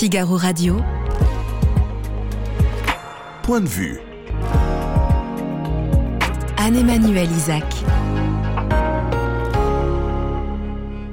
Figaro 0.00 0.38
Radio. 0.38 0.78
Point 3.42 3.60
de 3.60 3.68
vue. 3.68 4.00
Anne-Emmanuel 6.56 7.30
Isaac. 7.30 7.66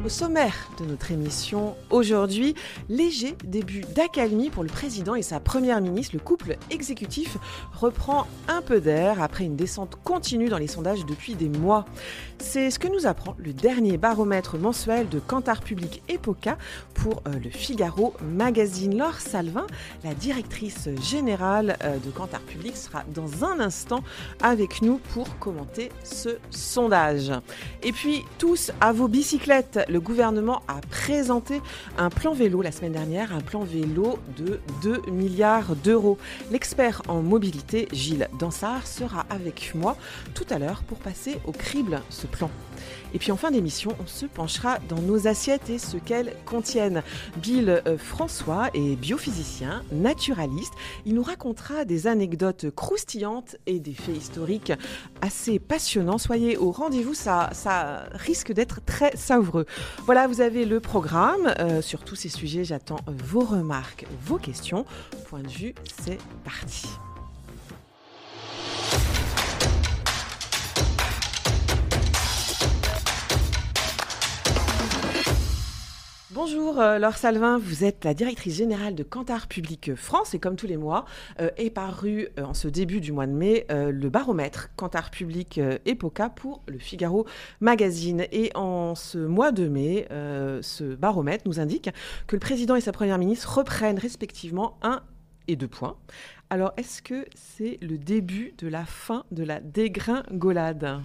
Au 0.05 0.07
sommaire 0.07 0.66
de 0.77 0.85
notre 0.85 1.11
émission 1.11 1.75
aujourd'hui, 1.89 2.55
léger 2.89 3.35
début 3.43 3.81
d'accalmie 3.95 4.49
pour 4.49 4.63
le 4.63 4.69
président 4.69 5.15
et 5.15 5.21
sa 5.21 5.39
première 5.39 5.81
ministre. 5.81 6.15
Le 6.15 6.19
couple 6.19 6.57
exécutif 6.69 7.37
reprend 7.73 8.27
un 8.47 8.61
peu 8.61 8.79
d'air 8.79 9.21
après 9.21 9.45
une 9.45 9.55
descente 9.55 9.97
continue 10.03 10.49
dans 10.49 10.57
les 10.57 10.67
sondages 10.67 11.05
depuis 11.05 11.35
des 11.35 11.49
mois. 11.49 11.85
C'est 12.39 12.69
ce 12.69 12.79
que 12.79 12.87
nous 12.87 13.07
apprend 13.07 13.35
le 13.39 13.53
dernier 13.53 13.97
baromètre 13.97 14.57
mensuel 14.57 15.09
de 15.09 15.19
Cantar 15.19 15.61
Public 15.61 16.03
Epoca 16.07 16.57
pour 16.93 17.23
euh, 17.27 17.31
le 17.43 17.49
Figaro 17.49 18.13
Magazine. 18.23 18.97
Laure 18.97 19.19
Salvin, 19.19 19.65
la 20.03 20.13
directrice 20.13 20.89
générale 21.01 21.77
euh, 21.83 21.97
de 21.97 22.11
Cantar 22.11 22.41
Public, 22.41 22.77
sera 22.77 23.03
dans 23.13 23.43
un 23.43 23.59
instant 23.59 24.03
avec 24.41 24.81
nous 24.81 24.99
pour 25.13 25.39
commenter 25.39 25.89
ce 26.03 26.37
sondage. 26.51 27.31
Et 27.83 27.91
puis, 27.91 28.23
tous 28.37 28.71
à 28.81 28.91
vos 28.91 29.07
bicyclettes, 29.07 29.79
le 29.89 29.99
gouvernement 29.99 30.61
a 30.67 30.81
présenté 30.89 31.61
un 31.97 32.09
plan 32.09 32.33
vélo 32.33 32.61
la 32.61 32.71
semaine 32.71 32.93
dernière, 32.93 33.33
un 33.33 33.41
plan 33.41 33.63
vélo 33.63 34.19
de 34.37 34.59
2 34.83 35.11
milliards 35.11 35.75
d'euros. 35.75 36.17
L'expert 36.51 37.01
en 37.07 37.21
mobilité, 37.21 37.87
Gilles 37.91 38.27
Dansard, 38.39 38.87
sera 38.87 39.25
avec 39.29 39.73
moi 39.75 39.97
tout 40.33 40.45
à 40.49 40.59
l'heure 40.59 40.83
pour 40.83 40.99
passer 40.99 41.39
au 41.45 41.51
crible 41.51 42.01
ce 42.09 42.27
plan. 42.27 42.49
Et 43.13 43.19
puis 43.19 43.31
en 43.31 43.37
fin 43.37 43.51
d'émission, 43.51 43.95
on 44.01 44.07
se 44.07 44.25
penchera 44.25 44.79
dans 44.89 45.01
nos 45.01 45.27
assiettes 45.27 45.69
et 45.69 45.77
ce 45.77 45.97
qu'elles 45.97 46.33
contiennent. 46.45 47.03
Bill 47.37 47.81
euh, 47.87 47.97
François 47.97 48.69
est 48.73 48.95
biophysicien, 48.95 49.83
naturaliste. 49.91 50.73
Il 51.05 51.15
nous 51.15 51.23
racontera 51.23 51.85
des 51.85 52.07
anecdotes 52.07 52.69
croustillantes 52.75 53.55
et 53.65 53.79
des 53.79 53.93
faits 53.93 54.17
historiques 54.17 54.73
assez 55.21 55.59
passionnants. 55.59 56.17
Soyez 56.17 56.57
au 56.57 56.71
rendez-vous, 56.71 57.13
ça, 57.13 57.49
risque 58.11 58.51
d'être 58.51 58.81
très 58.85 59.15
savoureux. 59.15 59.65
Voilà, 60.05 60.27
vous 60.27 60.41
avez 60.41 60.65
le 60.65 60.79
programme. 60.79 61.53
Euh, 61.59 61.81
sur 61.81 62.03
tous 62.03 62.15
ces 62.15 62.29
sujets, 62.29 62.63
j'attends 62.63 62.99
vos 63.07 63.41
remarques, 63.41 64.05
vos 64.25 64.37
questions. 64.37 64.85
Point 65.29 65.41
de 65.41 65.49
vue, 65.49 65.75
c'est 66.03 66.17
parti. 66.43 66.87
Bonjour 76.39 76.79
euh, 76.79 76.99
Laure 76.99 77.17
Salvin, 77.17 77.57
vous 77.57 77.83
êtes 77.83 78.05
la 78.05 78.13
directrice 78.13 78.53
générale 78.53 78.93
de 78.93 79.01
Cantar 79.01 79.47
Public 79.47 79.95
France 79.95 80.35
et 80.35 80.39
comme 80.39 80.55
tous 80.55 80.67
les 80.67 80.77
mois 80.77 81.05
euh, 81.41 81.49
est 81.57 81.71
paru 81.71 82.27
euh, 82.37 82.43
en 82.43 82.53
ce 82.53 82.67
début 82.67 83.01
du 83.01 83.11
mois 83.11 83.25
de 83.25 83.31
mai 83.31 83.65
le 83.69 84.09
baromètre 84.09 84.69
Cantar 84.75 85.09
Public 85.09 85.59
Epoca 85.87 86.29
pour 86.29 86.61
le 86.67 86.77
Figaro 86.77 87.25
Magazine. 87.59 88.27
Et 88.31 88.51
en 88.53 88.93
ce 88.93 89.17
mois 89.17 89.51
de 89.51 89.67
mai, 89.67 90.07
ce 90.61 90.93
baromètre 90.93 91.47
nous 91.47 91.59
indique 91.59 91.89
que 92.27 92.35
le 92.35 92.39
président 92.39 92.75
et 92.75 92.81
sa 92.81 92.91
première 92.91 93.17
ministre 93.17 93.57
reprennent 93.57 93.97
respectivement 93.97 94.77
un 94.83 95.01
et 95.47 95.55
deux 95.55 95.67
points. 95.67 95.97
Alors 96.51 96.71
est-ce 96.77 97.01
que 97.01 97.25
c'est 97.33 97.79
le 97.81 97.97
début 97.97 98.53
de 98.59 98.67
la 98.67 98.85
fin 98.85 99.23
de 99.31 99.43
la 99.43 99.59
dégringolade? 99.59 101.01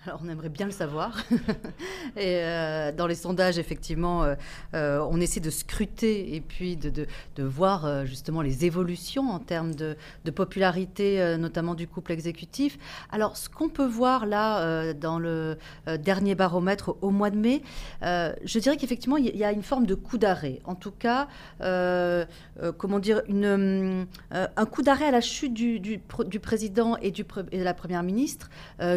alors, 0.06 0.20
on 0.24 0.28
aimerait 0.28 0.48
bien 0.48 0.66
le 0.66 0.72
savoir. 0.72 1.18
et 2.16 2.38
euh, 2.38 2.92
dans 2.92 3.06
les 3.06 3.14
sondages, 3.14 3.58
effectivement, 3.58 4.24
euh, 4.24 4.34
euh, 4.74 5.06
on 5.10 5.20
essaie 5.20 5.40
de 5.40 5.50
scruter 5.50 6.34
et 6.34 6.40
puis 6.40 6.76
de, 6.76 6.90
de, 6.90 7.42
voir 7.42 8.06
justement 8.06 8.42
les 8.42 8.64
évolutions 8.64 9.30
en 9.30 9.38
termes 9.38 9.74
de, 9.74 9.96
popularité, 10.34 11.36
notamment 11.38 11.74
du 11.74 11.88
couple 11.88 12.12
exécutif. 12.12 12.78
Alors, 13.10 13.36
ce 13.36 13.48
qu'on 13.48 13.68
peut 13.68 13.86
voir 13.86 14.26
là 14.26 14.92
dans 14.94 15.18
le 15.18 15.56
dernier 15.98 16.34
baromètre 16.34 16.96
au 17.00 17.10
mois 17.10 17.30
de 17.30 17.36
mai, 17.36 17.62
je 18.02 18.58
dirais 18.58 18.76
qu'effectivement, 18.76 19.16
il 19.16 19.36
y 19.36 19.44
a 19.44 19.52
une 19.52 19.62
forme 19.62 19.86
de 19.86 19.94
coup 19.94 20.18
d'arrêt. 20.18 20.60
En 20.64 20.74
tout 20.74 20.92
cas, 20.92 21.28
comment 21.58 22.98
dire, 22.98 23.22
un 23.28 24.66
coup 24.66 24.82
d'arrêt 24.82 25.06
à 25.06 25.10
la 25.10 25.20
chute 25.20 25.54
du, 25.54 25.80
du, 25.80 26.00
du 26.26 26.40
président 26.40 26.96
et, 26.98 27.10
du, 27.10 27.24
et 27.50 27.58
de 27.58 27.64
la 27.64 27.74
première 27.74 28.02
ministre 28.02 28.50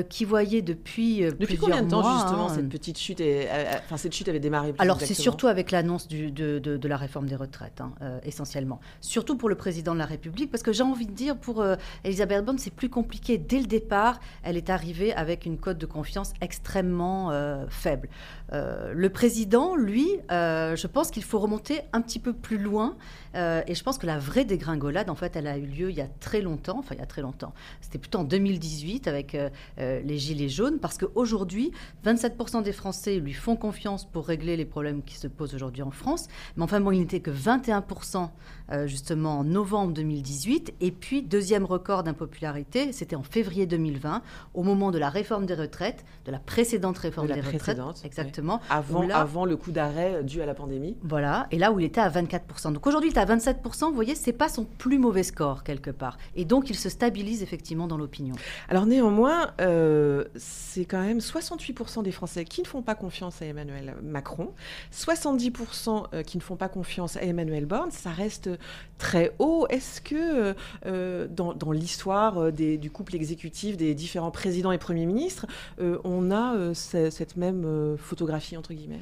qui 0.10 0.26
voyaient 0.26 0.62
depuis 0.62 0.93
depuis, 0.94 1.24
euh, 1.24 1.32
combien 1.60 1.82
de 1.82 1.90
temps 1.90 2.20
justement 2.20 2.50
hein. 2.50 2.54
cette 2.56 2.70
petite 2.70 2.98
chute 2.98 3.20
est, 3.20 3.48
euh, 3.48 3.52
euh, 3.52 3.80
enfin 3.86 3.98
cette 3.98 4.14
chute 4.14 4.30
avait 4.30 4.40
démarré 4.40 4.74
Alors 4.78 5.00
c'est 5.02 5.14
surtout 5.14 5.48
avec 5.48 5.72
l'annonce 5.72 6.08
de, 6.08 6.30
de, 6.30 6.60
de, 6.60 6.88
la 6.88 6.98
réforme 6.98 7.28
des 7.28 7.36
retraites 7.36 7.82
hein, 7.82 7.94
essentiellement. 8.24 8.80
Surtout 9.02 9.36
pour 9.36 9.50
le 9.50 9.56
président 9.56 9.94
de 9.94 10.00
la 10.00 10.06
République 10.06 10.52
parce 10.52 10.64
que 10.64 10.72
j'ai 10.72 10.84
envie 10.84 11.08
de 11.08 11.12
dire 11.12 11.38
pour 11.38 11.64
Elisabeth 12.04 12.46
Borne 12.46 12.58
c'est 12.60 12.74
plus 12.74 12.90
compliqué 12.90 13.38
dès 13.38 13.60
le 13.60 13.66
départ. 13.66 14.20
Elle 14.44 14.58
est 14.58 14.70
arrivée 14.70 15.14
avec 15.14 15.46
une 15.46 15.58
cote 15.58 15.78
de 15.78 15.86
confiance 15.86 16.34
extrêmement 16.42 17.32
faible. 17.70 18.10
le 18.52 19.08
président, 19.08 19.76
lui, 19.76 20.08
je 20.30 20.88
pense 20.88 21.12
qu'il 21.12 21.24
faut 21.24 21.40
remonter 21.40 21.82
un 21.94 22.02
petit 22.02 22.20
peu 22.20 22.34
plus 22.34 22.58
loin 22.58 22.96
et 23.36 23.74
je 23.74 23.84
pense 23.84 23.98
que 23.98 24.06
la 24.06 24.20
vraie 24.20 24.46
dégringolade 24.46 25.10
en 25.10 25.16
fait 25.16 25.36
elle 25.36 25.48
a 25.48 25.58
eu 25.58 25.66
lieu 25.66 25.90
il 25.90 25.96
y 25.96 26.02
a 26.02 26.08
très 26.20 26.42
longtemps. 26.42 26.80
Enfin 26.80 26.96
il 26.96 27.00
y 27.00 27.04
a 27.04 27.08
très 27.08 27.22
longtemps. 27.22 27.54
C'était 27.82 27.98
plutôt 27.98 28.20
en 28.20 28.24
2018 28.24 29.08
avec 29.08 29.38
les 29.78 30.18
gilets 30.18 30.50
jaunes 30.50 30.80
parce 30.84 30.98
qu'aujourd'hui, 30.98 31.72
27% 32.06 32.62
des 32.62 32.74
Français 32.74 33.16
lui 33.16 33.32
font 33.32 33.56
confiance 33.56 34.04
pour 34.04 34.28
régler 34.28 34.58
les 34.58 34.66
problèmes 34.66 35.02
qui 35.02 35.16
se 35.16 35.28
posent 35.30 35.56
aujourd'hui 35.56 35.82
en 35.82 35.92
France. 35.92 36.28
Mais 36.58 36.64
enfin, 36.64 36.82
bon, 36.82 36.92
il 36.92 37.00
n'était 37.00 37.22
que 37.22 37.32
21% 37.32 38.30
euh, 38.72 38.88
justement 38.88 39.40
en 39.40 39.44
novembre 39.44 39.94
2018. 39.94 40.74
Et 40.82 40.92
puis, 40.92 41.22
deuxième 41.22 41.66
record 41.66 42.04
d'impopularité, 42.04 42.92
c'était 42.92 43.16
en 43.16 43.24
février 43.24 43.66
2020, 43.66 44.22
au 44.54 44.64
moment 44.64 44.92
de 44.92 44.98
la 44.98 45.10
réforme 45.10 45.46
des 45.46 45.56
retraites, 45.56 46.06
de 46.26 46.32
la 46.32 46.40
précédente 46.40 46.98
réforme 46.98 47.28
des 47.28 47.42
retraites. 47.42 47.80
Exactement. 48.04 48.62
Avant, 48.70 49.08
avant 49.10 49.46
le 49.46 49.58
coup 49.58 49.72
d'arrêt 49.72 50.24
dû 50.24 50.42
à 50.42 50.46
la 50.46 50.54
pandémie. 50.54 50.98
Voilà. 51.04 51.48
Et 51.52 51.58
là 51.58 51.72
où 51.72 51.80
il 51.80 51.86
était 51.86 52.02
à 52.02 52.10
24%. 52.10 52.74
Donc 52.74 52.88
aujourd'hui, 52.88 53.10
il 53.10 53.16
est 53.16 53.20
à 53.20 53.26
27%. 53.26 53.88
Vous 53.88 53.94
voyez, 53.94 54.16
c'est 54.16 54.34
pas 54.34 54.50
son 54.50 54.66
plus 54.66 55.00
mauvais 55.00 55.24
score 55.24 55.64
quelque 55.64 55.92
part. 55.92 56.18
Et 56.36 56.46
donc, 56.46 56.70
il 56.70 56.76
se 56.76 56.90
stabilise 56.90 57.44
effectivement 57.44 57.88
dans 57.88 57.98
l'opinion. 57.98 58.36
Alors 58.70 58.86
néanmoins, 58.86 59.52
euh, 59.62 60.26
c'est 60.36 60.86
quand 60.86 61.02
même 61.02 61.20
68% 61.20 62.04
des 62.04 62.12
Français 62.12 62.46
qui 62.46 62.62
ne 62.62 62.68
font 62.68 62.82
pas 62.82 62.96
confiance 62.96 63.42
à 63.42 63.46
Emmanuel 63.46 63.96
Macron, 64.04 64.52
70% 64.92 66.06
euh, 66.14 66.24
qui 66.24 66.38
ne 66.38 66.44
font 66.44 66.56
pas 66.56 66.70
confiance 66.70 67.18
à 67.18 67.24
Emmanuel 67.24 67.66
Borne. 67.66 67.92
Ça 67.92 68.12
reste 68.12 68.50
très 68.98 69.34
haut. 69.40 69.66
Est-ce 69.70 70.02
que 70.02 70.56
euh, 70.86 71.28
dans, 71.28 71.72
l'histoire 71.72 72.38
euh, 72.38 72.52
du 72.52 72.90
couple 72.92 73.16
exécutif 73.16 73.78
des 73.78 73.94
différents 73.96 74.32
présidents 74.32 74.72
et 74.72 74.78
premiers 74.78 75.06
ministres, 75.06 75.46
on 75.80 76.32
a 76.32 76.74
cette 76.74 77.36
même 77.38 77.98
photographie 77.98 78.58
entre 78.58 78.74
guillemets? 78.74 79.00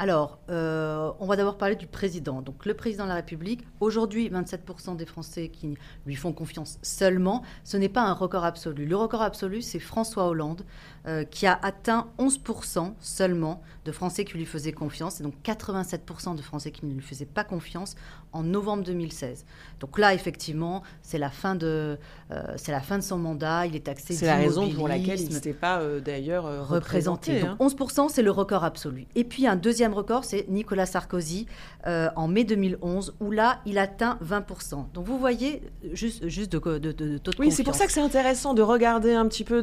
Alors, 0.00 0.38
on 0.48 1.26
va 1.26 1.36
d'abord 1.36 1.58
parler 1.58 1.74
du 1.74 1.86
président. 1.86 2.40
Donc, 2.40 2.66
le 2.66 2.74
président 2.74 3.04
de 3.04 3.08
la 3.08 3.16
République, 3.16 3.66
aujourd'hui, 3.80 4.28
27% 4.30 4.96
des 4.96 5.06
Français 5.06 5.48
qui 5.48 5.76
lui 6.06 6.14
font 6.14 6.32
confiance 6.32 6.78
seulement. 6.82 7.42
Ce 7.64 7.76
n'est 7.76 7.88
pas 7.88 8.02
un 8.02 8.12
record 8.12 8.44
absolu. 8.44 8.86
Le 8.86 8.96
record 8.96 9.22
absolu, 9.22 9.60
c'est 9.60 9.80
François 9.80 10.28
Hollande, 10.28 10.64
euh, 11.06 11.24
qui 11.24 11.46
a 11.46 11.58
atteint 11.62 12.08
11% 12.18 12.92
seulement 13.00 13.62
de 13.84 13.92
Français 13.92 14.24
qui 14.24 14.36
lui 14.36 14.44
faisaient 14.44 14.72
confiance, 14.72 15.20
et 15.20 15.22
donc 15.22 15.34
87% 15.44 16.34
de 16.34 16.42
Français 16.42 16.70
qui 16.70 16.84
ne 16.84 16.92
lui 16.92 17.02
faisaient 17.02 17.24
pas 17.24 17.44
confiance 17.44 17.94
en 18.32 18.42
novembre 18.42 18.82
2016. 18.84 19.46
Donc 19.80 19.98
là, 19.98 20.12
effectivement, 20.12 20.82
c'est 21.00 21.16
la 21.16 21.30
fin 21.30 21.54
de, 21.54 21.98
euh, 22.30 22.42
c'est 22.56 22.72
la 22.72 22.80
fin 22.80 22.98
de 22.98 23.02
son 23.02 23.16
mandat. 23.16 23.66
Il 23.66 23.76
est 23.76 23.86
taxé. 23.86 24.12
C'est 24.14 24.26
la 24.26 24.36
raison 24.36 24.68
pour 24.70 24.88
laquelle 24.88 25.20
il 25.20 25.32
n'était 25.32 25.54
pas 25.54 25.80
euh, 25.80 26.00
d'ailleurs 26.00 26.68
représenté. 26.68 27.40
Donc 27.40 27.58
11%, 27.58 28.00
hein. 28.00 28.06
c'est 28.10 28.22
le 28.22 28.30
record 28.30 28.64
absolu. 28.64 29.06
Et 29.14 29.24
puis 29.24 29.46
un 29.46 29.56
deuxième 29.56 29.94
record, 29.94 30.24
c'est 30.24 30.46
Nicolas 30.48 30.86
Sarkozy 30.86 31.46
en 31.86 32.28
mai 32.28 32.44
2011, 32.44 33.14
où 33.20 33.30
là, 33.30 33.60
il 33.64 33.78
atteint 33.78 34.18
20%. 34.22 34.92
Donc 34.92 35.06
vous 35.06 35.18
voyez, 35.18 35.62
juste, 35.92 36.28
juste 36.28 36.52
de, 36.52 36.78
de, 36.78 36.92
de, 36.92 37.18
taux 37.18 37.30
de 37.30 37.36
Oui, 37.38 37.50
c'est 37.50 37.64
pour 37.64 37.74
ça 37.74 37.86
que 37.86 37.92
c'est 37.92 38.00
intéressant 38.00 38.52
de 38.52 38.62
regarder 38.62 39.14
un 39.14 39.26
petit 39.26 39.44
peu 39.44 39.62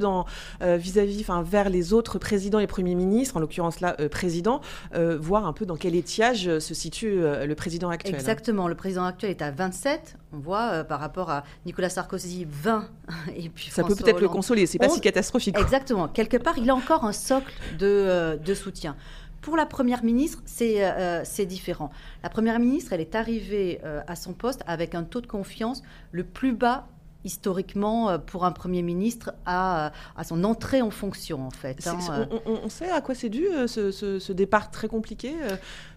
dans 1.27 1.42
vis-à-vis 1.42 1.56
vers 1.56 1.69
les 1.69 1.94
autres 1.94 2.19
présidents 2.19 2.60
et 2.60 2.68
premiers 2.68 2.95
ministres, 2.95 3.38
en 3.38 3.39
l'occurrence 3.39 3.80
là, 3.80 3.95
euh, 4.00 4.10
président, 4.10 4.62
euh, 4.94 5.18
voir 5.18 5.45
un 5.45 5.54
peu 5.54 5.66
dans 5.66 5.75
quel 5.75 5.95
étiage 5.95 6.48
euh, 6.48 6.60
se 6.60 6.74
situe 6.74 7.16
le 7.22 7.54
président 7.54 7.89
actuel. 7.89 8.16
Exactement, 8.16 8.68
le 8.68 8.75
président 8.75 9.06
actuel 9.06 9.31
est 9.31 9.42
à 9.42 9.51
27, 9.51 10.18
on 10.33 10.39
voit 10.39 10.83
par 10.83 11.00
rapport 11.00 11.30
à 11.30 11.44
Nicolas 11.66 11.89
Sarkozy 11.89 12.45
20 12.50 12.89
et 13.36 13.50
puis 13.50 13.69
Ça 13.69 13.83
peut 13.83 13.95
peut-être 13.95 14.19
le 14.19 14.27
consoler, 14.27 14.66
c'est 14.66 14.80
pas 14.80 14.89
si 14.89 15.01
catastrophique. 15.01 15.57
Exactement, 15.57 16.07
quelque 16.07 16.38
part 16.38 16.57
il 16.57 16.69
a 16.69 16.75
encore 16.75 17.06
un 17.06 17.13
socle 17.13 17.54
de, 17.77 18.38
de 18.44 18.54
soutien. 18.54 18.95
Pour 19.42 19.56
la 19.56 19.68
Première 19.68 20.04
ministre, 20.04 20.42
c'est 20.45 21.45
différent. 21.45 21.92
La 22.24 22.30
Première 22.30 22.60
ministre, 22.60 22.94
elle 22.94 23.01
est 23.01 23.16
arrivée 23.16 23.80
à 24.07 24.16
son 24.16 24.33
poste 24.33 24.62
avec 24.66 24.95
un 24.95 25.04
taux 25.04 25.22
de 25.22 25.27
confiance 25.27 25.83
le 26.12 26.24
plus 26.24 26.54
bas 26.54 26.88
historiquement 27.25 28.18
pour 28.19 28.45
un 28.45 28.51
Premier 28.51 28.81
ministre 28.81 29.33
à, 29.45 29.92
à 30.16 30.24
son 30.24 30.44
entrée 30.44 30.81
en 30.81 30.92
fonction, 30.92 31.45
en 31.45 31.51
fait. 31.51 31.86
Hein, 31.88 32.30
on, 32.45 32.69
sait 32.69 32.89
à 32.89 33.01
quoi 33.01 33.16
c'est 33.16 33.30
dû 33.30 33.45
ce, 33.68 34.31
départ 34.31 34.72
très 34.72 34.88
compliqué, 34.88 35.33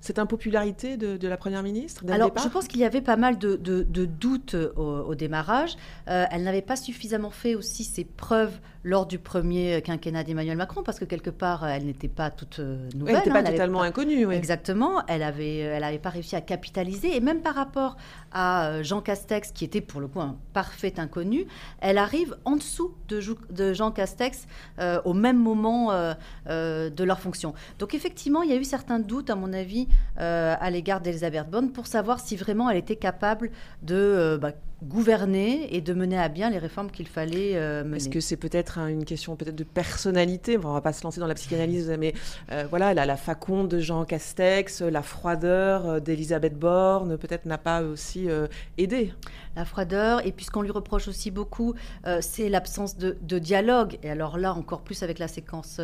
cette 0.00 0.18
impopularité 0.18 0.96
de, 0.96 1.28
la 1.28 1.36
Première 1.36 1.62
ministre 1.62 2.02
Alors, 2.10 2.32
je 2.42 2.48
pense 2.48 2.66
qu'il 2.66 2.80
y 2.80 2.84
avait 2.84 3.00
pas 3.00 3.16
mal 3.16 3.38
de, 3.38 3.56
doutes 4.04 4.56
au, 4.76 5.14
démarrage. 5.14 5.76
elle 6.06 6.42
n'avait 6.42 6.62
pas 6.62 6.76
suffisamment 6.76 7.30
fait 7.30 7.54
aussi 7.54 7.84
ses 7.84 8.04
preuves 8.04 8.58
lors 8.84 9.06
du 9.06 9.18
premier 9.18 9.82
quinquennat 9.82 10.24
d'Emmanuel 10.24 10.56
Macron, 10.56 10.82
parce 10.82 10.98
que 10.98 11.04
quelque 11.04 11.30
part, 11.30 11.66
elle 11.66 11.86
n'était 11.86 12.08
pas 12.08 12.30
toute 12.30 12.58
nouvelle. 12.58 12.92
Elle 12.98 13.14
n'était 13.16 13.30
pas 13.30 13.38
hein, 13.40 13.44
totalement 13.44 13.82
inconnue, 13.82 14.26
oui. 14.26 14.34
Exactement. 14.34 15.02
Elle 15.06 15.20
n'avait 15.20 15.58
elle 15.58 15.84
avait 15.84 15.98
pas 15.98 16.10
réussi 16.10 16.36
à 16.36 16.40
capitaliser. 16.40 17.16
Et 17.16 17.20
même 17.20 17.40
par 17.40 17.54
rapport 17.54 17.96
à 18.32 18.68
euh, 18.68 18.82
Jean 18.82 19.00
Castex, 19.00 19.52
qui 19.52 19.64
était 19.64 19.80
pour 19.80 20.00
le 20.00 20.08
coup 20.08 20.20
un 20.20 20.36
parfait 20.52 20.94
inconnu, 20.98 21.46
elle 21.80 21.98
arrive 21.98 22.36
en 22.44 22.56
dessous 22.56 22.94
de, 23.08 23.20
de 23.50 23.72
Jean 23.72 23.90
Castex 23.90 24.46
euh, 24.78 25.00
au 25.04 25.14
même 25.14 25.38
moment 25.38 25.90
euh, 25.92 26.90
de 26.90 27.04
leur 27.04 27.20
fonction. 27.20 27.54
Donc 27.78 27.94
effectivement, 27.94 28.42
il 28.42 28.50
y 28.50 28.52
a 28.52 28.56
eu 28.56 28.64
certains 28.64 28.98
doutes, 28.98 29.30
à 29.30 29.34
mon 29.34 29.52
avis, 29.52 29.88
à 30.16 30.70
l'égard 30.70 31.00
d'Elisabeth 31.00 31.48
Borne 31.50 31.70
pour 31.70 31.86
savoir 31.86 32.20
si 32.20 32.36
vraiment 32.36 32.68
elle 32.70 32.76
était 32.76 32.96
capable 32.96 33.50
de 33.82 34.38
bah, 34.40 34.52
gouverner 34.82 35.74
et 35.74 35.80
de 35.80 35.92
mener 35.92 36.18
à 36.18 36.28
bien 36.28 36.50
les 36.50 36.58
réformes 36.58 36.90
qu'il 36.90 37.08
fallait 37.08 37.56
euh, 37.56 37.84
mener. 37.84 37.96
Est-ce 37.96 38.08
que 38.08 38.20
c'est 38.20 38.36
peut-être 38.36 38.78
une 38.78 39.04
question 39.04 39.34
peut-être 39.34 39.56
de 39.56 39.64
personnalité? 39.64 40.56
On 40.58 40.72
va 40.72 40.80
pas 40.80 40.92
se 40.92 41.02
lancer 41.02 41.20
dans 41.20 41.26
la 41.26 41.34
psychanalyse, 41.34 41.94
mais 41.98 42.14
euh, 42.52 42.64
voilà, 42.70 42.94
la, 42.94 43.04
la 43.04 43.16
faconde 43.16 43.68
de 43.68 43.80
Jean 43.80 44.04
Castex, 44.04 44.82
la 44.82 45.02
froideur 45.02 45.86
euh, 45.86 46.00
d'Elisabeth 46.00 46.58
Borne, 46.58 47.18
peut-être 47.18 47.46
n'a 47.46 47.58
pas 47.58 47.82
aussi 47.82 48.28
aidé. 48.76 49.12
La 49.58 49.64
froideur, 49.64 50.24
et 50.24 50.30
puis 50.30 50.44
ce 50.44 50.50
qu'on 50.52 50.62
lui 50.62 50.70
reproche 50.70 51.08
aussi 51.08 51.32
beaucoup, 51.32 51.74
c'est 52.20 52.48
l'absence 52.48 52.96
de, 52.96 53.18
de, 53.22 53.38
dialogue. 53.40 53.98
Et 54.04 54.10
alors 54.10 54.38
là, 54.38 54.54
encore 54.54 54.82
plus 54.82 55.02
avec 55.02 55.18
la 55.18 55.26
séquence 55.26 55.80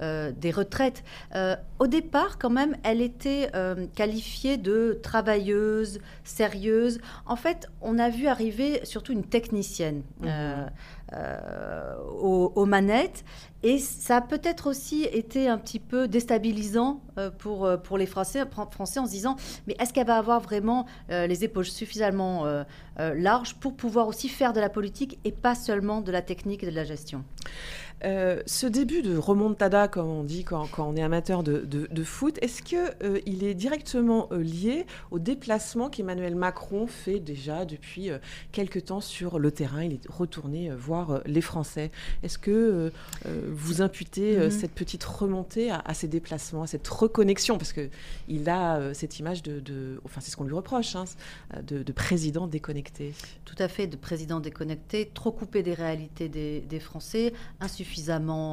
des 0.00 0.50
retraites. 0.50 1.04
au 1.78 1.86
départ, 1.86 2.38
quand 2.38 2.50
même, 2.50 2.76
elle 2.82 3.00
était 3.00 3.50
qualifiée 3.94 4.56
de 4.56 4.98
travailleuse, 5.02 6.00
sérieuse. 6.24 7.00
En 7.26 7.36
fait, 7.36 7.68
on 7.80 7.98
a 7.98 8.08
vu 8.08 8.26
arriver 8.26 8.80
surtout 8.84 9.12
une 9.12 9.24
technicienne 9.24 10.02
mhm. 10.20 10.28
euh, 10.28 10.66
euh, 11.14 11.96
aux, 12.20 12.64
manettes. 12.64 13.24
Et 13.62 13.78
ça 13.78 14.16
a 14.16 14.20
peut-être 14.20 14.68
aussi 14.68 15.04
été 15.04 15.48
un 15.48 15.58
petit 15.58 15.78
peu 15.78 16.08
déstabilisant 16.08 17.00
euh, 17.18 17.30
pour, 17.30 17.70
pour 17.84 17.98
les 17.98 18.06
Français, 18.06 18.42
Français 18.70 19.00
en 19.00 19.06
se 19.06 19.10
disant, 19.10 19.36
mais 19.66 19.76
est-ce 19.78 19.92
qu'elle 19.92 20.06
va 20.06 20.16
avoir 20.16 20.40
vraiment 20.40 20.86
les 21.08 21.44
épaules 21.44 21.66
suffisamment 21.66 22.46
larges 22.98 23.54
pour 23.54 23.74
pouvoir 23.74 24.08
aussi 24.08 24.28
faire 24.28 24.52
de 24.52 24.60
la 24.60 24.68
politique 24.68 25.18
et 25.24 25.32
pas 25.32 25.54
seulement 25.54 26.00
de 26.00 26.10
la 26.10 26.22
technique 26.22 26.62
et 26.62 26.70
de 26.70 26.74
la 26.74 26.84
gestion? 26.84 27.24
Euh, 28.04 28.42
ce 28.46 28.66
début 28.66 29.02
de 29.02 29.16
remontada, 29.16 29.86
comme 29.88 30.08
on 30.08 30.24
dit 30.24 30.44
quand, 30.44 30.68
on 30.78 30.96
est 30.96 31.02
amateur 31.02 31.42
de, 31.42 32.04
foot, 32.04 32.38
est-ce 32.42 32.62
qu'il 32.62 32.78
euh, 33.02 33.20
il 33.26 33.44
est 33.44 33.54
directement 33.54 34.28
euh, 34.32 34.42
lié 34.42 34.86
au 35.10 35.18
déplacement 35.18 35.88
qu'Emmanuel 35.88 36.34
Macron 36.34 36.86
fait 36.86 37.20
déjà 37.20 37.64
depuis 37.64 38.10
quelques 38.50 38.86
temps 38.86 39.00
sur 39.00 39.38
le 39.38 39.50
terrain? 39.52 39.84
Il 39.84 39.94
est 39.94 40.08
retourné 40.08 40.70
voir 40.70 41.20
les 41.26 41.40
Français. 41.40 41.90
Est-ce 42.22 42.38
que 42.38 42.90
vous 43.48 43.82
imputez 43.82 44.36
mm-hmm. 44.36 44.50
cette 44.50 44.72
petite 44.72 45.04
remontée 45.04 45.70
à, 45.70 45.94
ces 45.94 46.08
déplacements, 46.08 46.62
à 46.62 46.66
cette 46.66 46.86
reconnexion? 46.88 47.58
Parce 47.58 47.72
qu'il 47.72 48.48
a 48.48 48.94
cette 48.94 49.18
image 49.18 49.42
de, 49.42 50.00
enfin 50.04 50.20
c'est 50.20 50.30
ce 50.30 50.36
qu'on 50.36 50.44
lui 50.44 50.54
reproche, 50.54 50.96
hein, 50.96 51.04
de, 51.62 51.92
président 51.92 52.46
déconnecté. 52.46 53.12
Tout 53.44 53.54
à 53.58 53.68
fait, 53.68 53.86
de 53.86 53.96
président 53.96 54.40
déconnecté, 54.40 55.10
trop 55.12 55.30
coupé 55.30 55.62
des 55.62 55.74
réalités 55.74 56.28
des, 56.28 56.60
des 56.60 56.80
Français, 56.80 57.32
insuffisant 57.60 57.91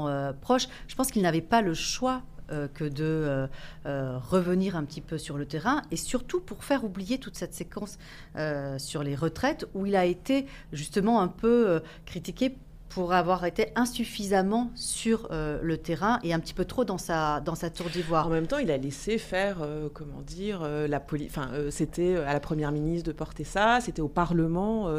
euh, 0.07 0.33
proche. 0.33 0.67
Je 0.87 0.95
pense 0.95 1.11
qu'il 1.11 1.21
n'avait 1.21 1.41
pas 1.41 1.61
le 1.61 1.73
choix 1.73 2.23
euh, 2.51 2.67
que 2.67 2.83
de 2.83 3.47
euh, 3.85 4.17
revenir 4.17 4.75
un 4.75 4.83
petit 4.83 5.01
peu 5.01 5.17
sur 5.17 5.37
le 5.37 5.45
terrain 5.45 5.81
et 5.91 5.95
surtout 5.95 6.39
pour 6.39 6.63
faire 6.63 6.83
oublier 6.83 7.17
toute 7.17 7.35
cette 7.35 7.53
séquence 7.53 7.97
sur 8.77 9.03
les 9.03 9.15
retraites 9.15 9.67
où 9.73 9.85
il 9.85 9.95
a 9.95 10.05
été 10.05 10.45
justement 10.71 11.21
un 11.21 11.27
peu 11.27 11.81
critiqué 12.05 12.55
pour 12.89 13.13
avoir 13.13 13.45
été 13.45 13.67
insuffisamment 13.75 14.71
sur 14.73 15.27
euh, 15.31 15.59
le 15.61 15.77
terrain 15.77 16.19
et 16.23 16.33
un 16.33 16.39
petit 16.39 16.55
peu 16.55 16.65
trop 16.65 16.85
dans 16.85 16.97
sa, 16.97 17.39
dans 17.39 17.55
sa 17.55 17.69
tour 17.69 17.87
d'ivoire. 17.89 18.27
En 18.27 18.31
même 18.31 18.47
temps, 18.47 18.57
il 18.57 18.71
a 18.71 18.77
laissé 18.77 19.19
faire, 19.19 19.57
euh, 19.61 19.89
comment 19.93 20.21
dire, 20.21 20.61
euh, 20.63 20.87
la 20.87 21.01
enfin, 21.25 21.49
c'était 21.69 22.17
à 22.17 22.33
la 22.33 22.39
première 22.39 22.71
ministre 22.71 23.07
de 23.07 23.13
porter 23.13 23.43
ça, 23.43 23.79
c'était 23.81 24.01
au 24.01 24.07
Parlement 24.07 24.89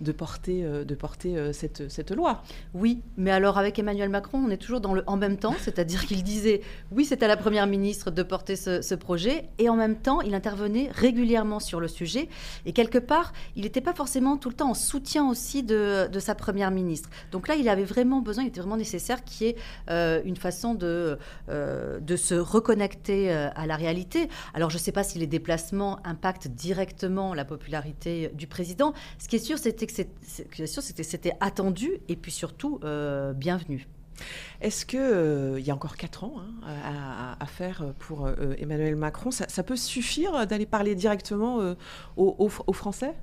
de 0.00 0.12
porter, 0.12 0.62
de 0.62 0.94
porter 0.94 1.52
cette, 1.52 1.90
cette 1.90 2.10
loi. 2.10 2.42
Oui, 2.74 3.02
mais 3.16 3.30
alors 3.30 3.58
avec 3.58 3.78
Emmanuel 3.78 4.08
Macron, 4.08 4.42
on 4.46 4.50
est 4.50 4.56
toujours 4.56 4.80
dans 4.80 4.94
le 4.94 5.02
en 5.06 5.16
même 5.16 5.36
temps, 5.36 5.54
c'est-à-dire 5.60 6.06
qu'il 6.06 6.22
disait 6.22 6.60
oui, 6.92 7.04
c'est 7.04 7.22
à 7.22 7.28
la 7.28 7.36
première 7.36 7.66
ministre 7.66 8.10
de 8.10 8.22
porter 8.22 8.56
ce, 8.56 8.80
ce, 8.82 8.94
projet, 8.94 9.48
et 9.58 9.68
en 9.68 9.76
même 9.76 9.96
temps, 9.96 10.20
il 10.20 10.34
intervenait 10.34 10.90
régulièrement 10.92 11.60
sur 11.60 11.80
le 11.80 11.88
sujet, 11.88 12.28
et 12.66 12.72
quelque 12.72 12.98
part, 12.98 13.32
il 13.56 13.62
n'était 13.62 13.80
pas 13.80 13.94
forcément 13.94 14.36
tout 14.36 14.48
le 14.48 14.54
temps 14.54 14.70
en 14.70 14.74
soutien 14.74 15.28
aussi 15.28 15.62
de, 15.62 16.08
de 16.10 16.20
sa 16.20 16.34
première 16.34 16.70
ministre. 16.70 17.08
Donc 17.32 17.39
donc 17.40 17.48
là, 17.48 17.54
il 17.54 17.70
avait 17.70 17.84
vraiment 17.84 18.20
besoin, 18.20 18.44
il 18.44 18.48
était 18.48 18.60
vraiment 18.60 18.76
nécessaire 18.76 19.24
qu'il 19.24 19.46
y 19.46 19.50
ait 19.50 19.56
euh, 19.88 20.20
une 20.26 20.36
façon 20.36 20.74
de, 20.74 21.18
euh, 21.48 21.98
de 21.98 22.14
se 22.14 22.34
reconnecter 22.34 23.32
euh, 23.32 23.48
à 23.54 23.66
la 23.66 23.76
réalité. 23.76 24.28
Alors, 24.52 24.68
je 24.68 24.76
ne 24.76 24.80
sais 24.80 24.92
pas 24.92 25.04
si 25.04 25.18
les 25.18 25.26
déplacements 25.26 26.00
impactent 26.04 26.48
directement 26.48 27.32
la 27.32 27.46
popularité 27.46 28.30
du 28.34 28.46
président. 28.46 28.92
Ce 29.18 29.26
qui 29.26 29.36
est 29.36 29.38
sûr, 29.38 29.56
c'était 29.56 29.86
que 29.86 30.66
c'était 30.66 31.36
attendu 31.40 31.92
et 32.08 32.16
puis 32.16 32.30
surtout 32.30 32.78
bienvenu. 33.36 33.88
Est-ce 34.60 34.84
qu'il 34.84 35.58
il 35.58 35.64
y 35.64 35.70
a 35.70 35.74
encore 35.74 35.96
quatre 35.96 36.24
ans 36.24 36.42
hein, 36.62 37.36
à, 37.40 37.46
faire 37.46 37.94
pour 37.98 38.28
Emmanuel 38.58 38.96
Macron 38.96 39.30
ça, 39.30 39.62
peut 39.62 39.76
suffire 39.76 40.46
d'aller 40.46 40.66
parler 40.66 40.94
directement 40.94 41.74
aux 42.18 42.72
Français? 42.74 43.14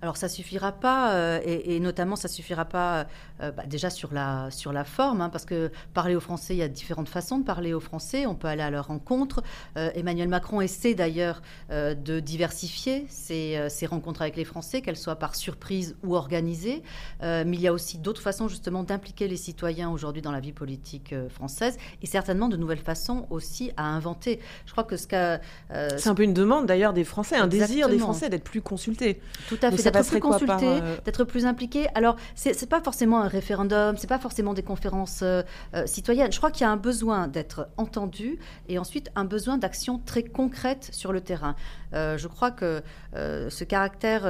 Alors 0.00 0.16
ça 0.16 0.28
suffira 0.28 0.72
pas, 0.72 1.12
euh, 1.14 1.40
et, 1.44 1.80
notamment 1.80 2.14
ça 2.14 2.28
suffira 2.28 2.64
pas 2.64 3.06
euh, 3.42 3.50
bah, 3.50 3.64
déjà 3.66 3.90
sur 3.90 4.12
la, 4.12 4.50
sur 4.50 4.72
la 4.72 4.84
forme, 4.84 5.20
hein, 5.20 5.28
parce 5.28 5.44
que 5.44 5.70
parler 5.94 6.14
aux 6.14 6.20
Français, 6.20 6.54
il 6.54 6.58
y 6.58 6.62
a 6.62 6.68
différentes 6.68 7.08
façons 7.08 7.38
de 7.38 7.44
parler 7.44 7.74
aux 7.74 7.80
Français. 7.80 8.26
On 8.26 8.34
peut 8.34 8.48
aller 8.48 8.62
à 8.62 8.70
leur 8.70 8.88
rencontre. 8.88 9.42
Euh, 9.76 9.90
Emmanuel 9.94 10.28
Macron 10.28 10.60
essaie 10.60 10.94
d'ailleurs 10.94 11.42
de 11.70 12.20
diversifier 12.20 13.06
ses, 13.08 13.68
ses, 13.68 13.86
rencontres 13.86 14.22
avec 14.22 14.36
les 14.36 14.44
Français, 14.44 14.80
qu'elles 14.80 14.96
soient 14.96 15.16
par 15.16 15.34
surprise 15.34 15.96
ou 16.02 16.14
organisées. 16.14 16.82
mais 17.20 17.44
il 17.44 17.60
y 17.60 17.68
a 17.68 17.72
aussi 17.72 17.98
d'autres 17.98 18.22
façons 18.22 18.48
justement 18.48 18.82
d'impliquer 18.82 19.28
les 19.28 19.36
citoyens 19.36 19.90
aujourd'hui 19.90 20.22
dans 20.22 20.32
la 20.32 20.40
vie 20.40 20.52
politique 20.52 21.14
française, 21.28 21.76
et 22.02 22.06
certainement 22.06 22.48
de 22.48 22.56
nouvelles 22.56 22.78
façons 22.78 23.26
aussi 23.30 23.70
à 23.76 23.84
inventer. 23.84 24.40
Je 24.66 24.72
crois 24.72 24.84
que 24.84 24.96
ce 24.96 25.06
qu'a... 25.06 25.40
C'est 25.70 26.08
un 26.08 26.14
peu 26.14 26.22
une 26.22 26.34
demande 26.34 26.66
d'ailleurs 26.66 26.92
des 26.92 27.04
Français, 27.04 27.36
un 27.36 27.46
désir 27.46 27.88
des 27.88 27.98
Français 27.98 28.28
d'être 28.28 28.44
plus 28.44 28.62
consultés. 28.62 29.20
Tout 29.48 29.58
à 29.62 29.70
fait 29.70 29.82
d'être 29.82 30.08
plus 30.08 30.20
consulté, 30.20 30.66
euh, 30.66 30.96
d'être 31.04 31.24
plus 31.24 31.46
impliqué. 31.46 31.86
Alors, 31.94 32.16
c'est 32.34 32.60
n'est 32.60 32.66
pas 32.68 32.80
forcément 32.80 33.20
un 33.20 33.27
référendum, 33.28 33.96
c'est 33.96 34.06
pas 34.06 34.18
forcément 34.18 34.54
des 34.54 34.62
conférences 34.62 35.20
euh, 35.22 35.42
euh, 35.74 35.86
citoyennes. 35.86 36.32
Je 36.32 36.38
crois 36.38 36.50
qu'il 36.50 36.62
y 36.62 36.64
a 36.64 36.70
un 36.70 36.76
besoin 36.76 37.28
d'être 37.28 37.68
entendu 37.76 38.38
et 38.68 38.78
ensuite 38.78 39.10
un 39.14 39.24
besoin 39.24 39.58
d'action 39.58 40.00
très 40.04 40.22
concrète 40.22 40.90
sur 40.92 41.12
le 41.12 41.20
terrain. 41.20 41.54
je 41.92 42.26
crois 42.26 42.50
que 42.50 42.82
ce 43.14 43.64
caractère 43.64 44.24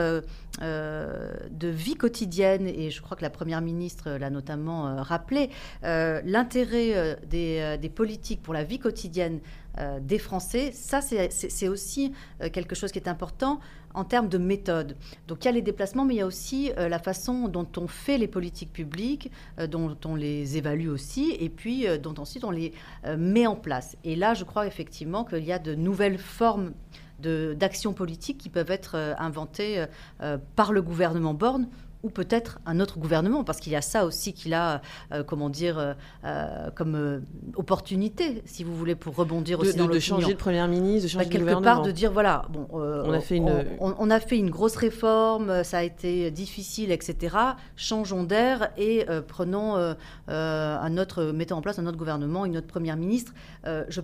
de 0.60 1.68
vie 1.68 1.94
quotidienne, 1.94 2.66
et 2.66 2.90
je 2.90 3.02
crois 3.02 3.16
que 3.16 3.22
la 3.22 3.30
Première 3.30 3.60
ministre 3.60 4.10
l'a 4.10 4.30
notamment 4.30 5.02
rappelé, 5.02 5.50
l'intérêt 5.82 7.18
des, 7.26 7.92
politiques 7.94 8.42
pour 8.42 8.54
la 8.54 8.64
vie 8.64 8.78
quotidienne 8.78 9.40
des 10.00 10.18
Français, 10.18 10.72
ça 10.72 11.00
c'est 11.00 11.68
aussi 11.68 12.12
quelque 12.52 12.74
chose 12.74 12.92
qui 12.92 12.98
est 12.98 13.08
important 13.08 13.60
en 13.94 14.04
termes 14.04 14.28
de 14.28 14.38
méthode. 14.38 14.96
Donc 15.26 15.44
il 15.44 15.46
y 15.46 15.48
a 15.48 15.52
les 15.52 15.62
déplacements, 15.62 16.04
mais 16.04 16.14
il 16.14 16.18
y 16.18 16.22
a 16.22 16.26
aussi 16.26 16.72
euh, 16.78 16.88
la 16.88 16.98
façon 16.98 17.48
dont 17.48 17.66
on 17.76 17.88
fait 17.88 18.18
les 18.18 18.28
politiques 18.28 18.72
publiques, 18.72 19.30
euh, 19.58 19.66
dont 19.66 19.96
on 20.04 20.14
les 20.14 20.56
évalue 20.56 20.88
aussi, 20.88 21.36
et 21.40 21.48
puis 21.48 21.86
euh, 21.86 21.98
dont 21.98 22.14
ensuite 22.18 22.44
on 22.44 22.50
les 22.50 22.72
met 23.16 23.46
en 23.46 23.56
place. 23.56 23.96
Et 24.04 24.16
là, 24.16 24.34
je 24.34 24.44
crois 24.44 24.66
effectivement 24.66 25.24
qu'il 25.24 25.44
y 25.44 25.52
a 25.52 25.58
de 25.58 25.74
nouvelles 25.74 26.18
formes 26.18 26.72
d'action 27.20 27.92
politique 27.92 28.38
qui 28.38 28.48
peuvent 28.48 28.70
être 28.70 28.94
inventées 29.18 29.84
par 30.54 30.72
le 30.72 30.82
gouvernement 30.82 31.34
Borne 31.34 31.68
ou 32.02 32.10
peut-être 32.10 32.60
un 32.66 32.80
autre 32.80 32.98
gouvernement, 32.98 33.44
parce 33.44 33.58
qu'il 33.58 33.72
y 33.72 33.76
a 33.76 33.82
ça 33.82 34.04
aussi 34.04 34.32
qu'il 34.32 34.54
a, 34.54 34.82
euh, 35.12 35.24
comment 35.24 35.50
dire, 35.50 35.78
euh, 35.78 35.94
euh, 36.24 36.70
comme 36.74 37.22
opportunité, 37.56 38.42
si 38.44 38.62
vous 38.62 38.76
voulez, 38.76 38.94
pour 38.94 39.16
rebondir 39.16 39.58
aussi 39.60 39.72
de, 39.72 39.78
dans 39.78 39.86
de 39.88 39.98
changer 39.98 40.34
de 40.34 40.38
première 40.38 40.68
ministre, 40.68 41.04
de 41.04 41.08
changer 41.08 41.24
bah, 41.24 41.30
de 41.30 41.44
quelque 41.44 41.62
part 41.62 41.82
de 41.82 41.90
dire 41.90 42.12
voilà, 42.12 42.42
bon, 42.50 42.68
on 42.72 43.12
a 43.12 43.20
fait 43.20 43.36
une, 43.36 43.64
on, 43.80 44.10
a 44.10 44.20
fait 44.20 44.38
une 44.38 44.50
grosse 44.50 44.76
réforme, 44.76 45.64
ça 45.64 45.78
a 45.78 45.82
été 45.82 46.30
difficile, 46.30 46.92
etc. 46.92 47.36
Changeons 47.76 48.22
d'air 48.24 48.70
et 48.76 49.06
prenons 49.26 49.94
un 50.28 50.98
autre, 50.98 51.24
mettons 51.24 51.56
en 51.56 51.62
place 51.62 51.78
un 51.78 51.86
autre 51.86 51.98
gouvernement, 51.98 52.44
une 52.44 52.56
autre 52.56 52.66
première 52.66 52.96
ministre. 52.96 53.32
je 53.64 54.00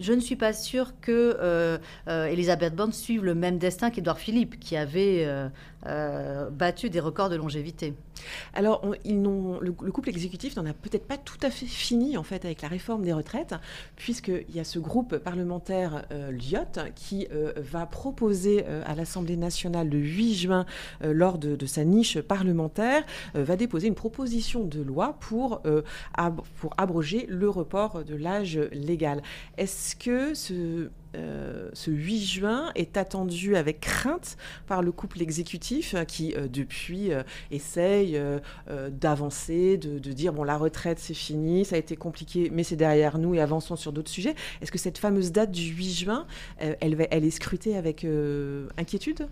je 0.00 0.12
ne 0.12 0.20
suis 0.20 0.36
pas 0.36 0.52
sûre 0.52 0.92
que 1.00 1.36
euh, 1.40 1.78
euh, 2.08 2.26
Elisabeth 2.26 2.74
Borne 2.74 2.92
suive 2.92 3.24
le 3.24 3.34
même 3.34 3.58
destin 3.58 3.90
qu'Edouard 3.90 4.18
Philippe, 4.18 4.58
qui 4.58 4.76
avait 4.76 5.24
euh, 5.26 5.48
battu 5.84 6.90
des 6.90 7.00
records 7.00 7.28
de 7.28 7.36
longévité. 7.36 7.94
Alors, 8.54 8.84
ils 9.04 9.22
le, 9.22 9.74
le, 9.80 9.92
couple 9.92 10.08
exécutif 10.08 10.56
n'en 10.56 10.66
a 10.66 10.72
peut-être 10.72 11.06
pas 11.06 11.16
tout 11.16 11.38
à 11.42 11.50
fait 11.50 11.66
fini 11.66 12.16
en 12.16 12.24
fait 12.24 12.44
avec 12.44 12.62
la 12.62 12.68
réforme 12.68 13.02
des 13.02 13.12
retraites, 13.12 13.54
puisqu'il 13.96 14.54
y 14.54 14.58
a 14.58 14.64
ce 14.64 14.78
groupe 14.78 15.18
parlementaire 15.18 16.04
Lyot 16.30 16.90
qui 16.94 17.28
va 17.56 17.86
proposer 17.86 18.64
à 18.66 18.94
l'Assemblée 18.94 19.36
nationale 19.36 19.88
le 19.88 19.98
8 19.98 20.34
juin, 20.34 20.66
lors 21.02 21.38
de, 21.38 21.66
sa 21.66 21.84
niche 21.84 22.20
parlementaire, 22.20 23.04
va 23.34 23.56
déposer 23.56 23.86
une 23.86 23.94
proposition 23.94 24.64
de 24.64 24.82
loi 24.82 25.16
pour, 25.20 25.62
pour 26.56 26.74
abroger 26.76 27.26
le 27.28 27.48
report 27.48 28.04
de 28.04 28.14
l'âge 28.14 28.58
légal. 28.72 29.22
Est-ce 29.56 29.96
que 29.96 30.34
ce, 30.34 30.90
euh, 31.14 31.70
ce 31.72 31.90
8 31.90 32.22
juin 32.22 32.70
est 32.74 32.96
attendu 32.96 33.56
avec 33.56 33.80
crainte 33.80 34.36
par 34.66 34.82
le 34.82 34.92
couple 34.92 35.22
exécutif 35.22 35.94
qui, 36.06 36.34
euh, 36.34 36.48
depuis, 36.48 37.12
euh, 37.12 37.22
essaye 37.50 38.20
d'avancer, 38.90 39.76
de, 39.78 39.98
dire 40.12 40.32
bon, 40.32 40.44
la 40.44 40.56
retraite 40.56 40.98
c'est 40.98 41.14
fini, 41.14 41.64
ça 41.64 41.76
a 41.76 41.78
été 41.78 41.96
compliqué, 41.96 42.50
mais 42.52 42.62
c'est 42.62 42.76
derrière 42.76 43.18
nous 43.18 43.34
et 43.34 43.40
avançons 43.40 43.76
sur 43.76 43.92
d'autres 43.92 44.10
sujets. 44.10 44.34
Est-ce 44.60 44.72
que 44.72 44.78
cette 44.78 44.98
fameuse 44.98 45.32
date 45.32 45.50
du 45.50 45.62
8 45.62 45.92
juin, 45.92 46.26
elle, 46.58 47.06
elle 47.10 47.24
est 47.24 47.30
scrutée 47.30 47.76
avec 47.76 48.06
inquiétude? 48.76 49.28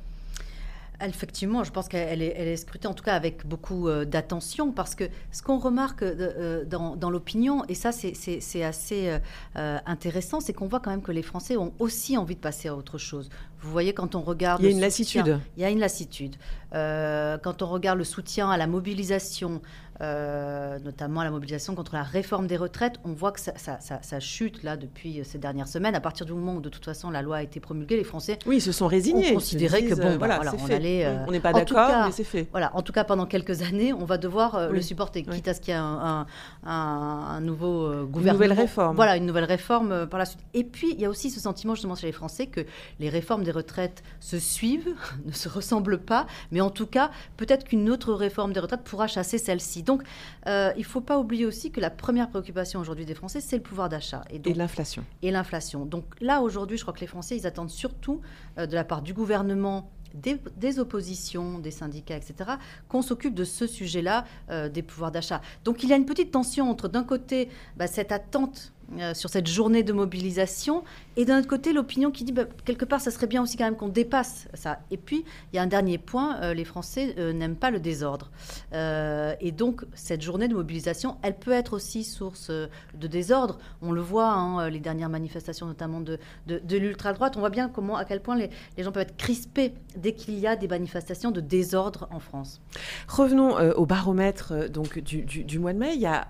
Effectivement, 1.02 1.62
je 1.62 1.70
pense 1.70 1.88
qu'elle 1.88 2.22
est, 2.22 2.34
elle 2.36 2.48
est, 2.48 2.56
scrutée 2.56 2.88
en 2.88 2.94
tout 2.94 3.04
cas 3.04 3.14
avec 3.14 3.46
beaucoup 3.46 3.88
euh, 3.88 4.04
d'attention 4.04 4.72
parce 4.72 4.94
que 4.94 5.04
ce 5.30 5.42
qu'on 5.42 5.58
remarque 5.58 6.02
euh, 6.02 6.64
euh, 6.64 6.64
dans, 6.64 7.10
l'opinion, 7.10 7.64
et 7.68 7.74
ça 7.74 7.92
c'est 7.92 8.62
assez 8.62 9.18
intéressant, 9.54 10.40
c'est 10.40 10.52
qu'on 10.52 10.66
voit 10.66 10.80
quand 10.80 10.90
même 10.90 11.02
que 11.02 11.12
les 11.12 11.22
Français 11.22 11.56
ont 11.56 11.72
aussi 11.78 12.16
envie 12.16 12.34
de 12.34 12.40
passer 12.40 12.68
à 12.68 12.74
autre 12.74 12.98
chose. 12.98 13.28
Vous 13.60 13.70
voyez, 13.70 13.94
quand 13.94 14.14
on 14.14 14.22
regarde... 14.22 14.60
Il 14.62 14.66
y 14.66 14.68
a 14.68 14.72
une 14.72 14.80
lassitude. 14.80 15.40
Il 15.56 15.62
y 15.62 15.64
a 15.64 15.70
une 15.70 15.78
lassitude. 15.78 16.36
quand 16.72 17.62
on 17.62 17.66
regarde 17.66 17.98
le 17.98 18.04
soutien 18.04 18.50
à 18.50 18.56
la 18.56 18.66
mobilisation, 18.66 19.60
euh, 20.02 20.78
notamment 20.80 21.22
la 21.22 21.30
mobilisation 21.30 21.74
contre 21.74 21.94
la 21.94 22.02
réforme 22.02 22.46
des 22.46 22.56
retraites. 22.56 22.94
On 23.04 23.12
voit 23.12 23.32
que 23.32 23.40
ça, 23.40 24.20
chute 24.20 24.62
là 24.62 24.76
depuis 24.76 25.22
ces 25.24 25.38
dernières 25.38 25.68
semaines. 25.68 25.94
À 25.94 26.00
partir 26.00 26.26
du 26.26 26.32
moment 26.32 26.54
où 26.54 26.60
de 26.60 26.68
toute 26.68 26.84
façon 26.84 27.10
la 27.10 27.22
loi 27.22 27.36
a 27.36 27.42
été 27.42 27.60
promulguée, 27.60 27.96
les 27.96 28.04
Français 28.04 28.38
oui, 28.46 28.60
se 28.60 28.72
sont 28.72 28.86
résignés. 28.86 29.30
Ont 29.30 29.34
considéré 29.34 29.84
que 29.84 29.94
bon, 29.94 30.18
voilà, 30.18 30.40
on 30.58 30.70
allait. 30.70 31.06
Euh, 31.06 31.24
on 31.26 31.30
n'est 31.30 31.40
pas 31.40 31.52
d'accord, 31.52 32.06
mais 32.06 32.12
c'est 32.12 32.24
fait. 32.24 32.48
Voilà, 32.50 32.70
en 32.74 32.82
tout 32.82 32.92
cas 32.92 33.04
pendant 33.04 33.26
quelques 33.26 33.62
années, 33.62 33.92
on 33.92 34.04
va 34.04 34.18
devoir 34.18 34.54
euh, 34.54 34.70
le 34.70 34.82
supporter, 34.82 35.22
quitte 35.22 35.48
à 35.48 35.54
ce 35.54 35.60
qu'il 35.60 35.72
y 35.72 35.76
ait 35.76 35.80
un, 35.80 36.26
un, 36.64 37.40
nouveau 37.40 38.04
gouvernement. 38.06 38.26
Une 38.26 38.32
nouvelle 38.32 38.52
réforme. 38.52 38.96
Voilà, 38.96 39.16
une 39.16 39.26
nouvelle 39.26 39.44
réforme 39.44 40.06
par 40.06 40.18
la 40.18 40.26
suite. 40.26 40.40
Et 40.54 40.64
puis 40.64 40.92
il 40.92 41.00
y 41.00 41.04
a 41.04 41.08
aussi 41.08 41.30
ce 41.30 41.40
sentiment 41.40 41.74
justement 41.74 41.94
chez 41.94 42.06
les 42.06 42.12
Français 42.12 42.46
que 42.46 42.60
les 43.00 43.08
réformes 43.08 43.44
des 43.44 43.50
retraites 43.50 44.02
se 44.20 44.38
suivent, 44.38 44.94
ne 45.24 45.32
se 45.32 45.48
ressemblent 45.48 45.98
pas, 45.98 46.26
mais 46.50 46.60
en 46.60 46.70
tout 46.70 46.86
cas 46.86 47.10
peut-être 47.36 47.64
qu'une 47.64 47.88
autre 47.90 48.12
réforme 48.12 48.52
des 48.52 48.60
retraites 48.60 48.82
pourra 48.82 49.06
chasser 49.06 49.38
celle-ci. 49.38 49.82
Donc 49.86 50.02
euh, 50.46 50.72
il 50.76 50.80
ne 50.80 50.84
faut 50.84 51.00
pas 51.00 51.18
oublier 51.18 51.46
aussi 51.46 51.70
que 51.70 51.80
la 51.80 51.90
première 51.90 52.28
préoccupation 52.28 52.80
aujourd'hui 52.80 53.06
des 53.06 53.14
Français, 53.14 53.40
c'est 53.40 53.56
le 53.56 53.62
pouvoir 53.62 53.88
d'achat. 53.88 54.22
Et, 54.30 54.54
l'inflation. 54.54 55.04
Et 55.22 55.30
l'inflation. 55.30 55.86
Donc 55.86 56.04
là, 56.20 56.42
aujourd'hui, 56.42 56.76
je 56.76 56.82
crois 56.82 56.92
que 56.92 57.00
les 57.00 57.06
Français, 57.06 57.36
ils 57.36 57.46
attendent 57.46 57.70
surtout 57.70 58.20
euh, 58.58 58.66
de 58.66 58.74
la 58.74 58.84
part 58.84 59.02
du 59.02 59.14
gouvernement 59.14 59.90
des, 60.14 60.78
oppositions, 60.78 61.58
des 61.58 61.70
syndicats, 61.70 62.16
etc., 62.16 62.50
qu'on 62.88 63.02
s'occupe 63.02 63.34
de 63.34 63.44
ce 63.44 63.66
sujet-là 63.66 64.24
euh, 64.50 64.68
des 64.68 64.82
pouvoirs 64.82 65.12
d'achat. 65.12 65.40
Donc 65.64 65.82
il 65.82 65.90
y 65.90 65.92
a 65.92 65.96
une 65.96 66.06
petite 66.06 66.30
tension 66.30 66.70
entre, 66.70 66.88
d'un 66.88 67.04
côté, 67.04 67.48
bah, 67.76 67.86
cette 67.86 68.12
attente 68.12 68.72
euh, 68.98 69.14
sur 69.14 69.30
cette 69.30 69.48
journée 69.48 69.82
de 69.82 69.92
mobilisation. 69.92 70.84
Et 71.16 71.24
d'un 71.24 71.38
autre 71.38 71.48
côté, 71.48 71.72
l'opinion 71.72 72.10
qui 72.10 72.24
dit, 72.24 72.32
bah, 72.32 72.44
quelque 72.64 72.84
part, 72.84 73.00
ça 73.00 73.10
serait 73.10 73.26
bien 73.26 73.42
aussi 73.42 73.56
quand 73.56 73.64
même 73.64 73.76
qu'on 73.76 73.88
dépasse 73.88 74.48
ça. 74.54 74.80
Et 74.90 74.96
puis, 74.96 75.24
il 75.52 75.56
y 75.56 75.58
a 75.58 75.62
un 75.62 75.66
dernier 75.66 75.98
point, 75.98 76.40
euh, 76.42 76.54
les 76.54 76.64
Français 76.64 77.14
euh, 77.18 77.32
n'aiment 77.32 77.56
pas 77.56 77.70
le 77.70 77.80
désordre. 77.80 78.30
et 78.72 79.52
donc, 79.52 79.84
cette 79.94 80.22
journée 80.22 80.48
de 80.48 80.54
mobilisation, 80.54 81.16
elle 81.22 81.36
peut 81.36 81.52
être 81.52 81.72
aussi 81.72 82.04
source 82.04 82.50
de 82.50 83.06
désordre. 83.06 83.58
On 83.82 83.92
le 83.92 84.00
voit, 84.00 84.32
hein, 84.32 84.68
les 84.68 84.80
dernières 84.80 85.08
manifestations, 85.08 85.66
notamment 85.66 86.00
de, 86.00 86.18
de, 86.46 86.76
l'ultra-droite, 86.76 87.36
on 87.36 87.40
voit 87.40 87.50
bien 87.50 87.70
à 87.96 88.04
quel 88.04 88.20
point 88.20 88.36
les, 88.36 88.50
les 88.76 88.84
gens 88.84 88.92
peuvent 88.92 89.02
être 89.02 89.16
crispés 89.16 89.72
dès 89.96 90.12
qu'il 90.12 90.38
y 90.38 90.46
a 90.46 90.56
des 90.56 90.68
manifestations 90.68 91.30
de 91.30 91.40
désordre 91.40 92.08
en 92.10 92.20
France. 92.20 92.60
Revenons 93.08 93.56
au 93.76 93.86
baromètre 93.86 94.68
donc, 94.70 94.98
du, 94.98 95.22
du, 95.24 95.58
mois 95.58 95.72
de 95.72 95.78
mai. 95.78 95.94
Il 95.94 96.00
y 96.00 96.06
a, 96.06 96.28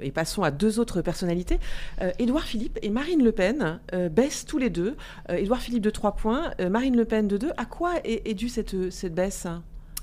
et 0.00 0.10
passons 0.12 0.42
à 0.42 0.50
deux 0.50 0.78
autres 0.78 1.02
personnalités. 1.02 1.58
Euh, 2.00 2.12
Édouard 2.18 2.44
Philippe 2.44 2.78
et 2.82 2.90
Marine 2.90 3.22
Le 3.22 3.32
Pen 3.32 3.80
euh, 3.94 4.08
baissent 4.20 4.44
tous 4.44 4.58
les 4.58 4.70
deux. 4.70 4.96
Euh, 5.30 5.36
Édouard 5.36 5.60
Philippe 5.60 5.82
de 5.82 5.90
3 5.90 6.16
points, 6.16 6.50
Marine 6.70 6.96
Le 6.96 7.04
Pen 7.04 7.26
de 7.26 7.36
2. 7.36 7.52
À 7.56 7.64
quoi 7.64 7.94
est, 8.04 8.34
due 8.34 8.48
cette, 8.48 8.90
cette 8.90 9.14
baisse? 9.14 9.46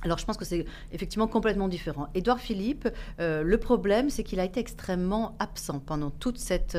Alors 0.03 0.19
je 0.19 0.25
pense 0.25 0.37
que 0.37 0.45
c'est 0.45 0.65
effectivement 0.91 1.27
complètement 1.27 1.67
différent. 1.67 2.07
Édouard 2.13 2.39
Philippe, 2.39 2.87
le 3.19 3.57
problème, 3.57 4.11
c'est 4.11 4.23
qu'il 4.23 4.39
a 4.39 4.45
été 4.45 4.59
extrêmement 4.59 5.35
absent 5.39 5.79
pendant 5.79 6.11
toute 6.11 6.37
cette 6.37 6.77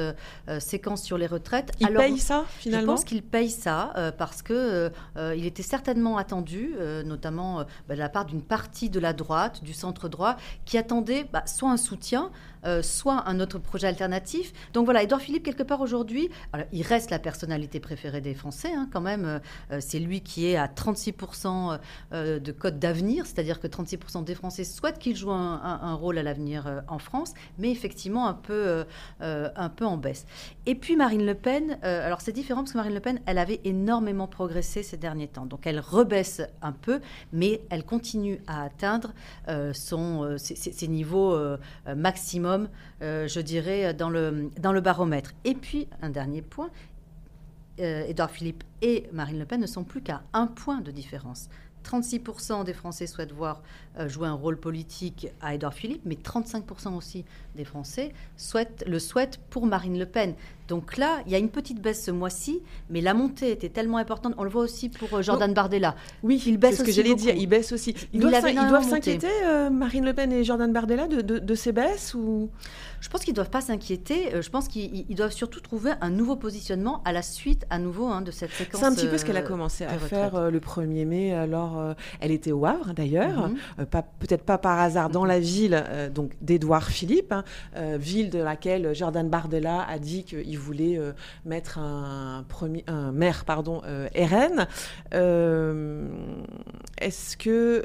séquence 0.61 1.02
sur 1.02 1.18
les 1.18 1.26
retraites. 1.26 1.73
Il 1.80 1.88
paye 1.88 2.18
ça 2.18 2.45
finalement? 2.49 2.83
Je 2.83 2.87
pense 2.87 3.04
qu'il 3.04 3.23
paye 3.23 3.50
ça 3.50 4.12
parce 4.18 4.42
que 4.42 4.90
il 5.16 5.45
était 5.47 5.64
certainement 5.64 6.16
attendu, 6.16 6.75
notamment 7.04 7.64
bah, 7.88 7.97
de 7.97 8.00
la 8.00 8.09
part 8.09 8.25
d'une 8.25 8.42
partie 8.42 8.88
de 8.88 9.00
la 9.00 9.12
droite, 9.12 9.64
du 9.64 9.75
centre 9.75 10.09
droit, 10.09 10.37
qui 10.64 10.78
attendait 10.78 11.26
bah, 11.33 11.42
soit 11.45 11.71
un 11.71 11.76
soutien, 11.76 12.30
euh, 12.65 12.83
soit 12.83 13.29
un 13.29 13.41
autre 13.41 13.59
projet 13.59 13.87
alternatif. 13.87 14.53
Donc 14.73 14.85
voilà, 14.85 15.03
Edouard 15.03 15.21
Philippe, 15.21 15.45
quelque 15.45 15.62
part 15.62 15.81
aujourd'hui, 15.81 16.29
il 16.73 16.83
reste 16.83 17.11
la 17.11 17.19
personnalité 17.19 17.81
préférée 17.81 18.21
des 18.21 18.35
Français, 18.35 18.73
hein, 18.75 18.88
quand 18.93 19.00
même. 19.00 19.25
Euh, 19.25 19.38
euh, 19.73 19.79
c'est 19.81 19.99
lui 19.99 20.21
qui 20.21 20.47
est 20.47 20.57
à 20.57 20.67
36% 20.67 21.79
de 22.12 22.53
code 22.53 22.79
d'avenir, 22.79 23.27
c'est-à-dire 23.27 23.61
que 23.61 23.67
36% 23.67 24.25
des 24.25 24.35
Français 24.35 24.65
souhaitent 24.65 24.99
qu'il 24.99 25.17
joue 25.17 25.31
un, 25.31 25.95
rôle 25.95 26.19
à 26.19 26.23
l'avenir 26.23 26.83
en 26.88 26.99
France, 26.99 27.33
mais 27.59 27.71
effectivement 27.71 28.27
un 28.27 28.35
peu, 28.35 28.85
un 29.21 29.69
peu 29.69 29.85
en 29.85 29.97
baisse. 29.97 30.27
Et 30.67 30.75
puis 30.75 30.97
Marine 30.97 31.25
Le 31.25 31.35
Pen, 31.35 31.79
alors 31.83 32.21
c'est 32.21 32.33
différent 32.33 32.62
parce 32.62 32.73
que 32.73 32.79
Marine 32.79 32.95
Le 32.95 33.00
Pen, 33.00 33.21
elle 33.27 33.38
avait 33.38 33.61
énormément 33.65 34.27
progressé 34.27 34.83
ces 34.83 34.97
derniers 34.97 35.29
temps. 35.29 35.47
Donc 35.47 35.67
elle 35.67 35.81
rebaisse 35.81 36.43
un 36.62 36.73
peu, 36.73 37.00
mais 37.33 37.62
elle 37.71 37.85
continue 37.85 38.41
à 38.47 38.65
atteindre 38.65 39.12
son, 39.73 40.37
ses, 40.38 40.88
niveaux 40.88 41.38
maximum 41.97 42.58
euh, 43.03 43.29
je 43.29 43.41
dirais, 43.41 43.95
dans 43.95 44.11
le, 44.11 44.50
dans 44.61 44.73
le 44.73 44.81
baromètre. 44.81 45.33
Et 45.45 45.55
puis, 45.55 45.88
un 46.03 46.11
dernier 46.11 46.43
point, 46.43 46.71
euh, 47.81 48.05
Édouard 48.07 48.31
Philippe 48.31 48.65
et 48.83 49.09
Marine 49.12 49.38
Le 49.38 49.45
Pen 49.45 49.61
ne 49.61 49.67
sont 49.67 49.85
plus 49.85 50.03
qu'à 50.03 50.23
un 50.33 50.49
point 50.49 50.81
de 50.81 50.91
différence. 50.91 51.49
36% 51.85 52.65
des 52.65 52.73
Français 52.73 53.07
souhaitent 53.07 53.33
voir 53.33 53.62
euh, 53.99 54.09
jouer 54.09 54.27
un 54.27 54.35
rôle 54.35 54.59
politique 54.59 55.29
à 55.41 55.55
Édouard 55.55 55.75
Philippe, 55.75 56.03
mais 56.05 56.17
35% 56.17 56.97
aussi 56.97 57.25
des 57.55 57.65
Français 57.65 58.12
souhaitent, 58.37 58.85
le 58.87 58.99
souhaitent 58.99 59.38
pour 59.50 59.67
Marine 59.67 59.99
Le 59.99 60.07
Pen. 60.07 60.35
Donc 60.69 60.99
là, 60.99 61.23
il 61.25 61.33
y 61.33 61.35
a 61.35 61.39
une 61.39 61.49
petite 61.49 61.81
baisse 61.81 62.05
ce 62.05 62.11
mois-ci, 62.11 62.61
mais 62.91 63.01
la 63.01 63.15
montée 63.15 63.51
était 63.51 63.71
tellement 63.71 63.97
importante. 63.97 64.35
On 64.37 64.45
le 64.45 64.51
voit 64.51 64.63
aussi 64.63 64.91
pour 64.91 65.09
euh, 65.15 65.23
Jordan 65.23 65.53
Bardella. 65.55 65.97
Oui, 66.23 66.43
il 66.47 66.59
baisse 66.59 66.77
ce 66.77 66.83
que 66.83 66.93
j'allais 66.93 67.15
dire. 67.15 67.35
Il 67.35 67.47
baisse 67.47 67.73
aussi. 67.73 67.95
Ils 68.13 68.21
doivent 68.21 68.85
s'inquiéter, 68.85 69.29
euh, 69.45 69.71
Marine 69.71 70.05
Le 70.05 70.13
Pen 70.13 70.31
et 70.31 70.45
Jordan 70.45 70.71
Bardella, 70.71 71.09
de, 71.09 71.23
de, 71.23 71.55
ces 71.55 71.73
baisses 71.73 72.15
ou? 72.15 72.51
Je 73.01 73.09
pense 73.09 73.23
qu'ils 73.23 73.33
ne 73.33 73.37
doivent 73.37 73.51
pas 73.51 73.63
s'inquiéter. 73.63 74.35
Euh, 74.35 74.43
je 74.43 74.51
pense 74.51 74.69
qu'ils 74.69 75.15
doivent 75.15 75.33
surtout 75.33 75.61
trouver 75.61 75.93
un 76.03 76.11
nouveau 76.11 76.37
positionnement 76.37 77.01
à 77.07 77.13
la 77.13 77.23
suite, 77.23 77.65
à 77.71 77.79
nouveau, 77.79 78.07
hein, 78.07 78.21
de 78.21 78.31
cette 78.31 78.51
séquence. 78.51 78.81
C'est 78.81 78.87
un 78.87 78.95
petit 78.95 79.07
peu 79.07 79.17
ce 79.17 79.25
qu'elle 79.25 79.37
a 79.39 79.43
commencé 79.43 79.85
à 79.85 79.99
faire 79.99 80.51
le 80.51 80.61
1er 80.61 81.07
mai. 81.07 81.33
Alors, 81.33 81.95
elle 82.21 82.31
était 82.31 82.53
au 82.53 82.67
Havre, 82.67 82.93
d'ailleurs. 82.93 83.49
Mhm. 83.49 83.87
Peut-être 84.19 84.43
pas 84.43 84.59
par 84.59 84.79
hasard 84.79 85.09
dans 85.09 85.25
la 85.25 85.41
ville 85.41 85.83
donc 86.15 86.33
d'Édouard 86.43 86.89
Philippe, 86.89 87.33
hein, 87.33 87.45
ville 87.97 88.29
de 88.29 88.41
laquelle 88.41 88.95
Jordan 88.95 89.31
Bardella 89.31 89.87
a 89.89 89.99
dit 89.99 90.25
qu'il 90.25 90.58
voulait 90.59 90.99
euh, 90.99 91.12
mettre 91.45 91.79
un, 91.79 92.45
premier, 92.49 92.85
un 92.87 93.12
maire 93.12 93.45
pardon, 93.45 93.83
euh, 93.85 94.09
RN. 94.15 94.67
Euh, 95.15 96.09
est-ce 96.99 97.37
que 97.37 97.85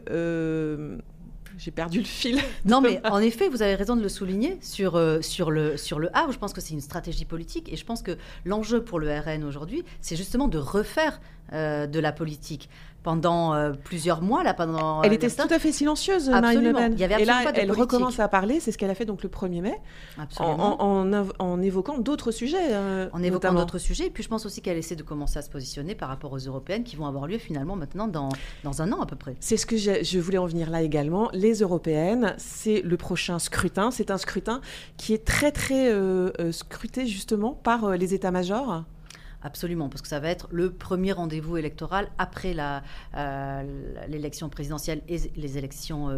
j'ai 1.58 1.72
perdu 1.72 2.00
le 2.00 2.06
fil? 2.06 2.40
Non, 2.66 2.82
mais 2.82 3.02
en 3.06 3.20
effet, 3.20 3.50
vous 3.50 3.62
avez 3.62 3.76
raison 3.76 3.96
de 3.96 4.02
le 4.02 4.10
souligner 4.10 4.58
sur, 4.62 5.00
sur, 5.22 5.52
le, 5.52 5.78
sur 5.78 6.00
le. 6.00 6.10
Je 6.32 6.38
pense 6.38 6.54
que 6.54 6.62
c'est 6.62 6.74
une 6.74 6.82
stratégie 6.82 7.26
politique 7.26 7.72
et 7.72 7.76
je 7.76 7.86
pense 7.86 8.02
que 8.02 8.18
l'enjeu 8.46 8.84
pour 8.84 9.00
le 9.00 9.12
RN 9.18 9.44
aujourd'hui, 9.44 9.84
c'est 10.02 10.16
justement 10.16 10.48
de 10.48 10.58
refaire 10.58 11.22
de 11.52 12.00
la 12.00 12.12
politique 12.12 12.70
pendant 13.04 13.54
euh, 13.54 13.72
plusieurs 13.72 14.22
mois 14.22 14.44
là 14.44 14.54
pendant 14.54 15.04
elle 15.04 15.12
euh, 15.12 15.16
était 15.16 15.30
tout 15.30 15.54
à 15.54 15.60
fait 15.60 15.72
silencieuse 15.72 16.30
Marine 16.30 16.62
Le 16.62 16.74
Pen. 16.74 16.96
Et 17.00 17.26
là 17.26 17.44
elle 17.54 17.72
recommence 17.72 18.20
à 18.20 18.28
parler 18.30 18.60
c'est 18.60 18.72
ce 18.72 18.78
qu'elle 18.78 18.90
a 18.90 18.96
fait 18.96 19.06
donc 19.06 19.24
le 19.24 19.30
1er 19.30 19.62
mai 19.62 19.76
en, 20.40 21.12
en, 21.40 21.62
évoquant 21.62 21.98
d'autres 21.98 22.32
sujets 22.32 22.58
euh, 22.72 23.10
en 23.12 23.22
évoquant 23.22 23.54
d'autres 23.54 23.78
sujets. 23.78 24.08
Et 24.08 24.10
puis 24.10 24.24
je 24.24 24.30
pense 24.30 24.46
aussi 24.46 24.62
qu'elle 24.62 24.78
essaie 24.78 24.96
de 24.96 25.04
commencer 25.04 25.38
à 25.38 25.42
se 25.42 25.50
positionner 25.50 25.96
par 25.96 26.10
rapport 26.10 26.32
aux 26.32 26.38
européennes 26.38 26.84
qui 26.84 26.96
vont 26.96 27.06
avoir 27.06 27.28
lieu 27.28 27.38
finalement 27.38 27.76
maintenant 27.76 28.08
dans, 28.08 28.30
dans 28.64 28.82
un 28.82 28.92
an 28.94 29.02
à 29.02 29.06
peu 29.06 29.16
près. 29.16 29.36
C'est 29.40 29.58
ce 29.58 29.66
que 29.66 29.76
je 29.78 30.20
voulais 30.20 30.38
en 30.38 30.46
venir 30.46 30.70
là 30.70 30.82
également. 30.82 31.30
Les 31.34 31.60
européennes 31.60 32.36
c'est 32.38 32.82
le 32.82 32.98
prochain 32.98 33.38
scrutin. 33.38 33.92
C'est 33.92 34.12
un 34.12 34.18
scrutin 34.18 34.62
qui 34.98 35.14
est 35.14 35.26
très 35.26 35.52
très 35.52 35.92
scruté 36.52 37.06
justement 37.06 37.52
par 37.52 37.92
les 37.98 38.14
états-majors 38.14 38.84
Absolument, 39.44 39.90
parce 39.90 40.02
que 40.02 40.08
ça 40.08 40.20
va 40.20 40.30
être 40.30 40.48
le 40.52 40.72
premier 40.72 41.12
rendez-vous 41.12 41.58
électoral 41.58 42.10
après 42.18 42.56
l'élection 44.08 44.50
présidentielle 44.50 45.02
et 45.08 45.18
les 45.36 45.58
élections 45.58 46.18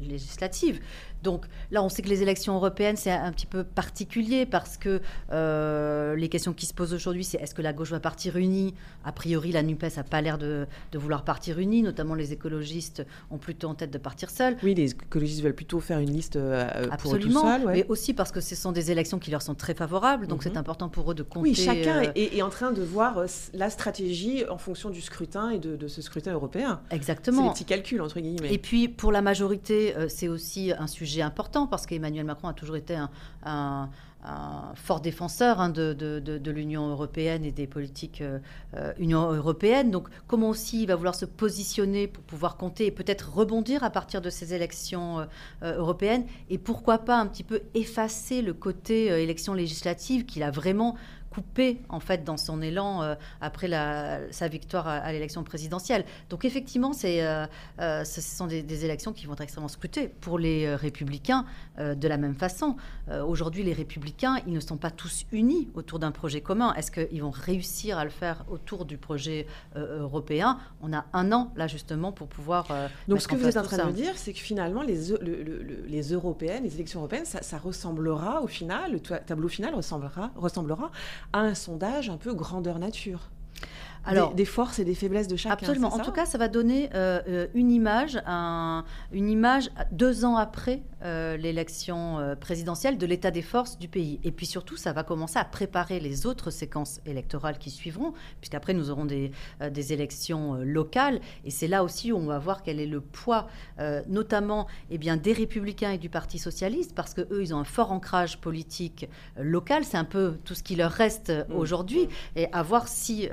législatives. 0.00 0.80
Donc 1.22 1.46
là, 1.70 1.82
on 1.82 1.88
sait 1.88 2.02
que 2.02 2.08
les 2.08 2.22
élections 2.22 2.54
européennes, 2.54 2.96
c'est 2.96 3.10
un 3.10 3.32
petit 3.32 3.46
peu 3.46 3.64
particulier 3.64 4.46
parce 4.46 4.76
que 4.76 5.00
les 6.14 6.28
questions 6.28 6.52
qui 6.52 6.66
se 6.66 6.74
posent 6.74 6.94
aujourd'hui, 6.94 7.24
c'est 7.24 7.38
est-ce 7.38 7.54
que 7.54 7.62
la 7.62 7.72
gauche 7.72 7.90
va 7.90 8.00
partir 8.00 8.36
unie? 8.36 8.74
A 9.04 9.12
priori, 9.12 9.52
la 9.52 9.62
NUPES 9.62 9.96
n'a 9.96 10.04
pas 10.04 10.20
l'air 10.20 10.38
de, 10.38 10.66
vouloir 10.94 11.24
partir 11.24 11.58
unie, 11.58 11.82
notamment 11.82 12.14
les 12.14 12.32
écologistes 12.32 13.04
ont 13.30 13.38
plutôt 13.38 13.68
en 13.68 13.74
tête 13.74 13.90
de 13.90 13.98
partir 13.98 14.30
seuls. 14.30 14.56
Oui, 14.62 14.74
les 14.74 14.92
écologistes 14.92 15.42
veulent 15.42 15.54
plutôt 15.54 15.80
faire 15.80 15.98
une 15.98 16.10
liste 16.10 16.36
Absolument, 16.36 16.96
pour 16.98 17.18
tout 17.18 17.30
seul. 17.32 17.72
Mais 17.72 17.86
aussi 17.88 18.12
parce 18.12 18.32
que 18.32 18.40
ce 18.40 18.54
sont 18.54 18.72
des 18.72 18.90
élections 18.90 19.18
qui 19.18 19.30
leur 19.30 19.42
sont 19.42 19.54
très 19.54 19.74
favorables, 19.74 20.26
donc 20.26 20.42
c'est 20.42 20.50
mhm. 20.50 20.58
important 20.58 20.88
pour 20.88 21.10
eux 21.10 21.14
de 21.14 21.22
compter. 21.22 21.50
Oui, 21.50 21.54
chacun 21.54 22.02
est, 22.14 22.42
en 22.42 22.50
train 22.50 22.65
de 22.72 22.82
voir 22.82 23.24
la 23.54 23.70
stratégie 23.70 24.44
en 24.48 24.58
fonction 24.58 24.90
du 24.90 25.00
scrutin 25.00 25.50
et 25.50 25.58
de, 25.58 25.88
ce 25.88 26.02
scrutin 26.02 26.32
européen. 26.32 26.80
Exactement. 26.90 27.48
C'est 27.48 27.64
petits 27.64 27.64
calculs, 27.64 28.00
entre 28.00 28.20
guillemets. 28.20 28.52
Et 28.52 28.58
puis, 28.58 28.88
pour 28.88 29.12
la 29.12 29.22
majorité, 29.22 29.94
c'est 30.08 30.28
aussi 30.28 30.72
un 30.76 30.86
sujet 30.86 31.22
important 31.22 31.66
parce 31.66 31.86
qu'Emmanuel 31.86 32.24
Macron 32.24 32.48
a 32.48 32.52
toujours 32.52 32.76
été 32.76 32.96
un, 33.44 33.88
fort 34.74 35.00
défenseur 35.00 35.60
hein, 35.60 35.68
de, 35.68 36.50
l'Union 36.50 36.88
européenne 36.90 37.44
et 37.44 37.52
des 37.52 37.66
politiques 37.66 38.22
euh, 38.22 38.38
euh, 38.74 38.92
Union 38.98 39.30
européenne. 39.32 39.90
Donc, 39.90 40.08
comment 40.26 40.48
aussi 40.48 40.82
il 40.82 40.86
va 40.86 40.96
vouloir 40.96 41.14
se 41.14 41.24
positionner 41.24 42.06
pour 42.06 42.22
pouvoir 42.24 42.56
compter 42.56 42.86
et 42.86 42.90
peut-être 42.90 43.32
rebondir 43.32 43.84
à 43.84 43.90
partir 43.90 44.20
de 44.20 44.30
ces 44.30 44.54
élections 44.54 45.20
euh, 45.20 45.76
européennes? 45.76 46.24
Et 46.50 46.58
pourquoi 46.58 46.98
pas 46.98 47.18
un 47.18 47.26
petit 47.26 47.44
peu 47.44 47.62
effacer 47.74 48.42
le 48.42 48.52
côté 48.52 49.06
élection 49.22 49.54
législative 49.54 50.24
qu'il 50.24 50.42
a 50.42 50.50
vraiment 50.50 50.96
coupé 51.30 51.82
en 51.88 52.00
fait 52.00 52.24
dans 52.24 52.36
son 52.36 52.62
élan 52.62 53.02
euh, 53.02 53.14
après 53.40 53.68
sa 54.30 54.48
victoire 54.48 54.86
à, 54.86 55.12
l'élection 55.12 55.42
présidentielle. 55.44 56.04
Donc 56.30 56.44
effectivement, 56.44 56.92
c'est, 56.92 57.24
euh, 57.24 57.46
euh, 57.80 58.04
ce 58.04 58.20
sont 58.20 58.46
des, 58.46 58.84
élections 58.84 59.12
qui 59.12 59.26
vont 59.26 59.32
être 59.32 59.42
extrêmement 59.42 59.68
scrutées 59.68 60.08
pour 60.08 60.38
les 60.38 60.74
républicains 60.74 61.46
de 61.78 62.08
la 62.08 62.18
même 62.18 62.34
façon. 62.34 62.76
aujourd'hui, 63.26 63.62
les 63.62 63.72
républicains, 63.72 64.38
ils 64.46 64.52
ne 64.52 64.60
sont 64.60 64.76
pas 64.76 64.90
tous 64.90 65.24
unis 65.32 65.68
autour 65.74 65.98
d'un 65.98 66.10
projet 66.10 66.40
commun. 66.40 66.74
Est-ce 66.74 66.90
qu'ils 66.90 67.22
vont 67.22 67.30
réussir 67.30 67.98
à 67.98 68.04
le 68.04 68.10
faire 68.10 68.44
autour 68.50 68.84
du 68.84 68.98
projet 68.98 69.46
européen? 69.74 70.58
On 70.82 70.92
a 70.92 71.06
un 71.14 71.32
an 71.32 71.52
là 71.56 71.66
justement 71.66 72.12
pour 72.12 72.28
pouvoir. 72.28 72.68
Donc 73.08 73.22
ce 73.22 73.28
que 73.28 73.34
vous 73.34 73.46
êtes 73.46 73.56
en 73.56 73.62
train 73.62 73.78
de 73.78 73.84
me 73.84 73.92
dire, 73.92 74.12
c'est 74.16 74.32
que 74.32 74.38
finalement 74.38 74.82
les, 74.82 75.14
les 75.88 76.12
européennes, 76.12 76.64
les 76.64 76.74
élections 76.74 77.00
européennes, 77.00 77.24
ça, 77.24 77.42
ça 77.42 77.58
ressemblera 77.58 78.42
au 78.42 78.46
final, 78.46 78.92
le 78.92 79.00
tableau 79.00 79.48
final 79.48 79.74
ressemblera, 79.74 80.30
ressemblera 80.36 80.90
un 81.32 81.54
sondage 81.54 82.08
un 82.08 82.16
peu 82.16 82.34
grandeur 82.34 82.78
nature. 82.78 83.30
Alors, 84.06 84.34
des, 84.34 84.44
forces 84.44 84.78
et 84.78 84.84
des 84.84 84.94
faiblesses 84.94 85.28
de 85.28 85.36
chacun. 85.36 85.54
Absolument. 85.54 85.92
En 85.92 85.98
tout 85.98 86.12
cas, 86.12 86.26
ça 86.26 86.38
va 86.38 86.48
donner 86.48 86.90
euh, 86.94 87.20
euh, 87.28 87.46
une 87.54 87.70
image, 87.70 88.18
une 89.12 89.28
image 89.28 89.70
deux 89.90 90.24
ans 90.24 90.36
après 90.36 90.82
euh, 91.02 91.36
l'élection 91.36 92.36
présidentielle 92.40 92.98
de 92.98 93.06
l'état 93.06 93.30
des 93.30 93.42
forces 93.42 93.78
du 93.78 93.88
pays. 93.88 94.20
Et 94.24 94.32
puis 94.32 94.46
surtout, 94.46 94.76
ça 94.76 94.92
va 94.92 95.02
commencer 95.02 95.38
à 95.38 95.44
préparer 95.44 96.00
les 96.00 96.26
autres 96.26 96.50
séquences 96.50 97.00
électorales 97.06 97.58
qui 97.58 97.70
suivront, 97.70 98.12
puisqu'après 98.40 98.74
nous 98.74 98.90
aurons 98.90 99.04
des, 99.04 99.32
des 99.70 99.92
élections 99.92 100.54
locales. 100.54 101.20
Et 101.44 101.50
c'est 101.50 101.68
là 101.68 101.82
aussi 101.82 102.12
où 102.12 102.16
on 102.16 102.26
va 102.26 102.38
voir 102.38 102.62
quel 102.62 102.80
est 102.80 102.86
le 102.86 103.00
poids, 103.00 103.48
notamment 104.08 104.66
eh 104.90 104.98
bien, 104.98 105.16
des 105.16 105.32
républicains 105.32 105.92
et 105.92 105.98
du 105.98 106.08
Parti 106.08 106.38
socialiste, 106.38 106.94
parce 106.94 107.14
que 107.14 107.22
eux, 107.32 107.42
ils 107.42 107.54
ont 107.54 107.58
un 107.58 107.64
fort 107.64 107.92
ancrage 107.92 108.38
politique 108.38 109.08
local. 109.38 109.84
C'est 109.84 109.98
un 109.98 110.04
peu 110.04 110.36
tout 110.44 110.54
ce 110.54 110.62
qui 110.62 110.76
leur 110.76 110.92
reste 110.92 111.30
mmh. 111.30 111.52
aujourd'hui. 111.52 112.08
Et 112.36 112.46
à 112.52 112.62
voir 112.62 112.88
si 112.88 113.28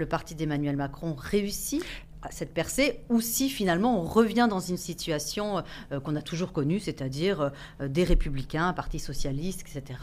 le 0.00 0.06
parti 0.06 0.34
d'Emmanuel 0.34 0.76
Macron 0.76 1.14
réussit 1.16 1.84
cette 2.30 2.52
percée, 2.52 3.00
ou 3.08 3.20
si 3.20 3.48
finalement 3.48 3.98
on 3.98 4.04
revient 4.04 4.46
dans 4.50 4.60
une 4.60 4.76
situation 4.76 5.62
euh, 5.90 6.00
qu'on 6.00 6.16
a 6.16 6.22
toujours 6.22 6.52
connue, 6.52 6.78
c'est-à-dire 6.78 7.52
euh, 7.80 7.88
des 7.88 8.04
républicains, 8.04 8.68
un 8.68 8.72
parti 8.72 8.98
socialiste, 8.98 9.62
etc., 9.62 9.98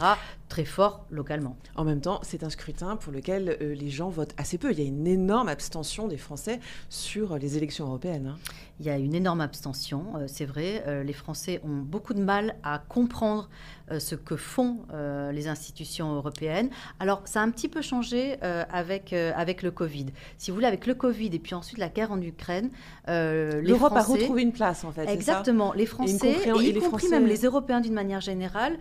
très 0.48 0.64
fort 0.64 1.04
localement. 1.10 1.56
En 1.76 1.84
même 1.84 2.00
temps, 2.00 2.18
c'est 2.22 2.42
un 2.42 2.50
scrutin 2.50 2.96
pour 2.96 3.12
lequel 3.12 3.56
euh, 3.60 3.74
les 3.74 3.90
gens 3.90 4.08
votent 4.08 4.34
assez 4.36 4.58
peu. 4.58 4.72
Il 4.72 4.80
y 4.80 4.82
a 4.82 4.86
une 4.86 5.06
énorme 5.06 5.48
abstention 5.48 6.08
des 6.08 6.16
Français 6.16 6.58
sur 6.88 7.38
les 7.38 7.56
élections 7.56 7.86
européennes. 7.86 8.34
Hein. 8.34 8.38
Il 8.80 8.86
y 8.86 8.90
a 8.90 8.98
une 8.98 9.14
énorme 9.14 9.40
abstention, 9.40 10.04
c'est 10.26 10.44
vrai. 10.44 11.02
les 11.04 11.12
Français 11.12 11.60
ont 11.64 11.78
beaucoup 11.78 12.14
de 12.14 12.22
mal 12.22 12.54
à 12.62 12.78
comprendre 12.78 13.48
euh, 13.90 13.98
ce 13.98 14.14
que 14.14 14.36
font 14.36 14.80
euh, 14.92 15.32
les 15.32 15.48
institutions 15.48 16.14
européennes. 16.14 16.68
Alors, 17.00 17.22
ça 17.24 17.40
a 17.40 17.42
un 17.42 17.50
petit 17.50 17.68
peu 17.68 17.80
changé 17.80 18.36
euh, 18.42 18.64
avec, 18.70 19.12
avec 19.12 19.62
le 19.62 19.70
Covid. 19.70 20.06
Si 20.36 20.50
vous 20.50 20.56
voulez, 20.56 20.66
avec 20.66 20.86
le 20.86 20.94
Covid 20.94 21.30
et 21.32 21.38
puis 21.38 21.54
ensuite 21.54 21.78
la 21.78 21.88
guerre 21.88 22.12
en 22.12 22.20
Ukraine, 22.20 22.70
l'Europe 23.06 23.94
a 23.96 24.02
retrouvé 24.02 24.42
une 24.42 24.52
place, 24.52 24.84
en 24.84 24.92
fait. 24.92 25.08
Exactement. 25.08 25.72
Les 25.72 25.86
Français, 25.86 26.36
y 26.44 26.80
compris, 26.80 27.08
même 27.08 27.26
les 27.26 27.44
Européens 27.44 27.80
d'une 27.80 27.94
manière 27.94 28.20
générale, 28.20 28.78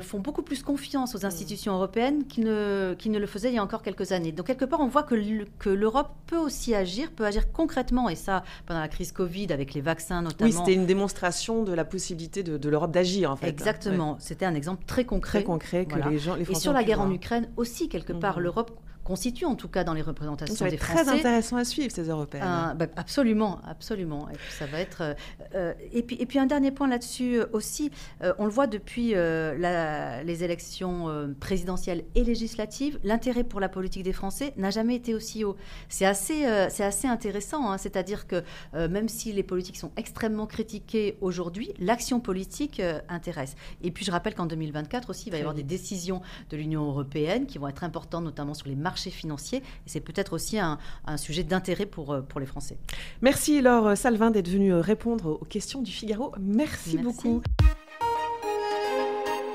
font 0.00 0.20
beaucoup 0.20 0.42
plus 0.42 0.62
confiance 0.62 1.14
aux 1.14 1.26
institutions 1.26 1.74
européennes 1.74 2.24
qu'ils 2.26 2.44
ne, 2.44 2.94
ne 3.06 3.18
le 3.18 3.26
faisaient 3.26 3.50
il 3.50 3.54
y 3.54 3.58
a 3.58 3.62
encore 3.62 3.82
quelques 3.82 4.12
années. 4.12 4.32
Donc, 4.32 4.46
quelque 4.46 4.64
part, 4.64 4.80
on 4.80 4.88
voit 4.88 5.02
que 5.02 5.70
l'Europe 5.70 6.10
peut 6.26 6.38
aussi 6.38 6.74
agir, 6.74 7.10
peut 7.10 7.26
agir 7.26 7.52
concrètement. 7.52 8.08
Et 8.08 8.14
ça, 8.14 8.44
pendant 8.66 8.80
la 8.80 8.88
crise 8.88 9.12
Covid, 9.12 9.27
avec 9.50 9.74
les 9.74 9.80
vaccins 9.80 10.22
notamment. 10.22 10.50
Oui, 10.50 10.56
c'était 10.56 10.74
une 10.74 10.86
démonstration 10.86 11.62
de 11.62 11.72
la 11.72 11.84
possibilité 11.84 12.42
de, 12.42 12.68
l'Europe 12.68 12.90
d'agir, 12.90 13.30
en 13.30 13.36
fait. 13.36 13.48
Exactement. 13.48 14.16
C'était 14.18 14.46
un 14.46 14.54
exemple 14.54 14.84
très 14.86 15.04
concret. 15.04 15.38
Très 15.38 15.44
concret 15.44 15.86
que 15.86 16.08
les 16.08 16.18
gens, 16.18 16.34
les 16.34 16.50
Et 16.50 16.54
sur 16.54 16.72
la 16.72 16.84
guerre 16.84 17.00
en 17.00 17.10
Ukraine 17.10 17.48
aussi, 17.56 17.88
quelque 17.88 18.12
part, 18.12 18.38
mmh. 18.38 18.42
l'Europe 18.42 18.80
constitue 19.08 19.46
en 19.46 19.54
tout 19.54 19.68
cas 19.68 19.84
dans 19.84 19.94
les 19.94 20.02
représentations 20.02 20.54
ça 20.54 20.66
va 20.66 20.70
être 20.70 20.80
très 20.80 21.08
intéressant 21.08 21.56
à 21.56 21.64
suivre 21.64 21.90
ces 21.90 22.08
européennes. 22.08 22.44
Euh, 22.46 22.74
bah, 22.74 22.86
absolument, 22.96 23.58
absolument. 23.66 24.28
Et 24.28 24.34
puis 24.34 24.52
ça 24.52 24.66
va 24.66 24.80
être. 24.80 25.00
Euh, 25.00 25.14
euh, 25.54 25.72
et 25.92 26.02
puis 26.02 26.16
et 26.20 26.26
puis 26.26 26.38
un 26.38 26.44
dernier 26.44 26.72
point 26.72 26.88
là-dessus 26.88 27.40
aussi, 27.52 27.90
on 28.38 28.44
le 28.44 28.50
voit 28.50 28.66
depuis 28.66 29.14
les 29.14 30.44
élections 30.44 31.34
présidentielles 31.40 32.04
et 32.14 32.22
législatives, 32.22 32.98
l'intérêt 33.02 33.44
pour 33.44 33.60
la 33.60 33.70
politique 33.70 34.02
des 34.02 34.12
Français 34.12 34.52
n'a 34.58 34.70
jamais 34.70 34.96
été 34.96 35.14
aussi 35.14 35.42
haut. 35.42 35.56
C'est 35.88 36.04
assez 36.04 36.44
c'est 36.68 36.84
assez 36.84 37.08
intéressant. 37.08 37.70
Hein. 37.70 37.78
C'est-à-dire 37.78 38.26
que 38.26 38.42
même 38.74 39.08
si 39.08 39.32
les 39.32 39.42
politiques 39.42 39.78
sont 39.78 39.92
extrêmement 39.96 40.46
critiquées 40.46 41.16
aujourd'hui, 41.22 41.72
l'action 41.78 42.20
politique 42.20 42.82
intéresse. 43.08 43.54
Et 43.82 43.90
puis 43.90 44.04
je 44.04 44.10
rappelle 44.10 44.34
qu'en 44.34 44.46
2024 44.46 45.08
aussi, 45.10 45.28
il 45.28 45.30
va 45.30 45.38
y 45.38 45.40
avoir 45.40 45.54
des 45.54 45.62
décisions 45.62 46.20
de 46.50 46.56
l'Union 46.58 46.86
européenne 46.86 47.46
qui 47.46 47.56
vont 47.56 47.68
être 47.68 47.84
importantes, 47.84 48.24
notamment 48.24 48.54
sur 48.54 48.68
les 48.68 48.76
marchés 48.76 48.97
financiers. 49.10 49.58
Et 49.58 49.88
c'est 49.88 50.00
peut-être 50.00 50.32
aussi 50.32 50.58
un, 50.58 50.78
sujet 51.16 51.42
d'intérêt 51.42 51.86
pour, 51.86 52.12
euh, 52.12 52.20
pour 52.20 52.40
les 52.40 52.46
Français. 52.46 52.78
Merci 53.22 53.60
Laure 53.60 53.96
Salvin 53.96 54.30
d'être 54.30 54.48
venue 54.48 54.72
euh, 54.72 54.80
répondre 54.80 55.38
aux 55.40 55.44
questions 55.44 55.82
du 55.82 55.90
Figaro. 55.90 56.32
Merci. 56.40 56.98
beaucoup. 56.98 57.42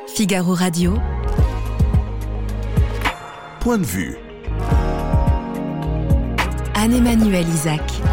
Figaro 0.08 0.53
Radio. 0.53 0.93
Point 3.60 3.77
de 3.77 3.86
vue. 3.86 4.17
Anne-Emmanuel 6.75 7.47
Isaac. 7.47 8.12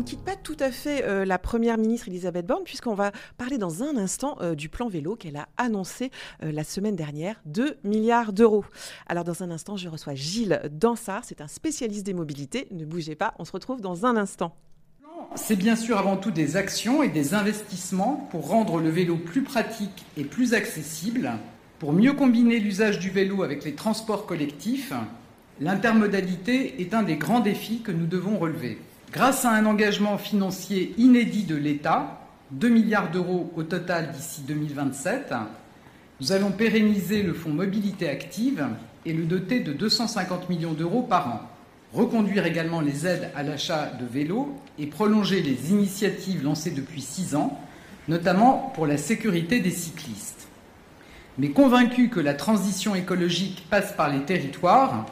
Ne 0.00 0.04
quitte 0.04 0.24
pas 0.24 0.36
tout 0.36 0.56
à 0.58 0.70
fait 0.70 1.04
euh, 1.04 1.24
la 1.26 1.38
première 1.38 1.76
ministre 1.76 2.08
Elisabeth 2.08 2.46
Borne, 2.46 2.64
puisqu'on 2.64 2.94
va 2.94 3.12
parler 3.36 3.58
dans 3.58 3.82
un 3.82 3.96
instant 3.96 4.36
euh, 4.40 4.54
du 4.54 4.70
plan 4.70 4.88
vélo 4.88 5.14
qu'elle 5.14 5.36
a 5.36 5.46
annoncé 5.58 6.10
euh, 6.42 6.52
la 6.52 6.64
semaine 6.64 6.96
dernière, 6.96 7.40
2 7.44 7.76
milliards 7.84 8.32
d'euros. 8.32 8.64
Alors, 9.06 9.24
dans 9.24 9.42
un 9.42 9.50
instant, 9.50 9.76
je 9.76 9.88
reçois 9.88 10.14
Gilles 10.14 10.62
Dansard, 10.72 11.24
c'est 11.24 11.42
un 11.42 11.48
spécialiste 11.48 12.06
des 12.06 12.14
mobilités. 12.14 12.66
Ne 12.70 12.86
bougez 12.86 13.14
pas, 13.14 13.34
on 13.38 13.44
se 13.44 13.52
retrouve 13.52 13.82
dans 13.82 14.06
un 14.06 14.16
instant. 14.16 14.56
C'est 15.34 15.56
bien 15.56 15.76
sûr 15.76 15.98
avant 15.98 16.16
tout 16.16 16.30
des 16.30 16.56
actions 16.56 17.02
et 17.02 17.08
des 17.08 17.34
investissements 17.34 18.26
pour 18.30 18.48
rendre 18.48 18.80
le 18.80 18.88
vélo 18.88 19.16
plus 19.16 19.42
pratique 19.42 20.06
et 20.16 20.24
plus 20.24 20.54
accessible, 20.54 21.32
pour 21.78 21.92
mieux 21.92 22.14
combiner 22.14 22.58
l'usage 22.58 22.98
du 22.98 23.10
vélo 23.10 23.42
avec 23.42 23.64
les 23.64 23.74
transports 23.74 24.24
collectifs. 24.24 24.94
L'intermodalité 25.60 26.80
est 26.80 26.94
un 26.94 27.02
des 27.02 27.16
grands 27.16 27.40
défis 27.40 27.82
que 27.82 27.92
nous 27.92 28.06
devons 28.06 28.38
relever. 28.38 28.78
Grâce 29.12 29.44
à 29.44 29.50
un 29.50 29.66
engagement 29.66 30.18
financier 30.18 30.94
inédit 30.96 31.42
de 31.42 31.56
l'État, 31.56 32.20
2 32.52 32.68
milliards 32.68 33.10
d'euros 33.10 33.52
au 33.56 33.64
total 33.64 34.12
d'ici 34.12 34.42
2027, 34.46 35.34
nous 36.20 36.30
allons 36.30 36.52
pérenniser 36.52 37.24
le 37.24 37.34
fonds 37.34 37.50
mobilité 37.50 38.08
active 38.08 38.68
et 39.04 39.12
le 39.12 39.24
doter 39.24 39.60
de 39.60 39.72
250 39.72 40.48
millions 40.48 40.74
d'euros 40.74 41.02
par 41.02 41.26
an, 41.26 41.40
reconduire 41.92 42.46
également 42.46 42.80
les 42.80 43.04
aides 43.04 43.32
à 43.34 43.42
l'achat 43.42 43.86
de 44.00 44.06
vélos 44.06 44.54
et 44.78 44.86
prolonger 44.86 45.42
les 45.42 45.72
initiatives 45.72 46.44
lancées 46.44 46.70
depuis 46.70 47.00
six 47.00 47.34
ans, 47.34 47.58
notamment 48.06 48.70
pour 48.76 48.86
la 48.86 48.96
sécurité 48.96 49.58
des 49.58 49.72
cyclistes. 49.72 50.46
Mais 51.36 51.50
convaincus 51.50 52.10
que 52.12 52.20
la 52.20 52.34
transition 52.34 52.94
écologique 52.94 53.66
passe 53.70 53.92
par 53.92 54.08
les 54.08 54.22
territoires, 54.22 55.06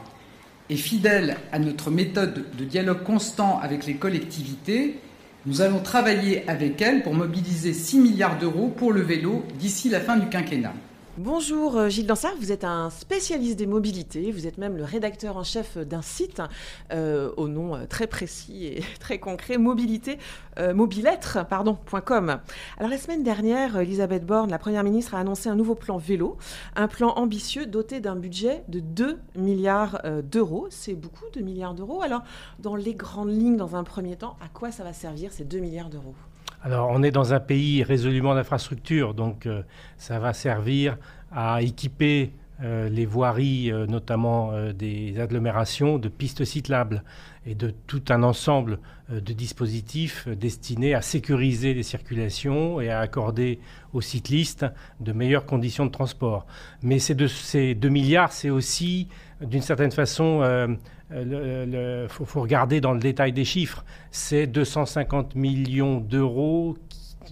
et 0.69 0.75
fidèle 0.75 1.37
à 1.51 1.59
notre 1.59 1.91
méthode 1.91 2.45
de 2.57 2.63
dialogue 2.63 3.03
constant 3.03 3.59
avec 3.59 3.85
les 3.85 3.95
collectivités, 3.95 4.99
nous 5.45 5.61
allons 5.61 5.79
travailler 5.79 6.47
avec 6.49 6.81
elles 6.81 7.01
pour 7.01 7.13
mobiliser 7.13 7.73
6 7.73 7.99
milliards 7.99 8.37
d'euros 8.37 8.67
pour 8.67 8.91
le 8.91 9.01
vélo 9.01 9.45
d'ici 9.57 9.89
la 9.89 9.99
fin 9.99 10.17
du 10.17 10.27
quinquennat. 10.27 10.73
Bonjour 11.21 11.75
euh, 11.75 11.89
Gilles 11.89 12.07
Dansard, 12.07 12.31
vous 12.39 12.53
êtes 12.53 12.63
un 12.63 12.89
spécialiste 12.89 13.57
des 13.57 13.65
mobilités, 13.65 14.31
vous 14.31 14.47
êtes 14.47 14.57
même 14.57 14.77
le 14.77 14.85
rédacteur 14.85 15.35
en 15.35 15.43
chef 15.43 15.77
d'un 15.77 16.01
site 16.01 16.41
euh, 16.93 17.29
au 17.35 17.49
nom 17.49 17.75
euh, 17.75 17.85
très 17.85 18.07
précis 18.07 18.67
et 18.67 18.81
très 19.01 19.19
concret, 19.19 19.57
mobilité. 19.57 20.17
Alors 20.55 20.77
la 22.89 22.97
semaine 22.97 23.23
dernière, 23.23 23.77
Elisabeth 23.77 24.25
Borne, 24.25 24.49
la 24.49 24.59
Première 24.59 24.85
ministre, 24.85 25.13
a 25.13 25.19
annoncé 25.19 25.49
un 25.49 25.55
nouveau 25.55 25.75
plan 25.75 25.97
vélo, 25.97 26.37
un 26.77 26.87
plan 26.87 27.09
ambitieux 27.09 27.65
doté 27.65 27.99
d'un 27.99 28.15
budget 28.15 28.63
de 28.69 28.79
2 28.79 29.19
milliards 29.35 30.01
d'euros. 30.23 30.67
C'est 30.69 30.95
beaucoup 30.95 31.29
de 31.33 31.41
milliards 31.41 31.73
d'euros. 31.73 32.01
Alors 32.01 32.23
dans 32.59 32.77
les 32.77 32.93
grandes 32.93 33.31
lignes, 33.31 33.57
dans 33.57 33.75
un 33.75 33.83
premier 33.83 34.15
temps, 34.15 34.37
à 34.41 34.47
quoi 34.47 34.71
ça 34.71 34.85
va 34.85 34.93
servir 34.93 35.33
ces 35.33 35.43
2 35.43 35.59
milliards 35.59 35.89
d'euros? 35.89 36.15
Alors, 36.61 36.89
on 36.91 37.03
est 37.03 37.11
dans 37.11 37.33
un 37.33 37.39
pays 37.39 37.83
résolument 37.83 38.35
d'infrastructures, 38.35 39.13
donc 39.13 39.45
euh, 39.45 39.63
ça 39.97 40.19
va 40.19 40.33
servir 40.33 40.97
à 41.31 41.61
équiper 41.61 42.33
euh, 42.61 42.89
les 42.89 43.05
voiries, 43.05 43.71
euh, 43.71 43.85
notamment 43.85 44.51
des 44.73 45.21
agglomérations, 45.21 45.97
de 45.97 46.09
pistes 46.09 46.43
cyclables 46.43 47.03
et 47.45 47.55
de 47.55 47.73
tout 47.87 48.03
un 48.09 48.23
ensemble 48.23 48.79
de 49.09 49.33
dispositifs 49.33 50.27
destinés 50.27 50.93
à 50.93 51.01
sécuriser 51.01 51.73
les 51.73 51.83
circulations 51.83 52.81
et 52.81 52.89
à 52.89 52.99
accorder 52.99 53.59
aux 53.93 54.01
cyclistes 54.01 54.65
de 54.99 55.13
meilleures 55.13 55.45
conditions 55.45 55.85
de 55.85 55.91
transport. 55.91 56.45
Mais 56.83 56.99
ces 56.99 57.15
ces 57.27 57.73
2 57.73 57.89
milliards, 57.89 58.33
c'est 58.33 58.49
aussi, 58.49 59.07
d'une 59.41 59.61
certaine 59.61 59.91
façon, 59.91 60.77
il 61.11 61.33
euh, 61.33 62.07
faut, 62.07 62.41
regarder 62.41 62.81
dans 62.81 62.93
le 62.93 62.99
détail 62.99 63.33
des 63.33 63.45
chiffres. 63.45 63.83
C'est 64.11 64.47
250 64.47 65.35
millions 65.35 65.99
d'euros 65.99 66.77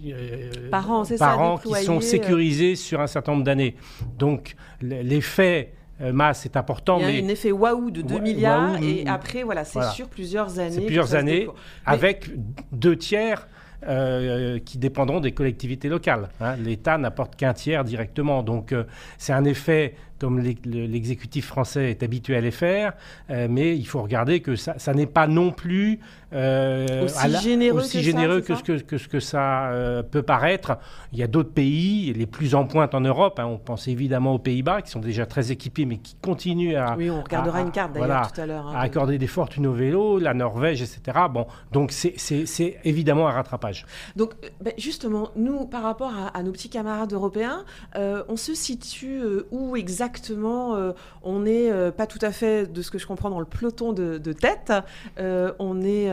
euh, 0.05 0.69
par 0.69 0.89
an, 0.91 1.03
par 1.17 1.61
qui 1.61 1.73
sont 1.83 1.97
euh. 1.97 2.01
sécurisés 2.01 2.75
sur 2.75 3.01
un 3.01 3.07
certain 3.07 3.33
nombre 3.33 3.43
d'années. 3.43 3.75
Donc 4.17 4.55
l'effet 4.81 5.73
masse 5.99 6.45
est 6.45 6.57
important. 6.57 6.99
Il 6.99 7.01
y 7.01 7.05
a 7.05 7.21
mais 7.21 7.27
un 7.27 7.29
effet 7.29 7.51
waouh 7.51 7.89
de 7.89 8.01
2 8.01 8.19
milliards 8.19 8.81
et 8.81 9.05
après, 9.07 9.43
voilà, 9.43 9.63
c'est 9.63 9.83
sur 9.91 10.07
plusieurs 10.07 10.59
années. 10.59 10.85
plusieurs 10.85 11.15
années 11.15 11.47
avec 11.85 12.29
deux 12.71 12.95
tiers 12.95 13.47
euh, 13.85 14.57
qui 14.57 14.79
dépendront 14.79 15.19
des 15.19 15.33
collectivités 15.33 15.87
locales. 15.87 16.29
Hein. 16.41 16.55
L'État 16.55 16.97
n'apporte 16.97 17.35
qu'un 17.35 17.53
tiers 17.53 17.83
directement. 17.83 18.41
Donc 18.41 18.71
euh, 18.71 18.85
c'est 19.19 19.33
un 19.33 19.45
effet 19.45 19.93
comme 20.19 20.39
l'exécutif 20.39 21.45
français 21.47 21.91
est 21.91 22.03
habitué 22.03 22.35
à 22.35 22.41
les 22.41 22.51
faire, 22.51 22.93
euh, 23.29 23.47
mais 23.49 23.77
il 23.77 23.87
faut 23.87 24.01
regarder 24.01 24.39
que 24.39 24.55
ça, 24.55 24.93
n'est 24.93 25.05
pas 25.05 25.27
non 25.27 25.51
plus 25.51 25.99
aussi 26.33 27.37
généreux, 27.41 27.79
aussi 27.79 27.97
que, 27.97 28.03
généreux 28.03 28.41
ça, 28.41 28.55
que, 28.55 28.79
que, 28.79 28.97
ce 28.97 29.07
que 29.07 29.19
ça 29.19 29.71
peut 30.11 30.23
paraître. 30.23 30.77
Il 31.13 31.19
y 31.19 31.23
a 31.23 31.27
d'autres 31.27 31.51
pays, 31.51 32.13
les 32.13 32.25
plus 32.25 32.55
en 32.55 32.65
pointe 32.65 32.93
en 32.93 33.01
Europe, 33.01 33.39
hein. 33.39 33.45
on 33.45 33.57
pense 33.57 33.87
évidemment 33.87 34.33
aux 34.33 34.39
Pays-Bas, 34.39 34.81
qui 34.81 34.91
sont 34.91 34.99
déjà 34.99 35.25
très 35.25 35.51
équipés, 35.51 35.85
mais 35.85 35.97
qui 35.97 36.15
continuent 36.21 36.75
à... 36.75 36.95
Oui, 36.97 37.09
on 37.09 37.21
regardera 37.21 37.61
une 37.61 37.71
carte 37.71 37.93
d'ailleurs 37.93 38.31
tout 38.31 38.41
à 38.41 38.45
l'heure. 38.45 38.67
Hein, 38.67 38.73
à 38.75 38.81
accorder 38.81 39.17
des 39.17 39.27
fortunes 39.27 39.67
au 39.67 39.73
vélo, 39.73 40.19
la 40.19 40.33
Norvège, 40.33 40.81
etc. 40.81 41.17
Bon, 41.31 41.47
donc 41.71 41.91
c'est 41.91 42.79
évidemment 42.83 43.27
un 43.27 43.31
rattrapage. 43.31 43.85
Donc, 44.15 44.33
euh, 44.43 44.49
ben, 44.61 44.73
justement, 44.77 45.29
nous, 45.35 45.65
par 45.65 45.83
rapport 45.83 46.13
à, 46.33 46.43
nos 46.43 46.51
petits 46.51 46.69
camarades 46.69 47.13
européens, 47.13 47.65
euh, 47.95 48.23
on 48.29 48.35
se 48.35 48.53
situe 48.53 49.19
euh, 49.21 49.47
où 49.51 49.75
exactement 49.75 50.77
On 51.23 51.39
n'est 51.39 51.71
pas 51.91 52.07
tout 52.07 52.19
à 52.21 52.31
fait, 52.31 52.71
de 52.71 52.81
ce 52.81 52.91
que 52.91 52.97
je 52.97 53.07
comprends, 53.07 53.29
dans 53.29 53.39
le 53.39 53.45
peloton 53.45 53.93
de, 53.93 54.33
tête. 54.33 54.73
on 55.17 55.81
est 55.81 56.09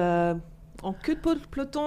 en 0.82 0.92
queue 0.92 1.14
de 1.14 1.20
peloton 1.50 1.82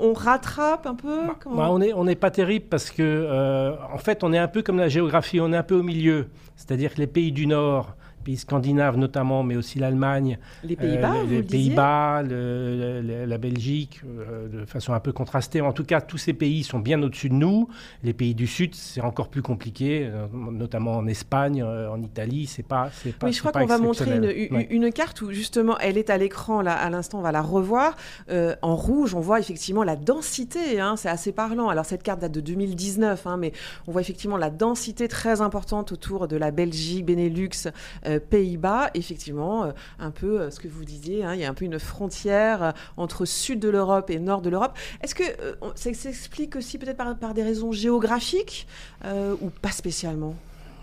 on, 0.00 0.12
rattrape 0.14 0.86
un 0.86 0.94
peu 0.94 1.26
bah, 1.26 1.36
bah, 1.44 1.70
On 1.70 2.04
n'est 2.04 2.14
pas 2.14 2.30
terrible 2.30 2.66
parce 2.70 2.90
que, 2.90 3.76
en 3.92 3.98
fait, 3.98 4.24
on 4.24 4.32
est 4.32 4.38
un 4.38 4.48
peu 4.48 4.62
comme 4.62 4.78
la 4.78 4.88
géographie, 4.88 5.40
on 5.40 5.52
est 5.52 5.56
un 5.56 5.62
peu 5.62 5.74
au 5.74 5.82
milieu. 5.82 6.28
C'est-à-dire 6.56 6.94
que 6.94 6.98
les 6.98 7.06
pays 7.06 7.32
du 7.32 7.46
Nord 7.46 7.96
pays 8.28 8.36
scandinaves 8.36 8.98
notamment, 8.98 9.42
mais 9.42 9.56
aussi 9.56 9.78
l'Allemagne, 9.78 10.38
les 10.62 10.76
Pays-Bas, 10.76 11.14
euh, 11.14 11.24
les, 11.24 11.42
Pays-Bas, 11.42 12.22
la 12.22 13.38
Belgique, 13.38 14.02
euh, 14.04 14.48
de 14.48 14.66
façon 14.66 14.92
un 14.92 15.00
peu 15.00 15.12
contrastée. 15.12 15.62
En 15.62 15.72
tout 15.72 15.84
cas, 15.84 16.02
tous 16.02 16.18
ces 16.18 16.34
pays 16.34 16.62
sont 16.62 16.78
bien 16.78 17.02
au-dessus 17.02 17.30
de 17.30 17.34
nous. 17.34 17.70
Les 18.02 18.12
pays 18.12 18.34
du 18.34 18.46
Sud, 18.46 18.74
c'est 18.74 19.00
encore 19.00 19.28
plus 19.28 19.40
compliqué, 19.40 20.06
euh, 20.12 20.26
notamment 20.52 20.98
en 20.98 21.06
Espagne, 21.06 21.62
en 21.62 22.02
Italie. 22.02 22.46
C'est 22.46 22.66
pas, 22.66 22.90
c'est 23.02 23.16
pas. 23.16 23.28
Oui, 23.28 23.32
je 23.32 23.40
crois 23.40 23.52
qu'on 23.52 23.64
va 23.64 23.78
montrer 23.78 24.18
une, 24.70 24.92
carte 24.92 25.22
où 25.22 25.32
justement, 25.32 25.78
elle 25.78 25.96
est 25.96 26.10
à 26.10 26.18
l'écran 26.18 26.60
là. 26.60 26.74
À 26.74 26.90
l'instant, 26.90 27.20
on 27.20 27.22
va 27.22 27.32
la 27.32 27.42
revoir. 27.42 27.96
en 28.30 28.76
rouge, 28.76 29.14
on 29.14 29.20
voit 29.20 29.40
effectivement 29.40 29.84
la 29.84 29.96
densité. 29.96 30.80
Hein, 30.80 30.96
c'est 30.96 31.08
assez 31.08 31.32
parlant. 31.32 31.68
Alors 31.68 31.86
cette 31.86 32.02
carte 32.02 32.20
date 32.20 32.32
de 32.32 32.40
2019, 32.40 33.26
hein, 33.26 33.38
mais 33.38 33.52
on 33.86 33.92
voit 33.92 34.02
effectivement 34.02 34.36
la 34.36 34.50
densité 34.50 35.08
très 35.08 35.40
importante 35.40 35.92
autour 35.92 36.28
de 36.28 36.36
la 36.36 36.50
Belgique, 36.50 37.06
Benelux, 37.06 37.68
Pays-Bas, 38.18 38.90
effectivement, 38.94 39.64
euh, 39.64 39.72
un 39.98 40.10
peu 40.10 40.40
euh, 40.40 40.50
ce 40.50 40.60
que 40.60 40.68
vous 40.68 40.84
disiez, 40.84 41.24
hein, 41.24 41.34
il 41.34 41.40
y 41.40 41.44
a 41.44 41.48
un 41.48 41.54
peu 41.54 41.64
une 41.64 41.78
frontière 41.78 42.62
euh, 42.62 42.70
entre 42.96 43.24
sud 43.24 43.60
de 43.60 43.68
l'Europe 43.68 44.10
et 44.10 44.18
nord 44.18 44.42
de 44.42 44.50
l'Europe. 44.50 44.76
Est-ce 45.02 45.14
que 45.14 45.24
ça 45.74 45.92
s'explique 45.92 46.56
aussi 46.56 46.78
peut-être 46.78 46.96
par, 47.18 47.34
des 47.34 47.42
raisons 47.42 47.72
géographiques 47.72 48.66
ou 49.40 49.50
pas 49.50 49.70
spécialement? 49.70 50.34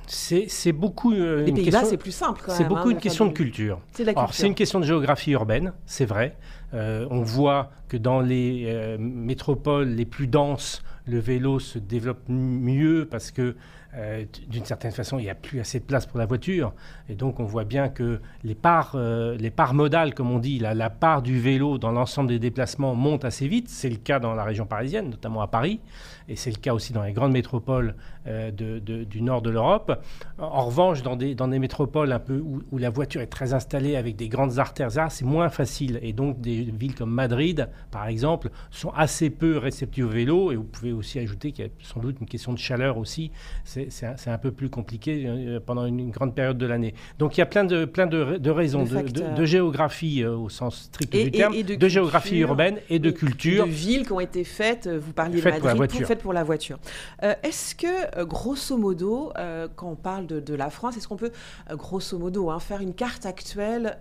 C'est 0.08 0.72
beaucoup. 0.72 1.12
Les 1.12 1.52
Pays-Bas, 1.52 1.86
c'est 1.86 1.98
plus 1.98 2.12
simple. 2.12 2.44
C'est 2.50 2.68
beaucoup 2.68 2.90
hein, 2.90 2.92
une 2.92 3.00
question 3.00 3.26
de 3.26 3.34
culture. 3.34 3.80
C'est 3.94 4.48
une 4.48 4.56
question 4.56 4.80
de 4.80 4.86
géographie 4.86 5.32
urbaine, 5.32 5.74
c'est 5.86 6.06
vrai. 6.06 6.38
on 6.74 7.22
voit 7.22 7.72
que 7.88 7.98
dans 7.98 8.22
les 8.22 8.98
métropoles 9.00 9.90
les 9.90 10.06
plus 10.06 10.28
denses, 10.28 10.84
le 11.08 11.20
vélo 11.20 11.60
se 11.60 11.80
développe 11.80 12.24
mieux 12.28 13.08
parce 13.10 13.32
que 13.32 13.56
euh, 13.98 14.26
d'une 14.50 14.66
certaine 14.66 14.92
façon, 14.92 15.20
il 15.20 15.24
n'y 15.24 15.30
a 15.30 15.36
plus 15.36 15.60
assez 15.60 15.80
de 15.80 15.86
place 15.86 16.06
pour 16.06 16.20
la 16.20 16.26
voiture. 16.26 16.74
Et 17.08 17.16
donc, 17.16 17.40
on 17.40 17.46
voit 17.46 17.64
bien 17.64 17.88
que 17.88 18.20
les 18.44 18.56
parts, 18.56 18.94
euh, 18.96 19.38
les 19.38 19.52
parts 19.52 19.74
modales, 19.74 20.14
comme 20.14 20.32
on 20.32 20.40
dit, 20.40 20.60
la, 20.60 20.90
part 20.90 21.22
du 21.22 21.40
vélo 21.40 21.78
dans 21.78 21.92
l'ensemble 21.92 22.30
des 22.30 22.40
déplacements 22.40 22.94
monte 22.96 23.24
assez 23.26 23.48
vite. 23.48 23.70
C'est 23.70 23.90
le 23.90 23.96
cas 23.96 24.20
dans 24.20 24.34
la 24.34 24.44
région 24.44 24.66
parisienne, 24.66 25.10
notamment 25.10 25.42
à 25.42 25.48
Paris. 25.48 25.80
Et 26.28 26.36
c'est 26.36 26.52
le 26.52 26.58
cas 26.58 26.74
aussi 26.74 26.92
dans 26.92 27.04
les 27.04 27.14
grandes 27.14 27.32
métropoles 27.32 27.96
euh, 28.28 28.52
du 28.52 29.22
nord 29.22 29.42
de 29.42 29.50
l'Europe. 29.50 30.02
En 30.38 30.66
revanche, 30.66 31.02
dans 31.02 31.16
des, 31.16 31.36
dans 31.36 31.48
des 31.48 31.60
métropoles 31.60 32.12
un 32.12 32.20
peu 32.20 32.40
où, 32.40 32.78
la 32.78 32.90
voiture 32.90 33.22
est 33.22 33.28
très 33.28 33.54
installée 33.54 33.96
avec 33.96 34.16
des 34.16 34.28
grandes 34.28 34.60
artères, 34.60 34.90
c'est 35.10 35.26
moins 35.26 35.50
facile. 35.50 36.00
Et 36.02 36.14
donc, 36.14 36.42
des 36.42 36.64
villes 36.64 36.96
comme 36.96 37.12
Madrid, 37.12 37.70
par 37.92 38.08
exemple, 38.08 38.50
sont 38.72 38.92
assez 38.92 39.30
peu 39.30 39.58
réceptives 39.58 40.06
au 40.06 40.10
vélo. 40.10 40.52
Et 40.52 40.56
vous 40.56 40.64
pouvez 40.64 40.92
aussi 40.92 41.20
ajouter 41.20 41.52
qu'il 41.52 41.66
y 41.66 41.68
a 41.68 41.72
sans 41.82 42.00
doute 42.00 42.18
une 42.20 42.28
question 42.28 42.54
de 42.54 42.60
chaleur 42.60 42.98
aussi. 42.98 43.32
C'est 43.64 43.90
c'est 43.90 44.30
un, 44.30 44.38
peu 44.38 44.52
plus 44.52 44.70
compliqué 44.70 45.24
euh, 45.26 45.60
pendant 45.66 45.86
une, 45.86 46.12
grande 46.12 46.36
période 46.36 46.58
de 46.58 46.66
l'année. 46.66 46.94
Donc 47.20 47.38
il 47.38 47.40
y 47.40 47.44
a 47.44 47.46
plein 47.46 47.64
de, 47.64 47.86
plein 47.86 48.08
de, 48.08 48.50
raisons, 48.50 48.84
de, 48.84 49.46
géographie 49.46 50.24
euh, 50.24 50.36
au 50.36 50.50
sens 50.50 50.84
strict 50.84 51.14
du 51.14 51.32
terme, 51.32 51.62
de, 51.62 51.88
géographie 51.88 52.40
urbaine 52.40 52.78
et 52.90 53.00
de 53.00 53.12
culture. 53.12 53.66
De 53.66 53.72
villes 53.72 54.06
qui 54.06 54.12
ont 54.12 54.20
été 54.20 54.44
faites, 54.44 54.88
vous 54.88 55.14
parliez 55.14 55.42
de 55.42 55.44
Madrid, 55.44 55.90
pour 55.90 56.08
faites 56.08 56.22
pour 56.22 56.34
la 56.34 56.44
voiture. 56.44 56.78
Euh, 57.24 57.34
est-ce 57.44 57.76
que, 57.76 58.15
grosso 58.20 58.78
modo, 58.78 59.32
quand 59.76 59.90
on 59.90 59.96
parle 59.96 60.28
de, 60.28 60.54
la 60.56 60.70
France, 60.70 60.98
est-ce 60.98 61.08
qu'on 61.08 61.18
peut, 61.18 61.32
grosso 61.72 62.18
modo, 62.18 62.50
hein, 62.50 62.60
faire 62.60 62.82
une 62.82 62.94
carte 62.94 63.26
actuelle 63.26 63.98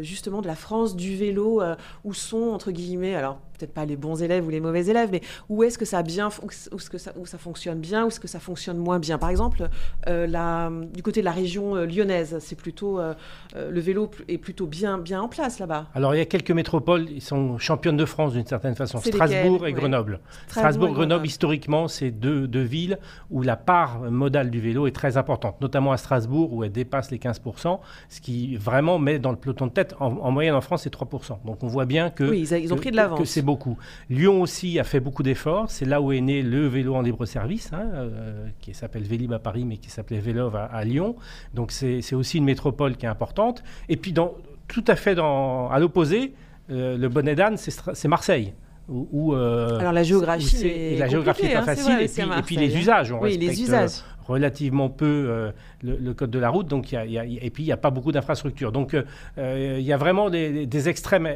justement 0.00 0.42
de 0.42 0.46
la 0.46 0.54
France 0.54 0.96
du 0.96 1.16
vélo, 1.16 1.62
où 2.04 2.14
sont, 2.14 2.50
entre 2.50 2.70
guillemets, 2.70 3.14
alors 3.14 3.38
peut-être 3.56 3.74
pas 3.74 3.84
les 3.84 3.96
bons 3.96 4.22
élèves 4.22 4.46
ou 4.46 4.50
les 4.50 4.60
mauvais 4.60 4.86
élèves, 4.86 5.10
mais 5.12 5.20
où 5.48 5.62
est-ce 5.62 5.78
que 5.78 5.84
ça 5.84 6.02
bien, 6.02 6.28
où, 6.28 6.48
-ce 6.48 6.90
que 6.90 6.98
ça, 6.98 7.12
où 7.16 7.26
ça 7.26 7.38
fonctionne 7.38 7.80
bien, 7.80 8.04
où 8.04 8.08
est-ce 8.08 8.20
que 8.20 8.28
ça 8.28 8.40
fonctionne 8.40 8.78
moins 8.78 8.98
bien? 8.98 9.18
Par 9.18 9.30
exemple, 9.30 9.68
euh, 10.08 10.26
la, 10.26 10.70
du 10.94 11.02
côté 11.02 11.20
de 11.20 11.24
la 11.24 11.32
région 11.32 11.76
euh, 11.76 11.86
lyonnaise, 11.86 12.36
c'est 12.40 12.56
plutôt 12.56 12.98
euh, 12.98 13.14
le 13.54 13.80
vélo 13.80 14.10
est 14.28 14.38
plutôt 14.38 14.66
bien, 14.66 14.98
bien 14.98 15.20
en 15.20 15.28
place 15.28 15.58
là-bas. 15.58 15.86
Alors 15.94 16.14
il 16.14 16.18
y 16.18 16.20
a 16.20 16.26
quelques 16.26 16.50
métropoles, 16.50 17.06
ils 17.10 17.22
sont 17.22 17.58
championnes 17.58 17.96
de 17.96 18.04
France 18.04 18.32
d'une 18.32 18.46
certaine 18.46 18.74
façon, 18.74 18.98
Strasbourg 19.00 19.66
et 19.66 19.72
Grenoble. 19.72 20.20
Strasbourg, 20.48 20.92
Grenoble, 20.92 21.26
historiquement, 21.26 21.88
c'est 21.88 22.10
deux, 22.10 22.46
deux, 22.46 22.66
villes 22.66 22.98
où 23.30 23.42
la 23.42 23.56
part 23.56 24.00
modale 24.10 24.50
du 24.50 24.60
vélo 24.60 24.86
est 24.86 24.94
très 24.94 25.16
importante, 25.16 25.60
notamment 25.60 25.92
à 25.92 25.96
Strasbourg 25.96 26.52
où 26.52 26.64
elle 26.64 26.72
dépasse 26.72 27.10
les 27.10 27.18
15%, 27.18 27.78
ce 28.08 28.20
qui 28.20 28.56
vraiment 28.56 28.98
met 28.98 29.18
dans 29.18 29.30
le 29.30 29.36
peloton 29.36 29.66
de 29.66 29.72
tête. 29.72 29.94
En, 30.00 30.30
moyenne 30.30 30.54
en 30.54 30.60
France, 30.60 30.82
c'est 30.82 30.92
3%. 30.92 31.44
Donc 31.44 31.62
on 31.62 31.68
voit 31.68 31.86
bien 31.86 32.10
que, 32.10 32.24
oui, 32.24 32.40
ils, 32.40 32.72
ont 32.72 32.76
pris 32.76 32.90
de 32.90 32.96
l'avance 32.96 33.20
beaucoup. 33.46 33.78
Lyon 34.10 34.42
aussi 34.42 34.78
a 34.78 34.84
fait 34.84 35.00
beaucoup 35.00 35.22
d'efforts. 35.22 35.70
C'est 35.70 35.86
là 35.86 36.02
où 36.02 36.12
est 36.12 36.20
né 36.20 36.42
le 36.42 36.66
vélo 36.66 36.94
en 36.94 37.00
libre 37.00 37.24
service, 37.24 37.72
hein, 37.72 37.88
euh, 37.94 38.46
qui 38.60 38.74
s'appelle 38.74 39.04
Vélib 39.04 39.32
à 39.32 39.38
Paris, 39.38 39.64
mais 39.64 39.78
qui 39.78 39.88
s'appelait 39.88 40.18
Vélov 40.18 40.56
à, 40.56 40.84
Lyon. 40.84 41.16
Donc 41.54 41.72
c'est 41.72 42.14
aussi 42.14 42.38
une 42.38 42.44
métropole 42.44 42.96
qui 42.96 43.06
est 43.06 43.08
importante. 43.08 43.62
Et 43.88 43.96
puis 43.96 44.12
dans, 44.12 44.34
tout 44.68 44.84
à 44.86 44.96
fait 44.96 45.14
dans, 45.14 45.70
à 45.70 45.78
l'opposé, 45.78 46.34
euh, 46.70 46.98
le 46.98 47.08
bonnet 47.08 47.34
d'âne, 47.34 47.56
c'est 47.56 48.08
Marseille. 48.08 48.52
Où, 48.88 49.34
euh, 49.34 49.80
Alors 49.80 49.92
la 49.92 50.04
géographie, 50.04 50.64
est, 50.64 50.96
la 50.96 51.08
géographie 51.08 51.46
est 51.46 51.54
pas 51.54 51.60
hein, 51.60 51.64
facile. 51.64 51.98
et, 52.00 52.42
puis, 52.42 52.56
les 52.56 52.76
usages, 52.76 53.10
on 53.10 53.20
oui, 53.20 53.36
les 53.36 53.60
usages 53.60 54.02
relativement 54.28 54.88
peu 54.88 55.52
le, 55.82 56.12
code 56.12 56.30
de 56.30 56.38
la 56.38 56.50
route. 56.50 56.68
Donc, 56.68 56.92
y 56.92 56.96
a, 56.96 57.04
et 57.04 57.50
puis, 57.50 57.64
il 57.64 57.66
n'y 57.66 57.72
a 57.72 57.76
pas 57.76 57.90
beaucoup 57.90 58.12
d'infrastructures. 58.12 58.70
Donc, 58.70 58.96
il 59.36 59.80
y 59.80 59.92
a 59.92 59.96
vraiment 59.96 60.30
des, 60.30 60.66
des 60.66 60.88
extrêmes 60.88 61.28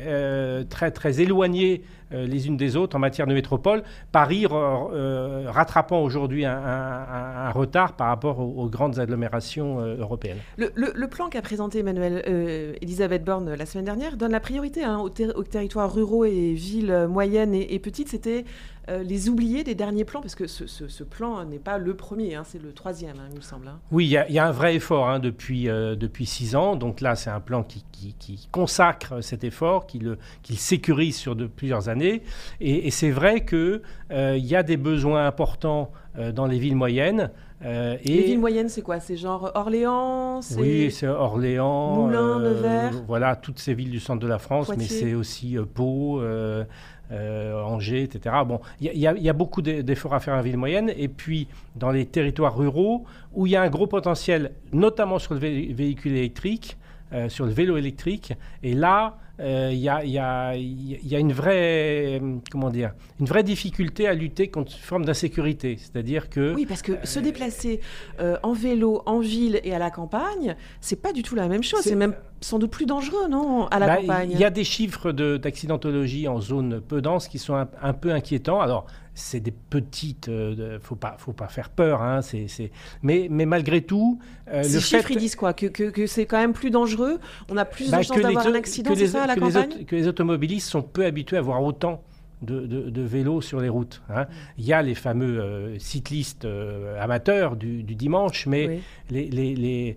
très, 0.68 0.90
très 0.92 1.20
éloignés 1.20 1.82
les 2.10 2.46
unes 2.46 2.56
des 2.56 2.76
autres 2.76 2.96
en 2.96 2.98
matière 2.98 3.26
de 3.26 3.34
métropole. 3.34 3.82
Paris 4.12 4.46
rattrapant 4.46 6.02
aujourd'hui 6.02 6.44
un, 6.44 7.50
retard 7.50 7.94
par 7.94 8.08
rapport 8.08 8.40
aux, 8.40 8.68
grandes 8.68 8.98
agglomérations 8.98 9.80
européennes. 9.80 10.38
Le, 10.56 11.06
plan 11.06 11.28
qu'a 11.28 11.42
présenté 11.42 11.80
Emmanuel 11.80 12.22
Elisabeth 12.80 13.24
Borne 13.24 13.54
la 13.54 13.66
semaine 13.66 13.84
dernière 13.84 14.16
donne 14.16 14.32
la 14.32 14.40
priorité 14.40 14.84
hein, 14.84 14.98
aux, 14.98 15.44
territoires 15.44 15.92
ruraux 15.92 16.24
et 16.24 16.52
villes 16.52 17.06
moyennes 17.08 17.54
et, 17.54 17.74
et 17.74 17.78
petites. 17.78 18.08
C'était 18.08 18.44
euh, 18.90 19.02
les 19.02 19.28
oubliés 19.28 19.62
des 19.62 19.74
derniers 19.74 20.04
plans 20.04 20.20
Parce 20.20 20.34
que 20.34 20.46
ce, 20.46 21.04
plan 21.04 21.44
n'est 21.44 21.58
pas 21.58 21.78
le 21.78 21.94
premier, 21.94 22.34
hein, 22.34 22.42
c'est 22.44 22.60
le 22.60 22.72
troisième, 22.72 23.16
hein, 23.18 23.28
il 23.30 23.36
me 23.36 23.40
semble. 23.40 23.68
Hein. 23.68 23.78
Oui, 23.92 24.06
il 24.06 24.34
y, 24.34 24.38
a 24.38 24.46
un 24.46 24.52
vrai 24.52 24.74
effort 24.74 25.20
depuis, 25.20 25.68
euh, 25.68 25.94
depuis 25.94 26.26
six 26.26 26.56
ans. 26.56 26.76
Donc 26.76 27.00
là, 27.00 27.14
c'est 27.14 27.30
un 27.30 27.40
plan 27.40 27.62
qui, 27.62 27.84
consacre 28.50 29.20
cet 29.20 29.44
effort, 29.44 29.86
qui 29.86 29.98
le, 29.98 30.18
sécurise 30.56 31.16
sur 31.16 31.36
de, 31.36 31.46
plusieurs 31.46 31.88
années. 31.88 31.99
Et, 32.00 32.90
c'est 32.90 33.10
vrai 33.10 33.44
qu'il 33.44 33.82
euh, 34.10 34.36
y 34.36 34.56
a 34.56 34.62
des 34.62 34.76
besoins 34.76 35.26
importants 35.26 35.90
dans 36.34 36.46
les 36.46 36.58
villes 36.58 36.76
moyennes. 36.76 37.30
et 37.62 37.98
les 38.04 38.22
villes 38.22 38.40
moyennes, 38.40 38.68
c'est 38.68 38.82
quoi? 38.82 38.98
C'est 38.98 39.16
genre 39.16 39.52
Orléans 39.54 40.40
Oui, 40.58 40.90
c'est 40.90 41.06
Orléans. 41.06 41.94
Moulins, 41.94 42.40
Nevers? 42.40 43.02
Voilà, 43.06 43.36
toutes 43.36 43.60
ces 43.60 43.74
villes 43.74 43.90
du 43.90 44.00
centre 44.00 44.20
de 44.20 44.26
la 44.26 44.38
France, 44.38 44.70
mais 44.76 44.84
c'est 44.84 45.14
aussi 45.14 45.56
Pau, 45.72 46.20
euh, 47.12 47.60
Angers, 47.60 48.04
etc. 48.04 48.36
Bon, 48.46 48.60
il 48.80 48.96
y, 48.96 49.28
a 49.28 49.32
beaucoup 49.32 49.62
d'efforts 49.62 50.14
à 50.14 50.20
faire 50.20 50.34
en 50.34 50.42
ville 50.42 50.56
moyenne. 50.56 50.92
Et 50.96 51.08
puis, 51.08 51.48
dans 51.74 51.90
les 51.90 52.06
territoires 52.06 52.56
ruraux, 52.56 53.04
où 53.32 53.46
il 53.46 53.52
y 53.52 53.56
a 53.56 53.62
un 53.62 53.68
gros 53.68 53.88
potentiel, 53.88 54.52
notamment 54.72 55.18
sur 55.18 55.34
le 55.34 55.40
véhicule 55.40 56.12
électrique, 56.12 56.76
euh, 57.12 57.28
sur 57.28 57.46
le 57.46 57.50
vélo 57.50 57.76
électrique. 57.76 58.32
Et 58.62 58.74
là, 58.74 59.18
il 59.42 59.78
y, 59.78 59.88
a, 59.88 60.54
une 60.54 61.32
vraie, 61.32 62.20
comment 62.50 62.70
dire, 62.70 62.92
une 63.18 63.26
vraie 63.26 63.42
difficulté 63.42 64.06
à 64.06 64.14
lutter 64.14 64.48
contre 64.48 64.72
une 64.72 64.82
forme 64.82 65.04
d'insécurité. 65.04 65.76
C'est-à-dire 65.78 66.28
que... 66.28 66.54
Oui, 66.54 66.66
parce 66.66 66.82
que 66.82 66.92
se 67.04 67.18
euh, 67.18 67.22
déplacer 67.22 67.80
en 68.42 68.52
vélo, 68.52 69.02
en 69.06 69.20
ville 69.20 69.60
et 69.64 69.74
à 69.74 69.78
la 69.78 69.90
campagne, 69.90 70.56
c'est 70.80 71.00
pas 71.00 71.12
du 71.12 71.22
tout 71.22 71.34
la 71.34 71.48
même 71.48 71.62
chose. 71.62 71.80
C'est 71.80 71.94
même 71.94 72.14
sans 72.40 72.58
doute 72.58 72.70
plus 72.70 72.86
dangereux, 72.86 73.28
non, 73.28 73.66
à 73.66 73.78
la 73.78 73.86
bah, 73.86 73.96
campagne? 73.98 74.30
Il 74.32 74.38
y 74.38 74.44
a 74.44 74.50
des 74.50 74.64
chiffres 74.64 75.12
d'accidentologie 75.12 76.28
en 76.28 76.40
zone 76.40 76.80
peu 76.80 77.02
dense 77.02 77.28
qui 77.28 77.38
sont 77.38 77.54
un, 77.54 77.92
peu 77.92 78.12
inquiétants. 78.12 78.60
Alors, 78.60 78.86
c'est 79.20 79.40
des 79.40 79.50
petites, 79.52 80.26
il 80.26 80.32
euh, 80.32 80.80
faut 80.80 80.96
pas, 80.96 81.16
faut 81.18 81.32
pas 81.32 81.48
faire 81.48 81.70
peur, 81.70 82.02
hein, 82.02 82.22
c'est, 82.22 82.46
mais, 83.02 83.28
mais 83.30 83.46
malgré 83.46 83.82
tout, 83.82 84.18
euh, 84.52 84.62
Ces 84.62 84.80
chiffres, 84.80 85.10
ils 85.10 85.18
disent 85.18 85.36
quoi? 85.36 85.52
Que, 85.52 85.66
que, 85.66 86.06
c'est 86.06 86.26
quand 86.26 86.38
même 86.38 86.52
plus 86.52 86.70
dangereux? 86.70 87.20
On 87.48 87.56
a 87.56 87.64
plus 87.64 87.86
de 87.86 87.90
bah, 87.92 88.02
chances 88.02 88.20
d'avoir 88.20 88.46
un 88.46 88.54
accident, 88.54 88.92
c'est 88.94 89.06
ça, 89.06 89.24
à 89.24 89.26
la 89.26 89.36
campagne? 89.36 89.84
Que 89.84 89.96
les 89.96 90.08
automobilistes 90.08 90.68
sont 90.68 90.82
peu 90.82 91.04
habitués 91.04 91.36
à 91.36 91.42
voir 91.42 91.62
autant 91.62 92.02
de, 92.42 93.02
vélos 93.02 93.40
sur 93.40 93.60
les 93.60 93.68
routes. 93.68 94.02
Hein. 94.08 94.26
Il 94.58 94.64
y 94.64 94.72
a 94.72 94.82
les 94.82 94.94
fameux 94.94 95.40
euh, 95.40 95.78
cyclistes 95.78 96.44
euh, 96.44 97.02
amateurs 97.02 97.56
du, 97.56 97.82
dimanche, 97.82 98.46
mais 98.46 98.80
les, 99.10 99.28
les, 99.28 99.96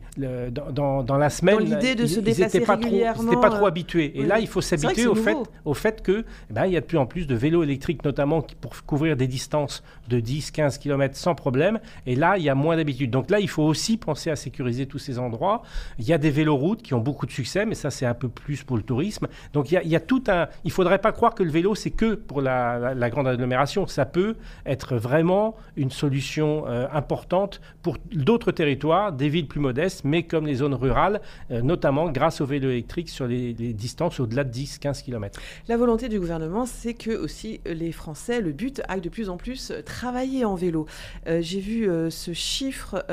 dans, 0.52 1.04
dans, 1.04 1.18
la 1.18 1.30
semaine, 1.30 1.60
l'idée 1.60 1.96
de 1.96 2.06
se 2.06 2.20
déplacer 2.20 2.62
pas 2.62 2.76
régulièrement, 2.76 3.32
trop, 3.32 3.42
pas 3.42 3.50
trop 3.50 3.66
habitués. 3.66 4.12
Et 4.16 4.26
là, 4.26 4.40
il 4.40 4.48
faut 4.48 4.62
s'habituer 4.62 5.08
au 5.08 5.16
fait, 5.16 5.38
au 5.66 5.74
fait 5.74 6.02
que 6.02 6.26
eh 6.50 6.54
ben, 6.54 6.66
il 6.66 6.74
y 6.74 6.78
a 6.78 6.82
de 6.82 6.86
plus 6.86 6.98
en 6.98 7.06
plus 7.06 7.28
de 7.28 7.36
vélos 7.36 7.64
électriques, 7.64 8.04
notamment 8.04 8.42
pour 8.62 8.74
couvrir 8.86 9.16
des 9.16 9.28
distances 9.28 9.84
de 10.10 10.20
10-15 10.20 10.80
km 10.80 11.16
sans 11.16 11.36
problème. 11.36 11.80
Et 12.06 12.16
là, 12.16 12.38
il 12.38 12.44
y 12.44 12.50
a 12.50 12.56
moins 12.56 12.76
d'habitude. 12.76 13.12
Donc 13.12 13.30
là, 13.30 13.40
il 13.40 13.50
faut 13.50 13.64
aussi 13.64 13.98
penser 13.98 14.30
à 14.30 14.36
sécuriser 14.36 14.86
tous 14.86 15.00
ces 15.00 15.20
endroits. 15.20 15.64
Il 16.00 16.06
y 16.06 16.14
a 16.14 16.18
des 16.18 16.32
véloroutes 16.32 16.82
qui 16.82 16.94
ont 16.94 17.00
beaucoup 17.00 17.26
de 17.26 17.32
succès, 17.32 17.66
mais 17.66 17.76
ça, 17.76 17.90
c'est 17.90 18.06
un 18.06 18.14
peu 18.14 18.30
plus 18.30 18.64
pour 18.64 18.78
le 18.78 18.84
tourisme. 18.84 19.28
Donc 19.54 19.72
il 19.72 19.76
y 19.76 19.78
a, 19.78 19.84
il 19.84 19.90
y 19.90 19.96
a 19.96 20.00
tout 20.00 20.24
un... 20.28 20.48
Il 20.64 20.68
ne 20.70 20.74
faudrait 20.74 21.00
pas 21.00 21.12
croire 21.12 21.36
que 21.36 21.44
le 21.44 21.52
vélo, 21.52 21.76
c'est 21.76 21.92
que 21.92 22.16
pour 22.16 22.33
la, 22.42 23.10
grande 23.10 23.28
agglomération. 23.28 23.88
Ça 23.88 24.06
peut 24.06 24.36
être 24.66 24.96
vraiment 24.96 25.56
une 25.76 25.92
solution 25.92 26.66
euh, 26.68 26.88
importante 26.94 27.62
pour 27.82 27.98
d'autres 28.12 28.52
territoires, 28.52 29.12
des 29.12 29.30
villes 29.30 29.48
plus 29.48 29.60
modestes, 29.60 30.02
mais 30.04 30.24
comme 30.24 30.46
les 30.46 30.56
zones 30.56 30.74
rurales, 30.74 31.22
euh, 31.52 31.62
notamment 31.62 32.10
grâce 32.10 32.42
au 32.42 32.46
vélo 32.46 32.70
électrique 32.70 33.10
sur 33.10 33.28
les, 33.28 33.54
distances 33.54 34.20
au-delà 34.20 34.44
de 34.44 34.52
10-15 34.52 35.04
km. 35.04 35.40
La 35.68 35.78
volonté 35.78 36.10
du 36.10 36.20
gouvernement, 36.20 36.66
c'est 36.66 36.94
que 36.94 37.12
aussi 37.12 37.62
les 37.66 37.92
Français, 37.92 38.42
le 38.42 38.52
but, 38.52 38.82
aillent 38.88 39.02
de 39.02 39.10
plus 39.10 39.30
en 39.30 39.38
plus 39.38 39.72
travailler 39.86 40.46
en 40.46 40.56
vélo. 40.56 40.86
Euh, 41.28 41.40
j'ai 41.42 41.60
vu 41.60 41.90
ce 42.10 42.34
chiffre, 42.34 43.06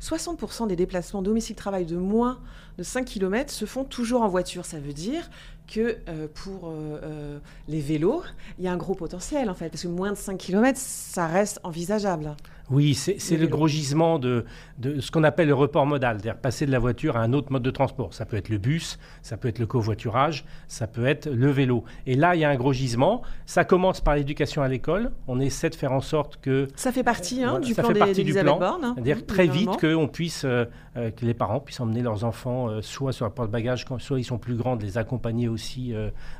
60% 0.00 0.66
des 0.66 0.76
déplacements 0.76 1.22
domicile-travail 1.22 1.86
de 1.86 1.96
moins 1.96 2.38
de 2.78 2.82
5 2.82 3.04
km 3.04 3.50
se 3.52 3.64
font 3.64 3.84
toujours 3.84 4.22
en 4.22 4.28
voiture. 4.28 4.64
Ça 4.64 4.78
veut 4.78 4.92
dire 4.92 5.28
que 5.68 5.98
euh, 6.08 6.26
pour 6.34 6.68
euh, 6.68 7.00
euh, 7.02 7.38
les 7.68 7.80
vélos, 7.80 8.22
il 8.58 8.64
y 8.64 8.68
a 8.68 8.72
un 8.72 8.76
gros 8.76 8.94
potentiel 8.94 9.50
en 9.50 9.54
fait, 9.54 9.68
parce 9.68 9.82
que 9.82 9.88
moins 9.88 10.10
de 10.10 10.16
5 10.16 10.36
km, 10.36 10.78
ça 10.78 11.26
reste 11.26 11.60
envisageable. 11.62 12.34
Oui, 12.70 12.94
c'est 12.94 13.36
le 13.36 13.46
gros 13.46 13.68
gisement 13.68 14.18
de, 14.18 14.44
ce 14.82 15.10
qu'on 15.10 15.24
appelle 15.24 15.48
le 15.48 15.54
report 15.54 15.86
modal, 15.86 16.16
c'est-à-dire 16.16 16.40
passer 16.40 16.66
de 16.66 16.72
la 16.72 16.78
voiture 16.78 17.16
à 17.16 17.20
un 17.20 17.32
autre 17.32 17.50
mode 17.52 17.62
de 17.62 17.70
transport. 17.70 18.12
Ça 18.14 18.26
peut 18.26 18.36
être 18.36 18.48
le 18.48 18.58
bus, 18.58 18.98
ça 19.22 19.36
peut 19.36 19.48
être 19.48 19.58
le 19.58 19.66
covoiturage, 19.66 20.44
ça 20.66 20.86
peut 20.86 21.06
être 21.06 21.28
le 21.28 21.50
vélo. 21.50 21.84
Et 22.06 22.14
là, 22.14 22.34
il 22.34 22.40
y 22.40 22.44
a 22.44 22.50
un 22.50 22.56
gros 22.56 22.72
gisement. 22.72 23.22
Ça 23.46 23.64
commence 23.64 24.00
par 24.00 24.16
l'éducation 24.16 24.62
à 24.62 24.68
l'école. 24.68 25.12
On 25.26 25.40
essaie 25.40 25.70
de 25.70 25.74
faire 25.74 25.92
en 25.92 26.00
sorte 26.00 26.38
que... 26.40 26.68
Ça 26.76 26.92
fait 26.92 27.02
partie 27.02 27.42
hein, 27.42 27.60
du 27.60 27.74
plan 27.74 27.88
fait 27.88 28.24
du 28.24 28.34
plan. 28.34 28.60
Hein, 28.60 28.92
c'est-à-dire 28.94 29.26
très 29.26 29.46
vite 29.46 29.70
qu'on 29.80 30.08
puisse, 30.08 30.44
euh, 30.44 30.64
euh, 30.96 31.10
que 31.10 31.24
les 31.24 31.34
parents 31.34 31.60
puissent 31.60 31.80
emmener 31.80 32.02
leurs 32.02 32.24
enfants 32.24 32.68
euh, 32.68 32.82
soit 32.82 33.12
sur 33.12 33.24
la 33.24 33.30
porte-bagages, 33.30 33.86
soit 33.98 34.18
ils 34.18 34.24
sont 34.24 34.38
plus 34.38 34.56
grands, 34.56 34.76
de 34.76 34.82
les 34.82 34.98
accompagner 34.98 35.48
aussi, 35.48 35.94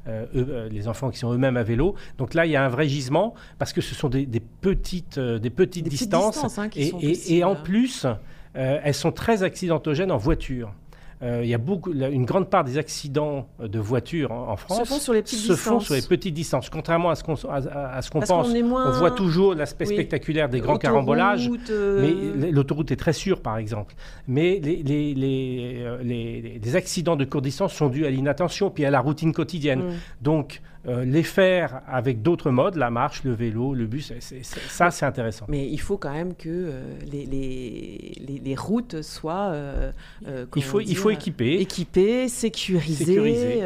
les 0.07 0.88
enfants 0.88 1.11
qui 1.11 1.19
sont 1.19 1.33
eux-mêmes 1.33 1.57
à 1.57 1.62
vélo. 1.62 1.95
Donc 2.19 2.35
là, 2.35 2.47
il 2.47 2.53
y 2.53 2.57
a 2.57 2.64
un 2.64 2.69
vrai 2.69 2.88
gisement 2.88 3.35
parce 3.59 3.73
que 3.73 3.81
ce 3.81 3.95
sont 3.95 4.09
des, 4.09 4.27
petites, 4.61 5.19
des 5.19 5.51
petites 5.51 5.88
distances 5.88 6.18
Hein, 6.19 6.69
et, 6.77 7.45
en 7.45 7.55
plus, 7.55 8.07
euh, 8.57 8.81
elles 8.83 8.95
sont 8.95 9.13
très 9.13 9.43
accidentogènes 9.43 10.13
en 10.13 10.17
voiture. 10.17 10.73
Euh, 11.21 11.41
il 11.43 11.49
y 11.49 11.55
a 11.55 11.59
beaucoup, 11.59 11.93
une 11.93 12.25
grande 12.25 12.49
part 12.49 12.63
des 12.63 12.79
accidents 12.79 13.49
de 13.59 13.81
voitures 13.81 14.31
en, 14.31 14.55
France 14.57 14.79
se 14.79 14.85
font 14.85 15.01
sur 15.01 15.13
les 15.13 15.23
petites 15.23 15.41
se 15.41 15.57
Font 15.57 15.81
sur 15.81 15.95
les 15.95 16.03
petites 16.03 16.35
distances. 16.35 16.71
Contrairement 16.71 17.11
à 17.11 17.17
ce 17.17 17.25
qu'on 17.25 17.35
à, 17.35 18.03
ce 18.03 18.11
qu'on 18.11 18.21
pense, 18.21 18.49
on, 18.49 18.91
voit 18.93 19.11
toujours 19.11 19.55
l'aspect 19.55 19.87
spectaculaire 19.87 20.49
des 20.49 20.61
grands 20.61 20.79
carambolages. 20.79 21.51
Euh, 21.71 22.37
mais 22.39 22.53
l'autoroute 22.53 22.93
est 22.93 22.97
très 22.97 23.13
sûre, 23.13 23.41
par 23.41 23.59
exemple. 23.59 23.95
Mais 24.29 24.61
les, 24.63 24.77
les, 24.85 25.15
les, 25.15 26.61
les, 26.63 26.77
accidents 26.77 27.17
de 27.17 27.25
courte 27.25 27.45
distance 27.45 27.73
sont 27.73 27.89
dus 27.89 28.07
à 28.07 28.11
l'inattention 28.11 28.71
puis 28.71 28.85
à 28.85 28.91
la 28.91 29.01
routine 29.01 29.33
quotidienne. 29.33 29.81
Mm. 29.81 29.93
Donc 30.23 30.63
euh, 30.87 31.05
les 31.05 31.25
faire 31.25 31.83
avec 31.88 32.23
d'autres 32.23 32.51
modes, 32.51 32.77
la 32.77 32.91
marche, 32.91 33.25
le 33.25 33.33
vélo, 33.33 33.75
le 33.75 33.87
bus, 33.87 34.12
ça 34.69 34.91
c'est 34.93 35.05
intéressant. 35.05 35.47
Mais 35.49 35.67
il 35.69 35.81
faut 35.81 35.97
quand 35.97 36.12
même 36.12 36.35
que 36.35 36.49
euh, 36.49 36.95
les, 37.11 37.27
les, 37.27 38.41
les, 38.45 38.55
routes 38.55 39.03
soient... 39.03 39.49
Euh, 39.49 39.91
il, 40.55 40.62
faut, 40.62 40.81
il 40.81 40.97
faut 40.97 41.11
équiper. 41.11 41.61
Équiper, 41.61 42.29
sécuriser, 42.29 43.62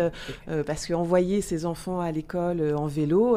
parce 0.67 0.87
qu'envoyer 0.87 1.43
ses 1.43 1.67
enfants 1.67 2.01
à 2.01 2.11
l'école 2.13 2.75
en 2.75 2.87
vélo, 2.87 3.37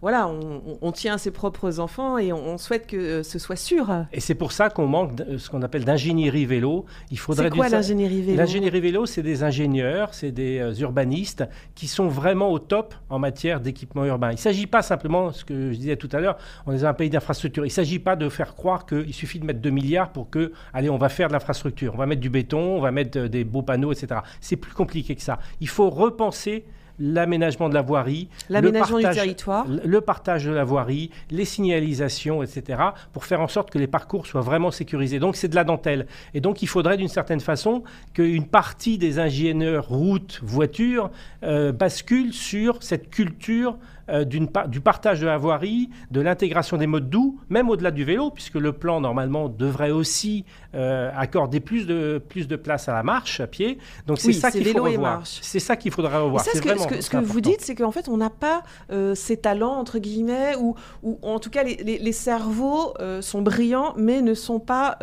voilà, 0.00 0.28
on, 0.28 0.92
tient 0.92 1.14
à 1.14 1.18
ses 1.18 1.32
propres 1.32 1.80
enfants 1.80 2.18
et 2.18 2.32
on, 2.32 2.58
souhaite 2.58 2.86
que 2.86 3.22
ce 3.22 3.38
soit 3.38 3.56
sûr. 3.56 4.06
Et 4.12 4.20
c'est 4.20 4.34
pour 4.34 4.52
ça 4.52 4.70
qu'on 4.70 4.86
manque 4.86 5.20
ce 5.36 5.50
qu'on 5.50 5.62
appelle 5.62 5.84
d'ingénierie 5.84 6.46
vélo. 6.46 6.86
Il 7.10 7.18
faudrait 7.18 7.50
c'est 7.50 7.56
quoi 7.56 7.68
l'ingénierie 7.68 8.22
vélo? 8.22 8.38
L'ingénierie 8.38 8.80
vélo, 8.80 9.06
c'est 9.06 9.22
des 9.22 9.42
ingénieurs, 9.42 10.14
c'est 10.14 10.32
des 10.32 10.80
urbanistes 10.80 11.44
qui 11.74 11.88
sont 11.88 12.08
vraiment 12.08 12.50
au 12.50 12.58
top 12.58 12.94
en 13.10 13.15
matière 13.18 13.60
d'équipement 13.60 14.04
urbain. 14.04 14.30
Il 14.30 14.34
ne 14.34 14.38
s'agit 14.38 14.66
pas 14.66 14.82
simplement, 14.82 15.32
ce 15.32 15.44
que 15.44 15.72
je 15.72 15.76
disais 15.76 15.96
tout 15.96 16.08
à 16.12 16.20
l'heure, 16.20 16.36
on 16.66 16.72
est 16.72 16.84
un 16.84 16.94
pays 16.94 17.10
d'infrastructure. 17.10 17.64
Il 17.64 17.68
ne 17.68 17.72
s'agit 17.72 17.98
pas 17.98 18.16
de 18.16 18.28
faire 18.28 18.54
croire 18.54 18.86
qu'il 18.86 19.14
suffit 19.14 19.38
de 19.38 19.44
mettre 19.44 19.60
2 19.60 19.70
milliards 19.70 20.10
pour 20.10 20.30
que, 20.30 20.52
allez, 20.72 20.90
on 20.90 20.98
va 20.98 21.08
faire 21.08 21.28
de 21.28 21.32
l'infrastructure, 21.32 21.94
on 21.94 21.98
va 21.98 22.06
mettre 22.06 22.20
du 22.20 22.30
béton, 22.30 22.76
on 22.76 22.80
va 22.80 22.90
mettre 22.90 23.26
des 23.26 23.44
beaux 23.44 23.62
panneaux, 23.62 23.92
etc. 23.92 24.20
C'est 24.40 24.56
plus 24.56 24.72
compliqué 24.72 25.14
que 25.14 25.22
ça. 25.22 25.38
Il 25.60 25.68
faut 25.68 25.90
repenser 25.90 26.64
l'aménagement 26.98 27.68
de 27.68 27.74
la 27.74 27.82
voirie, 27.82 28.28
l'aménagement 28.48 28.98
du 28.98 29.04
territoire, 29.04 29.66
le 29.68 30.00
partage 30.00 30.44
de 30.44 30.52
la 30.52 30.64
voirie, 30.64 31.10
les 31.30 31.44
signalisations, 31.44 32.42
etc., 32.42 32.82
pour 33.12 33.24
faire 33.24 33.40
en 33.40 33.48
sorte 33.48 33.70
que 33.70 33.78
les 33.78 33.86
parcours 33.86 34.26
soient 34.26 34.40
vraiment 34.40 34.70
sécurisés. 34.70 35.18
Donc 35.18 35.36
c'est 35.36 35.48
de 35.48 35.54
la 35.54 35.64
dentelle. 35.64 36.06
Et 36.34 36.40
donc 36.40 36.62
il 36.62 36.68
faudrait 36.68 36.96
d'une 36.96 37.08
certaine 37.08 37.40
façon 37.40 37.82
qu'une 38.14 38.46
partie 38.46 38.98
des 38.98 39.18
ingénieurs 39.18 39.88
routes, 39.88 40.40
voitures, 40.42 41.10
euh, 41.42 41.72
bascule 41.72 42.32
sur 42.32 42.82
cette 42.82 43.10
culture 43.10 43.76
euh, 44.08 44.24
du 44.24 44.80
partage 44.80 45.20
de 45.20 45.26
la 45.26 45.36
voirie, 45.36 45.90
de 46.12 46.20
l'intégration 46.20 46.76
des 46.76 46.86
modes 46.86 47.10
doux, 47.10 47.40
même 47.48 47.68
au-delà 47.68 47.90
du 47.90 48.04
vélo, 48.04 48.30
puisque 48.30 48.54
le 48.54 48.72
plan 48.72 49.00
normalement 49.00 49.48
devrait 49.48 49.90
aussi 49.90 50.44
euh, 50.76 51.10
accorder 51.16 51.60
plus 51.60 51.86
de, 51.86 52.22
plus 52.28 52.48
de 52.48 52.56
place 52.56 52.88
à 52.88 52.92
la 52.92 53.02
marche 53.02 53.40
à 53.40 53.46
pied. 53.46 53.78
Donc 54.06 54.18
c'est 54.18 54.32
ça 54.32 54.50
qu'il 54.50 54.66
faut 54.66 54.82
revoir. 54.82 55.22
C'est 55.24 55.58
ça 55.58 55.76
qu'il 55.76 55.90
faudra 55.90 56.20
revoir. 56.20 56.44
ce 56.44 56.60
que, 56.60 56.78
ce 56.78 56.86
que, 56.86 57.00
ce 57.00 57.10
que 57.10 57.16
vous 57.16 57.40
dites, 57.40 57.62
c'est 57.62 57.74
qu'en 57.74 57.92
fait 57.92 58.08
on 58.08 58.16
n'a 58.16 58.30
pas 58.30 58.62
euh, 58.92 59.14
ces 59.14 59.38
talents 59.38 59.78
entre 59.78 59.98
guillemets, 59.98 60.54
ou, 60.58 60.74
ou 61.02 61.18
en 61.22 61.38
tout 61.38 61.50
cas 61.50 61.62
les, 61.62 61.76
les, 61.76 62.12
cerveaux 62.12 62.94
sont 63.20 63.42
brillants, 63.42 63.94
mais 63.96 64.20
ne 64.20 64.34
sont 64.34 64.60
pas 64.60 64.98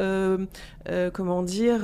comment 1.13 1.43
dire 1.43 1.81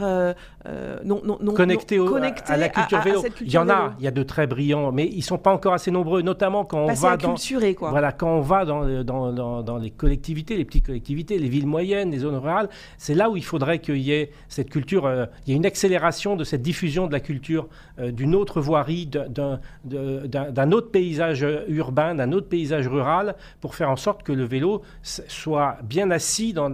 non, 1.04 1.22
non, 1.24 1.38
non, 1.42 1.54
connectés, 1.54 2.00
à, 2.48 2.58
la 2.58 2.70
culture 2.70 3.02
vélo. 3.02 3.24
il 3.42 3.52
y 3.52 3.58
en 3.58 3.70
a, 3.70 3.96
il 3.98 4.06
y 4.06 4.08
a 4.08 4.12
de 4.12 4.24
très 4.24 4.46
brillants, 4.46 4.92
mais 4.92 5.08
ils 5.08 5.24
sont 5.24 5.38
pas 5.38 5.54
encore 5.54 5.74
assez 5.74 5.92
nombreux, 5.92 6.22
notamment 6.22 6.66
quand 6.66 6.80
on 6.80 6.94
va 6.94 7.18
dans 7.18 7.36
quoi. 7.76 7.90
voilà 7.90 8.12
quand 8.12 8.30
on 8.30 8.42
va 8.42 8.66
dans, 8.66 9.04
dans, 9.04 9.32
dans, 9.32 9.64
dans, 9.64 9.78
les 9.78 9.92
collectivités, 9.92 10.58
les 10.58 10.66
petites 10.66 10.86
collectivités, 10.86 11.40
les 11.40 11.50
villes 11.50 11.68
moyennes, 11.68 12.12
les 12.12 12.20
zones 12.20 12.38
rurales, 12.38 12.70
c'est 12.98 13.16
là 13.16 13.30
où 13.30 13.38
il 13.38 13.44
faudrait 13.44 13.79
qu'il 13.80 13.98
y 13.98 14.12
ait 14.12 14.32
cette 14.48 14.70
culture, 14.70 15.06
euh, 15.06 15.26
il 15.46 15.52
y 15.52 15.54
ait 15.54 15.58
une 15.58 15.66
accélération 15.66 16.36
de 16.36 16.44
cette 16.44 16.62
diffusion 16.62 17.08
de 17.08 17.12
la 17.12 17.20
culture 17.20 17.68
euh, 18.00 18.12
d'une 18.12 18.36
autre 18.36 18.62
voirie, 18.62 19.08
d'un 19.08 20.72
autre 20.72 20.92
paysage 20.92 21.46
urbain, 21.68 22.16
d'un 22.16 22.32
autre 22.32 22.48
paysage 22.48 22.88
rural, 22.88 23.36
pour 23.62 23.76
faire 23.76 23.90
en 23.90 23.96
sorte 23.96 24.24
que 24.24 24.32
le 24.32 24.44
vélo 24.44 24.82
soit 25.02 25.78
bien 25.84 26.12
assis 26.12 26.54
dans, 26.54 26.70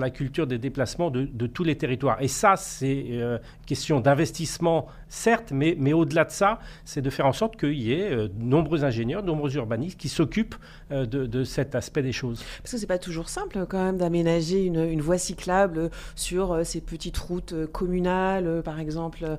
la 0.00 0.10
culture 0.10 0.46
des 0.46 0.58
déplacements 0.58 1.10
de, 1.10 1.46
tous 1.46 1.64
les 1.64 1.76
territoires. 1.76 2.20
Et 2.20 2.28
ça, 2.28 2.56
c'est 2.56 3.06
euh, 3.10 3.38
question 3.66 4.00
d'investissement, 4.00 4.86
certes, 5.08 5.52
mais, 5.52 5.76
mais 5.78 5.92
au-delà 5.92 6.24
de 6.24 6.30
ça, 6.30 6.60
c'est 6.84 7.02
de 7.02 7.10
faire 7.10 7.26
en 7.26 7.32
sorte 7.32 7.56
qu'il 7.56 7.80
y 7.80 7.92
ait 7.92 8.10
de 8.10 8.30
nombreux 8.38 8.84
ingénieurs, 8.84 9.22
de 9.22 9.28
nombreux 9.28 9.54
urbanistes 9.56 9.98
qui 9.98 10.08
s'occupent 10.08 10.56
de, 10.92 11.26
de, 11.26 11.44
cet 11.44 11.74
aspect 11.74 12.02
des 12.02 12.12
choses. 12.12 12.44
Parce 12.62 12.72
que 12.72 12.78
c'est 12.78 12.86
pas 12.86 12.98
toujours 12.98 13.28
simple 13.28 13.66
quand 13.68 13.82
même 13.82 13.98
d'aménager 13.98 14.64
une, 14.64 14.84
une, 14.84 15.00
voie 15.00 15.18
cyclable 15.18 15.90
sur 16.14 16.64
ces 16.64 16.80
petites 16.80 17.18
routes 17.18 17.54
communales, 17.72 18.62
par 18.64 18.78
exemple, 18.78 19.38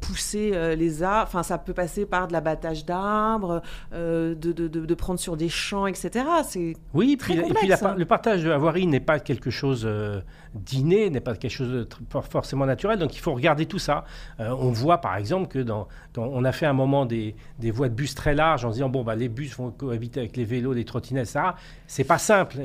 pousser 0.00 0.52
euh, 0.54 0.74
les 0.74 1.02
arts. 1.02 1.24
Enfin, 1.24 1.42
ça 1.42 1.58
peut 1.58 1.72
passer 1.72 2.06
par 2.06 2.28
de 2.28 2.32
l'abattage 2.32 2.84
d'arbres, 2.84 3.62
euh, 3.92 4.34
de, 4.34 4.52
de, 4.52 4.68
de, 4.68 4.94
prendre 4.94 5.20
sur 5.20 5.36
des 5.36 5.48
champs, 5.48 5.86
etc. 5.86 6.24
C'est 6.44 6.74
oui, 6.94 7.16
très 7.16 7.34
puis, 7.34 7.42
complexe, 7.42 7.64
et 7.64 7.76
puis 7.76 7.86
hein. 7.86 7.94
le 7.96 8.04
partage 8.04 8.42
de 8.42 8.48
la 8.48 8.58
voirie 8.58 8.86
n'est 8.86 9.00
pas 9.00 9.18
quelque 9.18 9.50
chose 9.50 9.84
euh, 9.86 10.20
d'inné, 10.54 11.10
n'est 11.10 11.20
pas 11.20 11.34
quelque 11.36 11.52
chose 11.52 11.70
de 11.70 11.88
forcément 12.30 12.66
naturel. 12.66 12.98
Donc 12.98 13.16
il 13.16 13.20
faut 13.20 13.34
regarder 13.34 13.66
tout 13.66 13.78
ça. 13.78 14.04
on 14.38 14.70
voit 14.70 14.98
par 14.98 15.16
exemple 15.16 15.48
que 15.48 15.58
dans, 15.58 15.88
on 16.16 16.44
a 16.44 16.52
fait 16.52 16.66
un 16.66 16.72
moment 16.72 17.06
des, 17.06 17.34
des, 17.58 17.70
voies 17.70 17.88
de 17.88 17.94
bus 17.94 18.14
très 18.14 18.34
larges 18.34 18.64
en 18.64 18.70
disant 18.70 18.88
bon 18.88 19.02
bah 19.02 19.14
les 19.14 19.28
bus 19.28 19.56
vont 19.56 19.70
cohabiter 19.70 20.20
avec 20.20 20.36
les 20.36 20.44
vélos, 20.44 20.72
les 20.76 20.84
trottinettes, 20.84 21.26
ça. 21.26 21.56
C'est 21.86 22.04
pas 22.04 22.18
simple. 22.18 22.56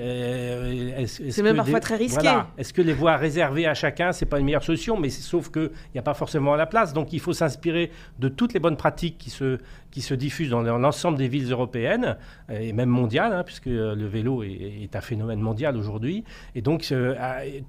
c'est 1.06 1.42
même 1.42 1.56
parfois 1.56 1.80
très 1.80 1.96
risqué. 1.96 2.30
Est-ce 2.58 2.74
que 2.74 2.82
les 2.82 2.94
voies 2.94 3.18
réservées 3.18 3.68
à 3.68 3.74
chacun, 3.74 4.12
c'est 4.12 4.26
pas 4.26 4.40
une 4.40 4.46
meilleure 4.46 4.64
solution 4.64 5.00
Mais 5.00 5.10
sauf 5.10 5.50
que 5.50 5.72
il 5.88 5.96
n'y 5.96 6.00
a 6.00 6.04
pas 6.04 6.14
forcément 6.14 6.56
la 6.56 6.66
place. 6.66 6.94
Donc 6.94 7.14
il 7.14 7.20
faut 7.20 7.34
s'inspirer 7.34 7.92
de 8.20 8.28
toutes 8.30 8.54
les 8.54 8.60
bonnes 8.60 8.78
pratiques 8.78 9.18
qui 9.18 9.30
se, 9.30 9.60
qui 9.92 10.02
se 10.02 10.14
diffusent 10.14 10.50
dans 10.50 10.62
l'ensemble 10.62 11.18
des 11.18 11.28
villes 11.28 11.52
européennes 11.52 12.18
et 12.50 12.74
même 12.74 12.90
mondiales, 12.90 13.34
hein, 13.34 13.44
puisque 13.44 13.68
euh, 13.68 13.96
le 13.96 14.08
vélo 14.08 14.44
est, 14.44 14.96
un 14.96 15.02
phénomène 15.02 15.40
mondial 15.40 15.78
aujourd'hui. 15.78 16.24
Et 16.56 16.62
donc, 16.62 16.88
euh, 16.92 17.16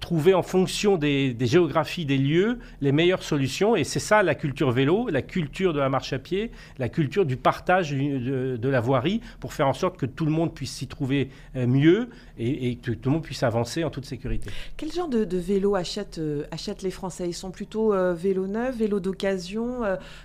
trouver 0.00 0.34
en 0.34 0.42
fonction 0.42 0.96
des, 0.96 1.36
géographies 1.40 2.04
des 2.04 2.18
lieux 2.18 2.58
les 2.80 2.92
meilleures 2.92 3.22
solutions. 3.22 3.76
Et 3.76 3.84
c'est 3.84 4.00
ça 4.00 4.22
la 4.22 4.34
culture 4.34 4.70
vélo, 4.70 5.08
la 5.08 5.22
culture 5.22 5.72
de 5.72 5.80
la 5.80 5.88
marche 5.88 6.12
à 6.12 6.18
pied, 6.18 6.50
la 6.78 6.88
culture 6.88 7.26
du 7.26 7.36
partage 7.36 7.92
de, 7.92 8.68
la 8.68 8.80
voirie 8.80 9.20
pour 9.38 9.52
faire 9.52 9.68
en 9.68 9.74
sorte 9.74 9.98
que 9.98 10.06
tout 10.06 10.24
le 10.24 10.30
monde 10.32 10.54
puisse 10.54 10.72
s'y 10.72 10.86
trouver 10.86 11.30
euh, 11.56 11.66
mieux 11.66 12.08
et, 12.38 12.76
que 12.76 12.92
tout 12.92 13.08
le 13.08 13.14
monde 13.14 13.22
puisse 13.22 13.42
avancer 13.42 13.84
en 13.84 13.90
toute 13.90 14.06
sécurité. 14.06 14.50
Quel 14.76 14.92
genre 14.92 15.08
de, 15.08 15.36
vélo 15.36 15.74
achètent, 15.74 16.20
achètent, 16.50 16.82
les 16.82 16.90
Français? 16.90 17.28
Ils 17.28 17.34
sont 17.34 17.50
plutôt 17.50 17.94
vélo 18.14 18.46
neuf, 18.46 18.76
vélo 18.76 19.00
d'occasion, 19.00 19.82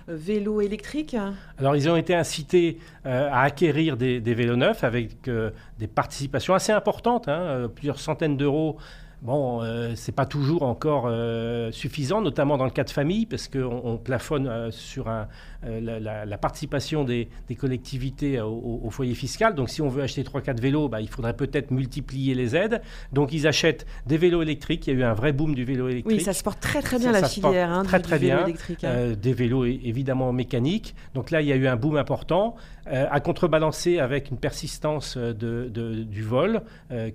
vélo 0.08 0.60
électrique? 0.60 1.16
Alors, 1.58 1.76
ils 1.76 1.88
ont 1.88 1.96
été 1.96 2.14
incités 2.14 2.78
euh, 3.06 3.28
à 3.30 3.42
acquérir 3.42 3.96
des, 3.96 4.20
vélos 4.20 4.56
neufs 4.56 4.84
avec 4.84 5.28
euh, 5.28 5.50
des 5.78 5.86
participations 5.86 6.54
assez 6.54 6.72
importantes, 6.72 7.28
hein, 7.28 7.40
euh, 7.40 7.68
plusieurs 7.68 8.00
centaines 8.00 8.36
d'euros 8.36 8.76
Bon, 9.20 9.62
euh, 9.62 9.94
c'est 9.96 10.12
pas 10.12 10.26
toujours 10.26 10.62
encore 10.62 11.06
euh, 11.08 11.72
suffisant, 11.72 12.20
notamment 12.20 12.56
dans 12.56 12.64
le 12.64 12.70
cas 12.70 12.84
de 12.84 12.90
famille, 12.90 13.26
parce 13.26 13.48
qu'on 13.48 13.80
on 13.82 13.96
plafonne 13.96 14.46
euh, 14.46 14.70
sur 14.70 15.08
un, 15.08 15.26
la, 15.64 16.38
participation 16.38 17.02
des, 17.02 17.28
collectivités 17.58 18.40
au, 18.40 18.88
foyer 18.90 19.14
fiscal. 19.14 19.56
Donc, 19.56 19.70
si 19.70 19.82
on 19.82 19.88
veut 19.88 20.02
acheter 20.04 20.22
3-4 20.22 20.60
vélos, 20.60 20.88
bah, 20.88 21.00
il 21.00 21.08
faudrait 21.08 21.34
peut-être 21.34 21.72
multiplier 21.72 22.34
les 22.34 22.54
aides. 22.54 22.80
Donc, 23.12 23.32
ils 23.32 23.48
achètent 23.48 23.86
des 24.06 24.18
vélos 24.18 24.42
électriques. 24.42 24.86
Il 24.86 24.94
y 24.94 24.96
a 24.96 25.00
eu 25.00 25.02
un 25.02 25.14
vrai 25.14 25.32
boom 25.32 25.56
du 25.56 25.64
vélo 25.64 25.88
électrique. 25.88 26.18
Oui, 26.18 26.22
ça 26.22 26.32
se 26.32 26.44
porte 26.44 26.60
très 26.60 26.80
très 26.80 26.98
bien 26.98 27.10
la 27.10 27.28
filière 27.28 27.72
hein, 27.72 27.82
très, 27.82 27.98
du, 27.98 28.04
très 28.04 28.18
bien. 28.20 28.44
électrique. 28.44 28.84
Hein. 28.84 29.14
des 29.20 29.32
vélos 29.32 29.64
évidemment 29.64 30.32
mécaniques. 30.32 30.94
Donc 31.14 31.32
là, 31.32 31.42
il 31.42 31.48
y 31.48 31.52
a 31.52 31.56
eu 31.56 31.66
un 31.66 31.76
boom 31.76 31.96
important, 31.96 32.54
à 32.86 33.20
contrebalancer 33.20 33.98
avec 33.98 34.30
une 34.30 34.38
persistance 34.38 35.18
de, 35.18 35.68
du 35.68 36.22
vol 36.22 36.62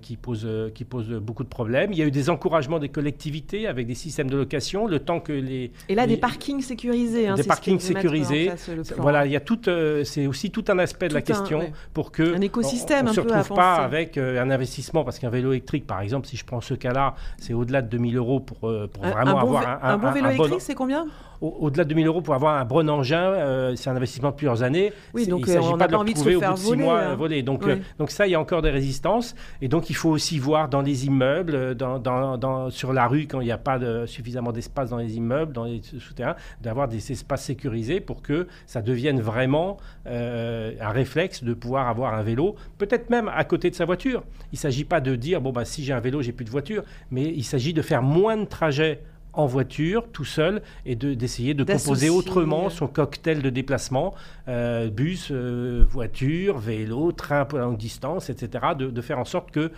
qui, 0.02 0.16
pose, 0.16 0.46
qui 0.74 0.84
pose 0.84 1.08
beaucoup 1.14 1.42
de 1.42 1.48
problèmes. 1.48 1.93
Il 1.94 1.98
y 1.98 2.02
a 2.02 2.06
eu 2.06 2.10
des 2.10 2.28
encouragements 2.28 2.78
des 2.78 2.88
collectivités 2.88 3.66
avec 3.66 3.86
des 3.86 3.94
systèmes 3.94 4.28
de 4.28 4.36
location, 4.36 4.86
le 4.86 4.98
temps 4.98 5.20
que 5.20 5.32
les... 5.32 5.70
Et 5.88 5.94
là, 5.94 6.06
des 6.06 6.16
parkings 6.16 6.60
sécurisés. 6.60 7.28
Hein, 7.28 7.36
des 7.36 7.44
parkings 7.44 7.78
sécurisés. 7.78 8.50
voilà, 8.98 9.26
il 9.26 9.32
y 9.32 9.36
a 9.36 9.40
tout, 9.40 9.68
euh, 9.68 10.02
c'est 10.02 10.26
aussi 10.26 10.50
tout 10.50 10.64
un 10.68 10.78
aspect 10.78 11.08
de 11.08 11.14
la 11.14 11.22
question 11.22 11.72
pour 11.92 12.10
que... 12.10 12.34
Un 12.34 12.40
écosystème 12.40 13.06
on, 13.06 13.10
ne 13.10 13.14
se 13.14 13.20
retrouve 13.20 13.54
pas 13.54 13.76
avec 13.76 14.18
euh, 14.18 14.42
un 14.42 14.50
investissement, 14.50 15.04
parce 15.04 15.18
qu'un 15.18 15.30
vélo 15.30 15.52
électrique, 15.52 15.86
par 15.86 16.00
exemple, 16.00 16.26
si 16.26 16.36
je 16.36 16.44
prends 16.44 16.60
ce 16.60 16.74
cas-là, 16.74 17.14
c'est 17.38 17.54
au-delà 17.54 17.80
de 17.80 17.88
2000 17.88 18.16
euros 18.16 18.40
pour, 18.40 18.68
euh, 18.68 18.88
pour 18.92 19.04
vraiment 19.04 19.38
avoir 19.38 19.84
un, 19.84 19.94
un, 19.94 19.98
bon 19.98 20.10
vélo 20.10 20.30
électrique, 20.30 20.60
c'est 20.60 20.74
combien? 20.74 21.06
Au-delà 21.44 21.84
de 21.84 21.90
2000 21.90 22.06
euros 22.06 22.22
pour 22.22 22.34
avoir 22.34 22.58
un 22.58 22.64
bon 22.64 22.88
engin, 22.88 23.32
euh, 23.32 23.76
c'est 23.76 23.90
un 23.90 23.96
investissement 23.96 24.30
de 24.30 24.36
plusieurs 24.36 24.62
années. 24.62 24.92
Oui, 25.12 25.26
donc 25.26 25.44
il 25.46 25.52
ne 25.52 25.58
euh, 25.58 25.62
s'agit 25.62 25.76
pas 25.76 25.86
de 25.86 25.92
le 25.92 25.98
retrouver 25.98 26.36
au 26.36 26.40
bout 26.40 26.52
de 26.52 26.58
six 26.58 26.76
mois 26.76 27.00
hein. 27.02 27.42
Donc, 27.44 27.66
euh, 27.66 27.76
donc 27.98 28.10
ça, 28.10 28.26
il 28.26 28.30
y 28.30 28.34
a 28.34 28.40
encore 28.40 28.62
des 28.62 28.70
résistances. 28.70 29.34
Et 29.60 29.68
donc 29.68 29.90
il 29.90 29.94
faut 29.94 30.10
aussi 30.10 30.38
voir 30.38 30.68
dans 30.68 30.82
les 30.82 31.06
immeubles, 31.06 31.74
dans, 31.74 31.98
dans, 31.98 32.70
sur 32.70 32.92
la 32.92 33.06
rue, 33.06 33.26
quand 33.26 33.40
il 33.40 33.44
n'y 33.44 33.52
a 33.52 33.58
pas 33.58 33.78
de, 33.78 34.06
suffisamment 34.06 34.52
d'espace 34.52 34.90
dans 34.90 34.98
les 34.98 35.16
immeubles, 35.16 35.52
dans 35.52 35.64
les 35.64 35.80
souterrains, 35.82 36.36
d'avoir 36.60 36.88
des 36.88 37.12
espaces 37.12 37.44
sécurisés 37.44 38.00
pour 38.00 38.22
que 38.22 38.46
ça 38.66 38.82
devienne 38.82 39.20
vraiment 39.20 39.76
un 40.06 40.90
réflexe 40.90 41.44
de 41.44 41.54
pouvoir 41.54 41.88
avoir 41.88 42.14
un 42.14 42.22
vélo, 42.22 42.56
peut-être 42.78 43.10
même 43.10 43.30
à 43.34 43.44
côté 43.44 43.70
de 43.70 43.74
sa 43.74 43.84
voiture. 43.84 44.22
Il 44.52 44.56
ne 44.56 44.58
s'agit 44.58 44.84
pas 44.84 45.00
de 45.00 45.14
dire, 45.16 45.40
bon, 45.40 45.52
bah, 45.52 45.64
si 45.64 45.84
j'ai 45.84 45.92
un 45.92 46.00
vélo, 46.00 46.22
j'ai 46.22 46.32
plus 46.32 46.44
de 46.44 46.50
voiture, 46.50 46.82
mais 47.10 47.24
il 47.24 47.44
s'agit 47.44 47.72
de 47.72 47.82
faire 47.82 48.02
moins 48.02 48.36
de 48.36 48.44
trajets 48.44 49.00
en 49.36 49.46
voiture, 49.46 50.06
tout 50.12 50.24
seul, 50.24 50.62
et 50.86 50.96
d'essayer 50.96 51.54
de, 51.54 51.64
composer 51.64 52.08
autrement 52.08 52.70
son 52.70 52.86
cocktail 52.86 53.42
de 53.42 53.50
déplacement, 53.50 54.14
euh, 54.48 54.90
bus, 54.90 55.28
euh, 55.30 55.84
voiture, 55.88 56.58
vélo, 56.58 57.12
train 57.12 57.44
pour 57.44 57.58
longue 57.58 57.76
distance, 57.76 58.30
etc., 58.30 58.66
de, 58.78 59.00
faire 59.00 59.18
en 59.18 59.24
sorte 59.24 59.50
que 59.50 59.70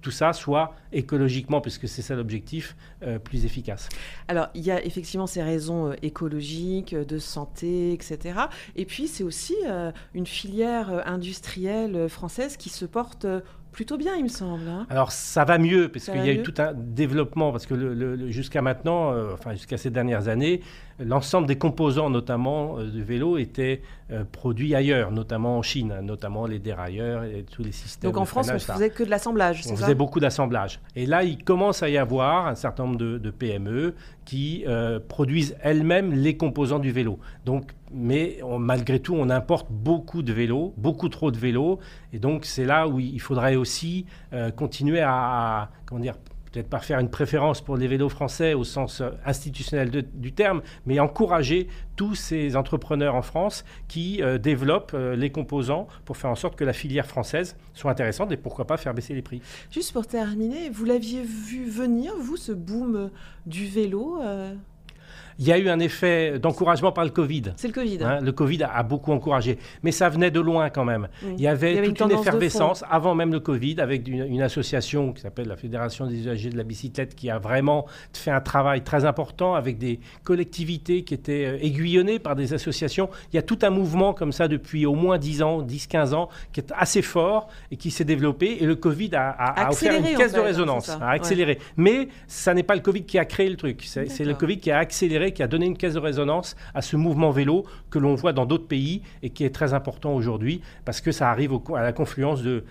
tout 0.00 0.10
ça 0.10 0.32
soit 0.32 0.74
écologiquement, 0.92 1.60
puisque 1.60 1.88
c'est 1.88 2.02
ça 2.02 2.14
l'objectif, 2.14 2.76
euh, 3.02 3.18
plus 3.18 3.44
efficace. 3.44 3.88
Alors, 4.28 4.48
il 4.54 4.62
y 4.62 4.70
a 4.70 4.84
effectivement 4.84 5.26
ces 5.26 5.42
raisons 5.42 5.92
écologiques, 6.02 6.94
de 6.94 7.18
santé, 7.18 7.92
etc. 7.92 8.40
Et 8.76 8.84
puis, 8.84 9.08
c'est 9.08 9.24
aussi 9.24 9.54
une 10.14 10.26
filière 10.26 11.02
industrielle 11.06 12.08
française 12.08 12.56
qui 12.56 12.68
se 12.68 12.84
porte 12.84 13.26
plutôt 13.72 13.96
bien, 13.96 14.14
il 14.16 14.24
me 14.24 14.28
semble. 14.28 14.68
Hein. 14.68 14.86
Alors 14.90 15.10
ça 15.10 15.44
va 15.44 15.58
mieux, 15.58 15.88
parce 15.88 16.04
qu'il 16.04 16.24
y 16.24 16.28
a 16.28 16.32
eu 16.32 16.42
tout 16.42 16.54
un 16.58 16.72
développement, 16.74 17.50
parce 17.50 17.66
que 17.66 17.74
le, 17.74 18.30
jusqu'à 18.30 18.62
maintenant, 18.62 19.12
euh, 19.12 19.32
enfin 19.32 19.52
jusqu'à 19.52 19.78
ces 19.78 19.90
dernières 19.90 20.28
années, 20.28 20.60
l'ensemble 21.00 21.48
des 21.48 21.56
composants, 21.56 22.10
notamment 22.10 22.78
euh, 22.78 22.90
du 22.90 23.02
vélo, 23.02 23.38
étaient 23.38 23.80
euh, 24.10 24.24
produits 24.30 24.74
ailleurs, 24.74 25.10
notamment 25.10 25.58
en 25.58 25.62
Chine, 25.62 26.00
notamment 26.02 26.46
les 26.46 26.58
dérailleurs 26.58 27.24
et 27.24 27.44
tous 27.50 27.64
les 27.64 27.72
systèmes. 27.72 28.10
Donc 28.10 28.20
en 28.20 28.26
France, 28.26 28.50
on 28.50 28.54
ne 28.54 28.58
faisait 28.58 28.90
que 28.90 29.02
de 29.02 29.10
l'assemblage, 29.10 29.62
On 29.68 29.76
faisait 29.76 29.94
beaucoup 29.94 30.20
d'assemblage. 30.20 30.80
Et 30.94 31.06
là, 31.06 31.24
il 31.24 31.42
commence 31.42 31.82
à 31.82 31.88
y 31.88 31.96
avoir 31.96 32.46
un 32.46 32.54
certain 32.54 32.84
nombre 32.84 32.98
de, 32.98 33.30
PME 33.30 33.94
qui 34.26 34.64
produisent 35.08 35.56
elles-mêmes 35.62 36.12
les 36.12 36.36
composants 36.36 36.78
du 36.78 36.92
vélo. 36.92 37.18
Donc, 37.46 37.72
mais 37.94 38.38
malgré 38.58 39.00
tout, 39.00 39.14
on 39.14 39.30
importe 39.30 39.68
beaucoup 39.70 40.22
de 40.22 40.32
vélos, 40.32 40.74
beaucoup 40.76 41.08
trop 41.08 41.30
de 41.30 41.38
vélos, 41.38 41.78
et 42.12 42.18
donc 42.18 42.44
c'est 42.44 42.64
là 42.64 42.88
où 42.88 43.00
il 43.00 43.20
faudrait 43.20 43.56
aussi 43.56 44.06
continuer 44.56 45.00
à, 45.00 45.70
comment 45.86 46.00
dire, 46.00 46.14
peut-être 46.52 46.68
pas 46.68 46.80
faire 46.80 46.98
une 46.98 47.08
préférence 47.08 47.60
pour 47.60 47.76
les 47.76 47.88
vélos 47.88 48.08
français 48.08 48.54
au 48.54 48.64
sens 48.64 49.00
euh, 49.00 49.10
institutionnel 49.24 49.90
du 49.90 50.32
terme, 50.32 50.62
mais 50.86 51.00
encourager 51.00 51.68
tous 51.96 52.14
ces 52.14 52.56
entrepreneurs 52.56 53.14
en 53.14 53.22
France 53.22 53.64
qui 53.88 54.22
euh, 54.22 54.38
développent 54.38 54.92
euh, 54.94 55.16
les 55.16 55.30
composants 55.30 55.88
pour 56.04 56.16
faire 56.16 56.30
en 56.30 56.34
sorte 56.34 56.56
que 56.56 56.64
la 56.64 56.72
filière 56.72 57.06
française 57.06 57.56
soit 57.72 57.90
intéressante 57.90 58.30
et 58.32 58.36
pourquoi 58.36 58.66
pas 58.66 58.76
faire 58.76 58.94
baisser 58.94 59.14
les 59.14 59.22
prix. 59.22 59.40
Juste 59.70 59.92
pour 59.92 60.06
terminer, 60.06 60.68
vous 60.68 60.84
l'aviez 60.84 61.22
vu 61.22 61.64
venir, 61.64 62.12
vous, 62.20 62.36
ce 62.36 62.52
boom 62.52 63.10
du 63.46 63.66
vélo 63.66 64.20
Il 65.38 65.46
y 65.46 65.52
a 65.52 65.58
eu 65.58 65.68
un 65.68 65.80
effet 65.80 66.38
d'encouragement 66.38 66.92
par 66.92 67.04
le 67.04 67.10
Covid. 67.10 67.54
C'est 67.56 67.68
le 67.68 67.74
Covid. 67.74 67.98
Hein, 68.02 68.20
le 68.20 68.32
Covid 68.32 68.62
a, 68.62 68.82
beaucoup 68.82 69.12
encouragé. 69.12 69.58
Mais 69.82 69.92
ça 69.92 70.08
venait 70.08 70.30
de 70.30 70.40
loin 70.40 70.70
quand 70.70 70.84
même. 70.84 71.08
Il, 71.22 71.40
y 71.40 71.46
avait 71.46 71.82
toute 71.82 72.00
une, 72.00 72.12
effervescence 72.12 72.84
avant 72.90 73.14
même 73.14 73.32
le 73.32 73.40
Covid 73.40 73.80
avec 73.80 74.08
une, 74.08 74.42
association 74.42 75.12
qui 75.12 75.22
s'appelle 75.22 75.46
la 75.46 75.56
Fédération 75.56 76.06
des 76.06 76.16
usagers 76.16 76.50
de 76.50 76.56
la 76.56 76.64
bicyclette 76.64 77.14
qui 77.14 77.30
a 77.30 77.38
vraiment 77.38 77.86
fait 78.12 78.32
un 78.32 78.40
travail 78.40 78.82
très 78.82 79.04
important 79.04 79.54
avec 79.54 79.78
des 79.78 80.00
collectivités 80.24 81.04
qui 81.04 81.14
étaient 81.14 81.46
euh, 81.46 81.64
aiguillonnées 81.64 82.18
par 82.18 82.34
des 82.34 82.54
associations. 82.54 83.08
Il 83.32 83.36
y 83.36 83.38
a 83.38 83.42
tout 83.42 83.58
un 83.62 83.70
mouvement 83.70 84.14
comme 84.14 84.32
ça 84.32 84.48
depuis 84.48 84.84
au 84.84 84.94
moins 84.94 85.18
10 85.18 85.42
ans, 85.42 85.62
10-15 85.62 86.14
ans, 86.14 86.28
qui 86.52 86.60
est 86.60 86.72
assez 86.76 87.02
fort 87.02 87.48
et 87.70 87.76
qui 87.76 87.90
s'est 87.90 88.04
développé. 88.04 88.58
Et 88.60 88.66
le 88.66 88.74
Covid 88.74 89.10
a, 89.14 89.68
offert 89.70 89.94
une 89.94 90.16
caisse 90.16 90.32
de 90.32 90.40
résonance, 90.40 90.88
a 90.88 91.10
accéléré. 91.10 91.58
Mais 91.76 92.08
ça 92.26 92.52
n'est 92.54 92.62
pas 92.62 92.74
le 92.74 92.80
Covid 92.80 93.04
qui 93.04 93.18
a 93.18 93.24
créé 93.24 93.48
le 93.48 93.56
truc. 93.56 93.82
C'est 93.84 94.24
le 94.24 94.34
Covid 94.34 94.58
qui 94.58 94.70
a 94.70 94.78
accéléré, 94.78 95.21
qui 95.30 95.42
a 95.42 95.46
donné 95.46 95.66
une 95.66 95.76
caisse 95.76 95.94
de 95.94 95.98
résonance 95.98 96.56
à 96.74 96.82
ce 96.82 96.96
mouvement 96.96 97.30
vélo 97.30 97.64
que 97.90 97.98
l'on 97.98 98.14
voit 98.14 98.32
dans 98.32 98.46
d'autres 98.46 98.66
pays 98.66 99.02
et 99.22 99.30
qui 99.30 99.44
est 99.44 99.54
très 99.54 99.74
important 99.74 100.14
aujourd'hui 100.14 100.60
parce 100.84 101.00
que 101.00 101.12
ça 101.12 101.30
arrive 101.30 101.52
à 101.76 101.82
la 101.82 101.92
confluence 101.92 102.42
de, 102.42 102.64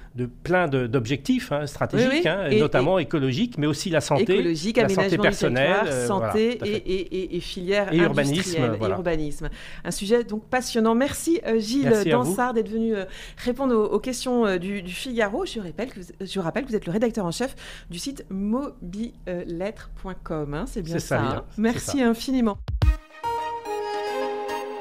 plein 0.44 0.68
d'objectifs 0.68 1.52
hein, 1.52 1.68
stratégiques, 1.68 2.26
hein, 2.26 2.50
notamment 2.58 2.98
écologiques, 3.00 3.58
mais 3.58 3.68
aussi 3.68 3.90
la 3.90 4.02
santé, 4.02 4.34
écologique, 4.34 4.78
la 4.78 4.90
santé 4.90 5.18
personnelle, 5.18 5.88
euh, 5.88 6.08
santé 6.08 6.60
et, 6.64 7.36
et, 7.36 7.40
filière 7.40 7.94
et 7.94 7.98
urbanisme, 7.98 8.78
urbanisme. 8.82 9.50
Un 9.84 9.92
sujet 9.92 10.24
donc 10.24 10.46
passionnant. 10.46 10.96
Merci 10.96 11.42
euh, 11.46 11.60
Gilles 11.60 11.92
Dansard 12.06 12.54
d'être 12.54 12.70
venu 12.70 12.96
euh, 12.96 13.04
répondre 13.38 13.76
aux, 13.76 14.00
questions 14.00 14.58
du, 14.58 14.82
Figaro. 14.88 15.46
Je 15.46 15.60
rappelle, 15.60 15.90
que 15.90 16.00
vous, 16.00 16.06
je 16.20 16.40
rappelle 16.40 16.64
que 16.64 16.70
vous 16.70 16.76
êtes 16.76 16.86
le 16.86 16.92
rédacteur 16.92 17.26
en 17.26 17.32
chef 17.32 17.56
du 17.90 18.00
site 18.00 18.26
mobilettre.com. 18.30 20.54
Hein, 20.54 20.66
c'est 20.68 20.82
bien 20.82 21.00
ça. 21.00 21.46
Merci 21.58 22.02
infiniment. 22.02 22.41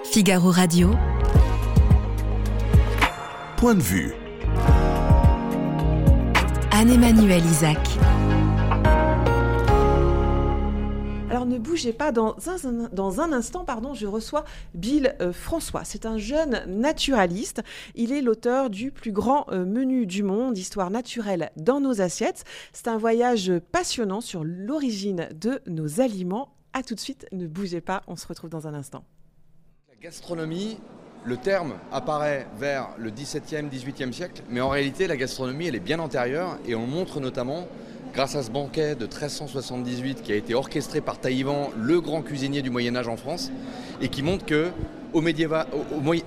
Figaro 0.05 0.51
Radio. 0.51 0.91
Point 3.59 3.75
de 3.75 3.83
vue. 3.83 4.15
Anne-Emmanuel 6.73 7.45
Isaac. 7.45 7.79
Alors 11.29 11.45
ne 11.45 11.59
bougez 11.59 11.93
pas, 11.93 12.13
dans 12.13 12.35
un, 12.49 12.89
dans 12.93 13.21
un 13.21 13.33
instant, 13.33 13.65
pardon, 13.65 13.93
je 13.93 14.07
reçois 14.07 14.45
Bill 14.75 15.15
euh, 15.21 15.33
François. 15.33 15.85
C'est 15.85 16.07
un 16.07 16.17
jeune 16.17 16.65
naturaliste. 16.67 17.63
Il 17.95 18.13
est 18.13 18.23
l'auteur 18.23 18.71
du 18.71 18.91
plus 18.91 19.13
grand 19.13 19.47
euh, 19.51 19.67
menu 19.67 20.07
du 20.07 20.23
monde, 20.23 20.57
Histoire 20.57 20.91
naturelle 20.91 21.51
dans 21.57 21.81
nos 21.81 22.01
assiettes. 22.01 22.45
C'est 22.73 22.89
un 22.89 22.97
voyage 22.97 23.53
passionnant 23.71 24.23
sur 24.23 24.45
l'origine 24.45 25.29
de 25.35 25.61
nos 25.67 26.01
aliments. 26.01 26.49
A 26.73 26.85
tout 26.85 26.95
de 26.95 27.01
suite, 27.01 27.27
ne 27.33 27.49
bougez 27.49 27.81
pas, 27.81 28.03
on 28.07 28.15
se 28.15 28.27
retrouve 28.29 28.49
dans 28.49 28.69
un 28.69 28.75
instant. 28.75 29.03
Gastronomie, 30.01 30.79
le 31.25 31.37
terme 31.37 31.75
apparaît 31.93 32.47
vers 32.59 32.91
le 32.97 33.11
XVIIe, 33.11 33.69
XVIIIe 33.69 34.15
siècle, 34.15 34.43
mais 34.49 34.61
en 34.61 34.69
réalité 34.69 35.07
la 35.07 35.17
gastronomie 35.17 35.67
elle 35.67 35.75
est 35.75 35.81
bien 35.81 35.99
antérieure 35.99 36.59
et 36.65 36.75
on 36.75 36.87
montre 36.87 37.21
notamment, 37.21 37.67
grâce 38.15 38.37
à 38.37 38.43
ce 38.45 38.51
banquet 38.51 38.95
de 38.95 39.05
1378 39.05 40.23
qui 40.23 40.33
a 40.33 40.37
été 40.37 40.55
orchestré 40.55 41.01
par 41.01 41.19
Taïwan, 41.19 41.71
le 41.77 42.01
grand 42.01 42.23
cuisinier 42.23 42.63
du 42.63 42.71
Moyen 42.71 42.95
Âge 42.97 43.09
en 43.09 43.17
France, 43.17 43.51
et 44.01 44.09
qui 44.09 44.23
montre 44.23 44.47
que 44.47 44.71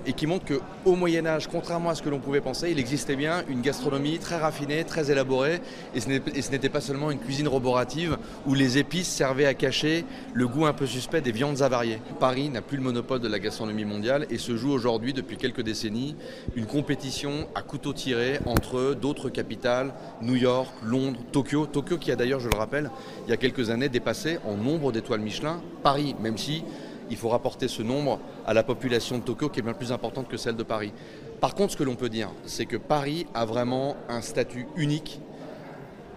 et 0.06 0.12
qui 0.12 0.26
montre 0.26 0.44
qu'au 0.46 0.94
Moyen 0.94 1.26
Âge, 1.26 1.48
contrairement 1.48 1.90
à 1.90 1.94
ce 1.94 2.02
que 2.02 2.08
l'on 2.08 2.18
pouvait 2.18 2.40
penser, 2.40 2.70
il 2.70 2.78
existait 2.78 3.16
bien 3.16 3.44
une 3.48 3.60
gastronomie 3.60 4.18
très 4.18 4.36
raffinée, 4.36 4.84
très 4.84 5.10
élaborée, 5.10 5.60
et 5.94 6.00
ce 6.00 6.50
n'était 6.50 6.68
pas 6.68 6.80
seulement 6.80 7.10
une 7.10 7.18
cuisine 7.18 7.48
roborative 7.48 8.18
où 8.46 8.54
les 8.54 8.78
épices 8.78 9.08
servaient 9.08 9.46
à 9.46 9.54
cacher 9.54 10.04
le 10.32 10.46
goût 10.46 10.66
un 10.66 10.72
peu 10.72 10.86
suspect 10.86 11.20
des 11.20 11.32
viandes 11.32 11.62
avariées. 11.62 12.00
Paris 12.20 12.48
n'a 12.48 12.62
plus 12.62 12.76
le 12.76 12.82
monopole 12.82 13.20
de 13.20 13.28
la 13.28 13.38
gastronomie 13.38 13.84
mondiale 13.84 14.26
et 14.30 14.38
se 14.38 14.56
joue 14.56 14.70
aujourd'hui, 14.70 15.12
depuis 15.12 15.36
quelques 15.36 15.62
décennies, 15.62 16.16
une 16.54 16.66
compétition 16.66 17.48
à 17.54 17.62
couteau 17.62 17.92
tiré 17.92 18.38
entre 18.46 18.94
d'autres 18.94 19.30
capitales, 19.30 19.94
New 20.22 20.36
York, 20.36 20.70
Londres, 20.84 21.18
Tokyo. 21.32 21.66
Tokyo 21.66 21.98
qui 21.98 22.12
a 22.12 22.16
d'ailleurs, 22.16 22.40
je 22.40 22.48
le 22.48 22.56
rappelle, 22.56 22.90
il 23.26 23.30
y 23.30 23.32
a 23.32 23.36
quelques 23.36 23.70
années 23.70 23.88
dépassé 23.88 24.38
en 24.46 24.56
nombre 24.56 24.92
d'étoiles 24.92 25.20
Michelin 25.20 25.62
Paris, 25.82 26.14
même 26.20 26.38
si 26.38 26.64
il 27.10 27.16
faut 27.16 27.28
rapporter 27.28 27.68
ce 27.68 27.82
nombre 27.82 28.20
à 28.46 28.54
la 28.54 28.62
population 28.62 29.18
de 29.18 29.22
Tokyo 29.22 29.48
qui 29.48 29.60
est 29.60 29.62
bien 29.62 29.74
plus 29.74 29.92
importante 29.92 30.28
que 30.28 30.36
celle 30.36 30.56
de 30.56 30.62
Paris. 30.62 30.92
Par 31.40 31.54
contre, 31.54 31.72
ce 31.72 31.76
que 31.76 31.84
l'on 31.84 31.96
peut 31.96 32.08
dire, 32.08 32.30
c'est 32.46 32.66
que 32.66 32.76
Paris 32.76 33.26
a 33.34 33.44
vraiment 33.44 33.96
un 34.08 34.20
statut 34.20 34.66
unique, 34.76 35.20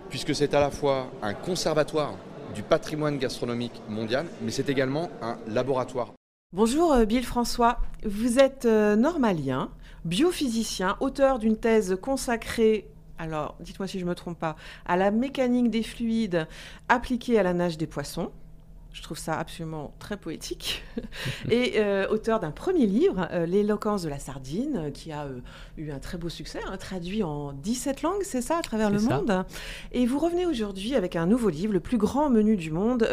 puisque 0.10 0.34
c'est 0.34 0.54
à 0.54 0.60
la 0.60 0.72
fois 0.72 1.12
un 1.22 1.34
conservatoire 1.34 2.16
du 2.56 2.64
patrimoine 2.64 3.18
gastronomique 3.18 3.82
mondial, 3.90 4.26
mais 4.42 4.52
c'est 4.52 4.70
également 4.70 5.10
un 5.22 5.38
laboratoire. 5.48 6.14
Bonjour 6.54 6.94
euh, 6.94 7.06
Bill 7.06 7.26
François, 7.26 7.80
vous 8.06 8.40
êtes 8.40 8.66
euh, 8.66 8.96
normalien, 8.96 9.70
biophysicien, 10.06 10.96
auteur 11.02 11.40
d'une 11.40 11.58
thèse 11.58 11.98
consacrée 12.02 12.88
alors 13.18 13.56
dites-moi 13.60 13.88
si 13.88 14.00
je 14.00 14.06
ne 14.06 14.10
me 14.10 14.16
trompe 14.16 14.40
pas, 14.40 14.56
à 14.86 14.96
la 14.96 15.12
mécanique 15.12 15.70
des 15.70 15.84
fluides 15.84 16.48
appliquée 16.88 17.40
à 17.40 17.44
la 17.44 17.54
nage 17.54 17.78
des 17.78 17.88
poissons. 17.88 18.32
Je 18.98 19.04
trouve 19.04 19.20
ça 19.20 19.38
absolument 19.38 19.93
très 20.00 20.18
poétique. 20.18 20.84
et 21.52 21.74
euh, 21.76 22.08
auteur 22.10 22.39
d'un 22.39 22.50
premier 22.50 22.88
livre, 22.88 23.28
euh, 23.32 23.45
L'éloquence 23.45 24.02
de 24.02 24.10
la 24.10 24.18
sardine, 24.18 24.76
euh, 24.78 24.89
qui 24.89 25.12
a 25.12 25.28
eu 25.78 25.91
un 25.91 26.00
très 26.00 26.18
beau 26.18 26.30
succès, 26.30 26.60
hein, 26.66 26.76
traduit 26.78 27.22
en 27.22 27.54
17 27.54 28.02
langues, 28.02 28.24
c'est 28.24 28.41
ça, 28.41 28.58
à 28.58 28.62
travers 28.64 28.89
le 28.89 29.00
monde? 29.00 29.45
Et 29.91 30.08
vous 30.08 30.18
revenez 30.18 30.48
aujourd'hui 30.48 30.95
avec 30.95 31.16
un 31.16 31.28
nouveau 31.28 31.50
livre, 31.50 31.74
Le 31.74 31.80
plus 31.80 32.00
grand 32.00 32.32
menu 32.32 32.58
du 32.58 32.72
monde 32.72 33.08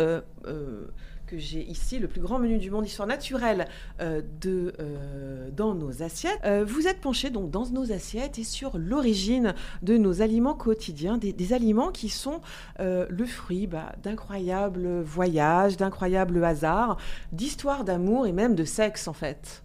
j'ai 1.38 1.62
ici, 1.68 1.98
le 1.98 2.08
plus 2.08 2.20
grand 2.20 2.38
menu 2.38 2.58
du 2.58 2.70
monde, 2.70 2.86
histoire 2.86 3.08
naturelle 3.08 3.68
euh, 4.00 4.22
de, 4.40 4.74
euh, 4.80 5.50
dans 5.50 5.74
nos 5.74 6.02
assiettes. 6.02 6.38
Euh, 6.44 6.64
vous 6.66 6.86
êtes 6.86 7.00
penché 7.00 7.30
donc 7.30 7.50
dans 7.50 7.66
nos 7.66 7.92
assiettes 7.92 8.38
et 8.38 8.44
sur 8.44 8.78
l'origine 8.78 9.54
de 9.82 9.96
nos 9.96 10.22
aliments 10.22 10.54
quotidiens, 10.54 11.18
des, 11.18 11.52
aliments 11.52 11.90
qui 11.90 12.08
sont 12.08 12.40
le 12.78 13.26
fruit 13.26 13.66
bah, 13.66 13.92
d'incroyables 14.02 15.02
voyages, 15.02 15.76
d'incroyables 15.76 16.42
hasards, 16.42 16.96
d'histoires 17.32 17.84
d'amour 17.84 18.26
et 18.26 18.32
même 18.32 18.54
de 18.54 18.64
sexe 18.64 19.08
en 19.08 19.12
fait. 19.12 19.62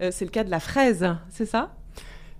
c'est 0.00 0.24
le 0.24 0.30
cas 0.30 0.44
de 0.44 0.50
la 0.50 0.60
fraise, 0.60 1.06
c'est 1.30 1.46
ça? 1.46 1.70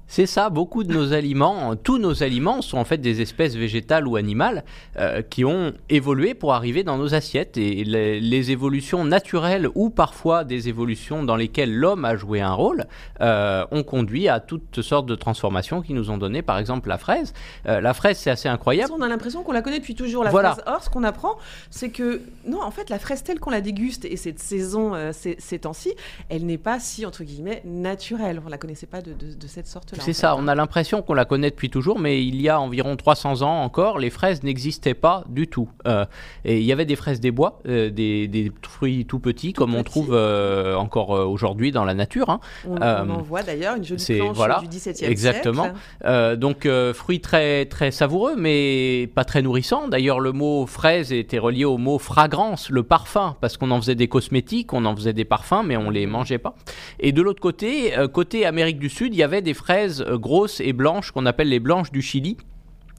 C'est 0.07 0.27
ça, 0.27 0.51
beaucoup 0.51 0.85
de 0.85 0.93
nos 0.93 1.13
aliments, 1.13 1.75
tous 1.77 1.99
nos 1.99 2.23
aliments 2.23 2.63
sont 2.63 2.79
en 2.79 2.85
fait 2.85 2.99
des 2.99 3.21
espèces 3.21 3.57
végétales 3.57 4.07
ou 4.07 4.17
animales 4.17 4.65
euh, 4.97 5.23
qui 5.23 5.45
ont 5.45 5.73
évolué 5.89 6.35
pour 6.35 6.53
arriver 6.53 6.85
dans 6.85 6.99
nos 6.99 7.15
assiettes. 7.15 7.57
Et 7.57 7.85
les, 7.85 8.45
évolutions 8.45 9.05
naturelles 9.05 9.69
ou 9.75 9.89
parfois 9.89 10.45
des 10.45 10.69
évolutions 10.69 11.23
dans 11.23 11.37
lesquelles 11.37 11.75
l'homme 11.75 12.05
a 12.05 12.15
joué 12.15 12.43
un 12.43 12.53
rôle 12.53 12.85
euh, 13.23 13.65
ont 13.71 13.83
conduit 13.83 14.29
à 14.29 14.39
toutes 14.39 14.83
sortes 14.83 15.07
de 15.07 15.15
transformations 15.15 15.81
qui 15.81 15.95
nous 15.95 16.11
ont 16.11 16.19
donné 16.19 16.43
par 16.43 16.59
exemple 16.59 16.91
la 16.91 16.99
fraise. 16.99 17.33
Euh, 17.67 17.81
la 17.81 17.95
fraise, 17.95 18.19
c'est 18.19 18.31
assez 18.31 18.49
incroyable. 18.49 18.93
On 18.95 19.01
a 19.01 19.09
l'impression 19.09 19.43
qu'on 19.43 19.53
la 19.53 19.63
connaît 19.63 19.79
depuis 19.79 19.95
toujours, 19.95 20.25
la 20.25 20.31
fraise. 20.31 20.63
Or, 20.67 20.83
ce 20.83 20.91
qu'on 20.91 21.05
apprend, 21.05 21.39
c'est 21.71 21.89
que 21.89 22.21
non, 22.47 22.61
en 22.61 22.71
fait, 22.71 22.91
la 22.91 22.99
fraise 22.99 23.23
telle 23.23 23.41
qu'on 23.41 23.51
la 23.51 23.63
déguste 23.63 24.05
et 24.05 24.17
cette 24.17 24.39
saison, 24.39 24.93
ces, 25.13 25.37
ces 25.39 25.61
temps-ci, 25.61 25.95
elle 26.29 26.45
n'est 26.45 26.59
pas 26.59 26.79
si, 26.79 27.07
entre 27.07 27.25
guillemets, 27.25 27.63
naturelle. 27.65 28.41
On 28.43 28.47
ne 28.47 28.51
la 28.51 28.59
connaissait 28.59 28.87
pas 28.87 29.01
de, 29.01 29.15
de, 29.15 29.33
de 29.33 29.47
cette 29.47 29.67
sorte 29.67 29.94
c'est 30.01 30.13
ça, 30.13 30.37
on 30.37 30.49
a 30.49 30.55
l'impression 30.55 31.03
qu'on 31.03 31.15
la 31.15 31.25
connaît 31.25 31.51
depuis 31.51 31.71
toujours, 31.71 31.99
mais 31.99 32.25
il 32.25 32.41
y 32.41 32.49
a 32.49 32.61
environ 32.61 32.97
300 32.97 33.43
ans 33.43 33.63
encore, 33.63 33.99
les 33.99 34.11
fraises 34.11 34.43
n'existaient 34.43 34.95
pas 34.95 35.25
du 35.29 35.47
tout. 35.47 35.69
Euh, 35.87 36.05
et 36.45 36.59
il 36.59 36.65
y 36.65 36.73
avait 36.73 36.85
des 36.85 36.97
fraises 36.97 37.21
des 37.21 37.31
bois, 37.31 37.61
euh, 37.67 37.91
des, 37.91 38.53
fruits 38.63 39.07
tout 39.07 39.19
petits, 39.19 39.53
comme 39.53 39.75
on 39.75 39.83
trouve 39.83 40.11
euh, 40.13 40.75
encore 40.75 41.11
aujourd'hui 41.11 41.73
dans 41.73 41.85
la 41.85 41.95
nature. 41.95 42.31
Hein. 42.31 42.41
On, 42.67 42.77
en 42.81 43.23
voit 43.23 43.43
d'ailleurs 43.43 43.77
une 43.77 43.85
jolie 43.85 44.05
planche 44.19 44.37
voilà, 44.37 44.61
du 44.61 44.69
XVIIe 44.69 45.11
exactement. 45.11 45.65
siècle. 45.65 46.37
donc 46.37 46.69
fruits 46.95 47.21
très, 47.21 47.67
très 47.67 47.91
savoureux, 47.91 48.35
mais 48.37 49.11
pas 49.15 49.25
très 49.25 49.43
nourrissants. 49.43 49.89
D'ailleurs, 49.89 50.21
le 50.21 50.33
mot 50.33 50.67
fraise 50.67 51.13
était 51.13 51.39
relié 51.39 51.65
au 51.65 51.79
mot 51.79 51.99
fragrance, 51.99 52.71
le 52.71 52.83
parfum, 52.83 53.37
parce 53.41 53.57
qu'on 53.57 53.71
en 53.71 53.81
faisait 53.81 53.95
des 53.95 54.09
cosmétiques, 54.09 54.73
on 54.73 54.85
en 54.85 54.95
faisait 54.97 55.13
des 55.13 55.25
parfums, 55.25 55.63
mais 55.65 55.77
on 55.77 55.91
les 55.91 56.07
mangeait 56.07 56.39
pas. 56.39 56.55
Et 57.01 57.13
de 57.13 57.23
l'autre 57.23 57.41
côté, 57.41 57.93
côté 58.13 58.47
Amérique 58.47 58.79
du 58.79 58.89
Sud, 58.89 59.15
il 59.15 59.19
y 59.19 59.23
avait 59.23 59.43
des 59.43 59.55
fraises 59.55 59.84
euh, 59.85 60.19
grosses 60.19 60.61
et 60.61 60.73
blanches 60.73 61.11
qu'on 61.13 61.27
appelle 61.27 61.49
les 61.49 61.61
blanches 61.61 61.93
du 61.93 62.03
Chili 62.03 62.37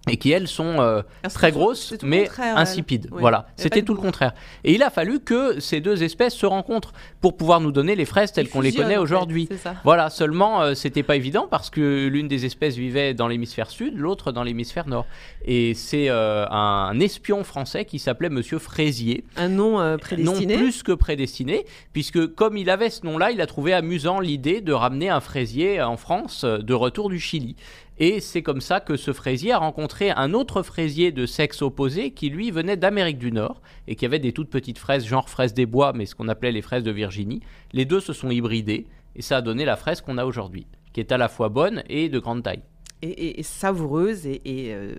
et 0.09 0.17
qui 0.17 0.31
elles 0.31 0.47
sont 0.47 0.79
euh, 0.79 1.01
très 1.33 1.51
grosses 1.51 1.95
mais 2.03 2.29
insipides. 2.39 3.07
Voilà, 3.11 3.47
c'était 3.55 3.81
tout 3.81 3.93
le 3.93 3.99
contraire. 3.99 4.33
Et 4.63 4.73
il 4.73 4.83
a 4.83 4.89
fallu 4.89 5.19
que 5.19 5.59
ces 5.59 5.81
deux 5.81 6.03
espèces 6.03 6.35
se 6.35 6.45
rencontrent 6.45 6.93
pour 7.21 7.37
pouvoir 7.37 7.59
nous 7.59 7.71
donner 7.71 7.95
les 7.95 8.05
fraises 8.05 8.31
telles 8.31 8.49
qu'on 8.49 8.61
les 8.61 8.73
connaît 8.73 8.97
aujourd'hui. 8.97 9.49
Voilà, 9.83 10.09
seulement 10.09 10.61
euh, 10.61 10.73
c'était 10.73 11.03
pas 11.03 11.15
évident 11.15 11.47
parce 11.49 11.69
que 11.69 12.07
l'une 12.07 12.27
des 12.27 12.45
espèces 12.45 12.75
vivait 12.75 13.13
dans 13.13 13.27
l'hémisphère 13.27 13.69
sud, 13.69 13.97
l'autre 13.97 14.31
dans 14.31 14.43
l'hémisphère 14.43 14.87
nord. 14.87 15.05
Et 15.45 15.73
c'est 15.73 16.09
euh, 16.09 16.45
un 16.49 16.99
espion 16.99 17.43
français 17.43 17.85
qui 17.85 17.99
s'appelait 17.99 18.29
Monsieur 18.29 18.59
Fraisier. 18.59 19.23
Un 19.37 19.49
nom 19.49 19.97
prédestiné. 19.97 20.53
Non 20.53 20.59
plus 20.59 20.83
que 20.83 20.91
prédestiné, 20.91 21.65
puisque 21.93 22.33
comme 22.35 22.57
il 22.57 22.69
avait 22.69 22.89
ce 22.89 23.05
nom-là, 23.05 23.31
il 23.31 23.41
a 23.41 23.47
trouvé 23.47 23.73
amusant 23.73 24.19
l'idée 24.19 24.61
de 24.61 24.73
ramener 24.73 25.09
un 25.09 25.19
fraisier 25.19 25.81
en 25.81 25.97
France 25.97 26.45
de 26.45 26.73
retour 26.73 27.09
du 27.09 27.19
Chili. 27.19 27.55
Et 27.97 28.19
c'est 28.19 28.41
comme 28.41 28.59
ça 28.59 28.81
que 28.81 28.97
ce 28.97 29.13
fraisier 29.13 29.53
a 29.53 29.57
rencontré 29.57 30.11
un 30.11 30.33
autre 30.33 30.63
fraisier 30.63 31.13
de 31.13 31.25
sexe 31.25 31.61
opposé 31.61 32.11
qui 32.11 32.29
lui 32.29 32.51
venait 32.51 32.75
d'Amérique 32.75 33.17
du 33.17 33.31
Nord 33.31 33.61
et 33.87 33.95
qui 33.95 34.05
avait 34.05 34.19
des 34.19 34.33
toutes 34.33 34.49
petites 34.49 34.77
fraises, 34.77 35.05
genre 35.05 35.29
fraises 35.29 35.53
des 35.53 35.65
bois, 35.65 35.93
mais 35.93 36.05
ce 36.05 36.13
qu'on 36.13 36.27
appelait 36.27 36.51
les 36.51 36.61
fraises 36.61 36.83
de 36.83 36.91
Virginie. 36.91 37.41
Les 37.71 37.85
deux 37.85 38.01
se 38.01 38.11
sont 38.11 38.29
hybridés 38.29 38.85
et 39.15 39.21
ça 39.21 39.37
a 39.37 39.41
donné 39.41 39.63
la 39.63 39.77
fraise 39.77 40.01
qu'on 40.01 40.17
a 40.17 40.25
aujourd'hui, 40.25 40.67
qui 40.91 40.99
est 40.99 41.13
à 41.13 41.17
la 41.17 41.29
fois 41.29 41.47
bonne 41.47 41.83
et 41.87 42.09
de 42.09 42.19
grande 42.19 42.43
taille. 42.43 42.63
Et, 43.01 43.43
savoureuse 43.43 44.25
et, 44.25 44.41
euh, 44.45 44.95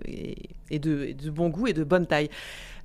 et 0.69 0.79
de, 0.79 1.13
bon 1.29 1.49
goût 1.49 1.67
et 1.67 1.73
de 1.73 1.83
bonne 1.83 2.07
taille. 2.07 2.29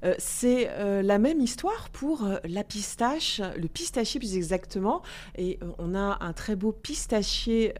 Euh, 0.05 0.14
c'est 0.18 0.68
euh, 0.70 1.03
la 1.03 1.18
même 1.18 1.40
histoire 1.40 1.90
pour 1.90 2.24
euh, 2.24 2.36
la 2.44 2.64
pistache, 2.64 3.40
le 3.57 3.68
pistachier 3.68 4.18
plus 4.18 4.36
exactement. 4.36 5.03
Et 5.36 5.59
on 5.78 5.94
a 5.94 6.18
un 6.20 6.32
très 6.32 6.57
beau 6.57 6.72
pistachier 6.72 7.74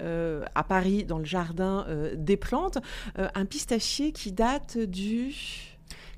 à 0.55 0.65
Paris 0.65 1.05
dans 1.05 1.19
le 1.19 1.25
jardin 1.25 1.87
des 2.15 2.37
plantes, 2.37 2.79
un 3.17 3.45
pistachier 3.45 4.13
qui 4.13 4.33
date 4.33 4.79
du... 4.79 5.35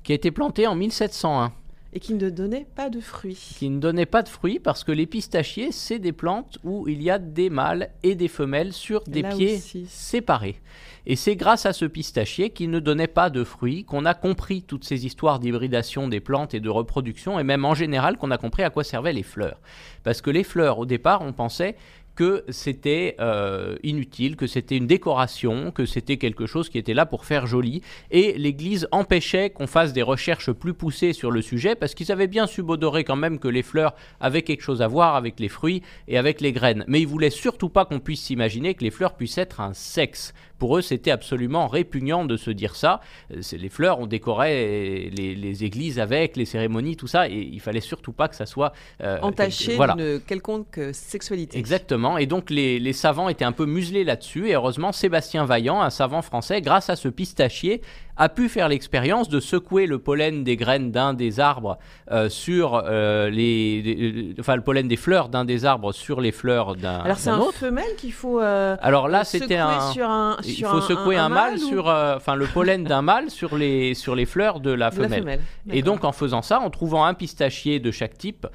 Qui 0.03 0.11
a 0.11 0.15
été 0.15 0.31
planté 0.31 0.67
en 0.67 0.75
1701 0.75 1.51
et 1.95 1.99
qui 2.01 2.13
ne 2.13 2.29
donnait 2.29 2.67
pas 2.75 2.89
de 2.89 2.99
fruits. 2.99 3.55
Qui 3.57 3.69
ne 3.69 3.79
donnait 3.79 4.05
pas 4.05 4.21
de 4.21 4.27
fruits 4.27 4.59
parce 4.59 4.83
que 4.83 4.91
les 4.91 5.05
pistachiers, 5.05 5.71
c'est 5.71 5.97
des 5.97 6.11
plantes 6.11 6.59
où 6.65 6.89
il 6.89 7.01
y 7.01 7.09
a 7.09 7.17
des 7.17 7.49
mâles 7.49 7.89
et 8.03 8.15
des 8.15 8.27
femelles 8.27 8.73
sur 8.73 9.01
des 9.07 9.23
pieds 9.23 9.61
séparés. 9.87 10.59
Et 11.05 11.15
c'est 11.15 11.37
grâce 11.37 11.65
à 11.65 11.71
ce 11.71 11.85
pistachier 11.85 12.49
qui 12.49 12.67
ne 12.67 12.79
donnait 12.79 13.07
pas 13.07 13.29
de 13.29 13.45
fruits 13.45 13.85
qu'on 13.85 14.03
a 14.03 14.13
compris 14.13 14.61
toutes 14.61 14.83
ces 14.83 15.05
histoires 15.05 15.39
d'hybridation 15.39 16.09
des 16.09 16.19
plantes 16.19 16.53
et 16.53 16.59
de 16.59 16.69
reproduction, 16.69 17.39
et 17.39 17.43
même 17.43 17.63
en 17.63 17.75
général 17.75 18.17
qu'on 18.17 18.31
a 18.31 18.37
compris 18.37 18.63
à 18.63 18.69
quoi 18.69 18.83
servaient 18.83 19.13
les 19.13 19.23
fleurs. 19.23 19.61
Parce 20.03 20.21
que 20.21 20.31
les 20.31 20.43
fleurs, 20.43 20.79
au 20.79 20.85
départ, 20.85 21.21
on 21.21 21.31
pensait 21.31 21.77
que 22.15 22.43
c'était 22.49 23.15
euh, 23.19 23.75
inutile, 23.83 24.35
que 24.35 24.47
c'était 24.47 24.77
une 24.77 24.87
décoration, 24.87 25.71
que 25.71 25.85
c'était 25.85 26.17
quelque 26.17 26.45
chose 26.45 26.69
qui 26.69 26.77
était 26.77 26.93
là 26.93 27.05
pour 27.05 27.25
faire 27.25 27.45
joli. 27.45 27.81
Et 28.11 28.33
l'Église 28.37 28.87
empêchait 28.91 29.49
qu'on 29.49 29.67
fasse 29.67 29.93
des 29.93 30.01
recherches 30.01 30.51
plus 30.51 30.73
poussées 30.73 31.13
sur 31.13 31.31
le 31.31 31.41
sujet 31.41 31.75
parce 31.75 31.93
qu'ils 31.93 32.11
avaient 32.11 32.27
bien 32.27 32.47
subodoré 32.47 33.03
quand 33.03 33.15
même 33.15 33.39
que 33.39 33.47
les 33.47 33.63
fleurs 33.63 33.95
avaient 34.19 34.41
quelque 34.41 34.61
chose 34.61 34.81
à 34.81 34.87
voir 34.87 35.15
avec 35.15 35.39
les 35.39 35.49
fruits 35.49 35.81
et 36.07 36.17
avec 36.17 36.41
les 36.41 36.53
graines. 36.53 36.85
Mais 36.87 37.01
ils 37.01 37.07
voulaient 37.07 37.29
surtout 37.29 37.69
pas 37.69 37.85
qu'on 37.85 37.99
puisse 37.99 38.21
s'imaginer 38.21 38.73
que 38.73 38.83
les 38.83 38.91
fleurs 38.91 39.15
puissent 39.15 39.37
être 39.37 39.59
un 39.59 39.73
sexe. 39.73 40.33
Pour 40.57 40.77
eux, 40.77 40.81
c'était 40.81 41.11
absolument 41.11 41.67
répugnant 41.67 42.25
de 42.25 42.37
se 42.37 42.51
dire 42.51 42.75
ça. 42.75 43.01
Euh, 43.31 43.41
les 43.53 43.69
fleurs, 43.69 43.99
on 43.99 44.07
décorait 44.07 45.09
les, 45.11 45.63
églises 45.63 45.99
avec, 45.99 46.35
les 46.35 46.45
cérémonies, 46.45 46.95
tout 46.95 47.07
ça, 47.07 47.29
et 47.29 47.49
il 47.51 47.59
fallait 47.59 47.79
surtout 47.79 48.11
pas 48.11 48.27
que 48.27 48.35
ça 48.35 48.45
soit 48.45 48.73
euh, 49.01 49.19
entaché 49.21 49.77
d'une 49.77 50.19
quelconque 50.21 50.79
sexualité. 50.91 51.57
Exactement. 51.57 52.17
Et 52.17 52.25
donc 52.25 52.49
les, 52.49 52.79
les 52.79 52.93
savants 52.93 53.29
étaient 53.29 53.45
un 53.45 53.51
peu 53.51 53.65
muselés 53.65 54.03
là-dessus. 54.03 54.49
Et 54.49 54.53
heureusement, 54.53 54.91
Sébastien 54.91 55.45
Vaillant, 55.45 55.81
un 55.81 55.89
savant 55.89 56.21
français, 56.21 56.61
grâce 56.61 56.89
à 56.89 56.95
ce 56.95 57.07
pistachier, 57.07 57.81
a 58.17 58.29
pu 58.29 58.49
faire 58.49 58.69
l'expérience 58.69 59.29
de 59.29 59.39
secouer 59.39 59.87
le 59.87 59.99
pollen 59.99 60.43
des 60.43 60.55
graines 60.55 60.91
d'un 60.91 61.13
des 61.13 61.39
arbres 61.39 61.77
euh, 62.11 62.29
sur 62.29 62.81
euh, 62.85 63.29
les, 63.29 64.35
enfin 64.39 64.55
le 64.55 64.61
pollen 64.61 64.87
des 64.87 64.95
fleurs 64.95 65.29
d'un 65.29 65.45
des 65.45 65.65
arbres 65.65 65.91
sur 65.91 66.21
les 66.21 66.31
fleurs 66.31 66.75
d'un 66.75 66.99
Alors 66.99 67.17
c'est 67.17 67.29
un 67.29 67.41
femelle 67.51 67.95
qu'il 67.97 68.13
faut 68.13 68.39
euh, 68.39 68.77
Alors 68.81 69.07
là 69.07 69.23
c'était 69.23 69.57
un, 69.57 69.91
sur 69.91 70.09
un 70.09 70.37
il 70.43 70.65
faut 70.65 70.81
secouer 70.81 71.17
un, 71.17 71.29
mâle, 71.29 71.59
sur 71.59 71.87
enfin 71.87 72.35
le 72.35 72.45
pollen 72.47 72.83
d'un 72.83 73.01
mâle 73.03 73.29
sur 73.29 73.55
les 73.57 73.93
sur 73.93 74.15
les 74.15 74.25
fleurs 74.25 74.59
de 74.59 74.71
la 74.71 74.91
femelle. 74.91 75.39
et 75.71 75.81
donc 75.81 76.03
en 76.03 76.11
faisant 76.11 76.41
ça 76.41 76.59
en 76.59 76.69
trouvant 76.69 77.05
un 77.05 77.13
pistachier 77.13 77.79
de 77.79 77.91
chaque 77.91 78.17
type 78.17 78.47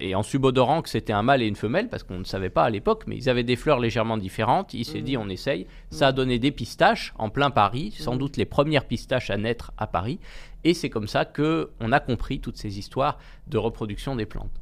et 0.00 0.14
en 0.14 0.22
subodorant 0.22 0.82
que 0.82 0.88
c'était 0.88 1.12
un 1.12 1.22
mâle 1.22 1.42
et 1.42 1.46
une 1.46 1.56
femelle 1.56 1.88
parce 1.88 2.02
qu'on 2.02 2.18
ne 2.18 2.24
savait 2.24 2.50
pas 2.50 2.64
à 2.64 2.70
l'époque 2.70 3.04
mais 3.06 3.16
ils 3.16 3.28
avaient 3.28 3.42
des 3.42 3.56
fleurs 3.56 3.80
légèrement 3.80 4.16
différentes, 4.16 4.74
il 4.74 4.84
s'est 4.84 5.00
mmh. 5.00 5.04
dit 5.04 5.16
on 5.16 5.28
essaye, 5.28 5.66
ça 5.90 6.08
a 6.08 6.12
donné 6.12 6.38
des 6.38 6.50
pistaches 6.50 7.14
en 7.18 7.30
plein 7.30 7.50
Paris, 7.50 7.94
sans 7.98 8.14
mmh. 8.14 8.18
doute 8.18 8.36
les 8.36 8.44
premières 8.44 8.84
pistaches 8.84 8.92
pistaches 9.02 9.30
à 9.30 9.36
naître 9.36 9.72
à 9.78 9.86
Paris. 9.86 10.20
Et 10.64 10.74
c'est 10.74 10.90
comme 10.90 11.08
ça 11.08 11.24
qu'on 11.24 11.92
a 11.92 12.00
compris 12.00 12.40
toutes 12.40 12.56
ces 12.56 12.78
histoires 12.78 13.18
de 13.48 13.58
reproduction 13.58 14.14
des 14.14 14.26
plantes. 14.26 14.60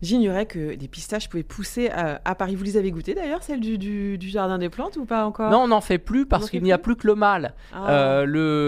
J'ignorais 0.00 0.46
que 0.46 0.74
des 0.74 0.88
pistaches 0.88 1.28
pouvaient 1.28 1.42
pousser 1.42 1.90
à, 1.90 2.34
Paris. 2.34 2.54
Vous 2.54 2.64
les 2.64 2.76
avez 2.76 2.90
goûtées 2.90 3.14
d'ailleurs, 3.14 3.42
celles 3.42 3.60
du, 3.60 4.18
jardin 4.20 4.58
des 4.58 4.68
plantes 4.68 4.96
ou 4.96 5.04
pas 5.04 5.24
encore? 5.24 5.50
Non, 5.50 5.62
on 5.62 5.68
n'en 5.68 5.80
fait 5.80 5.98
plus 5.98 6.26
parce 6.26 6.50
qu'il 6.50 6.62
n'y 6.62 6.72
a 6.72 6.78
plus? 6.78 6.96
que 6.98 7.06
le 7.06 7.14
mâle. 7.14 7.54
Ah. 7.72 7.90
Euh, 7.90 8.24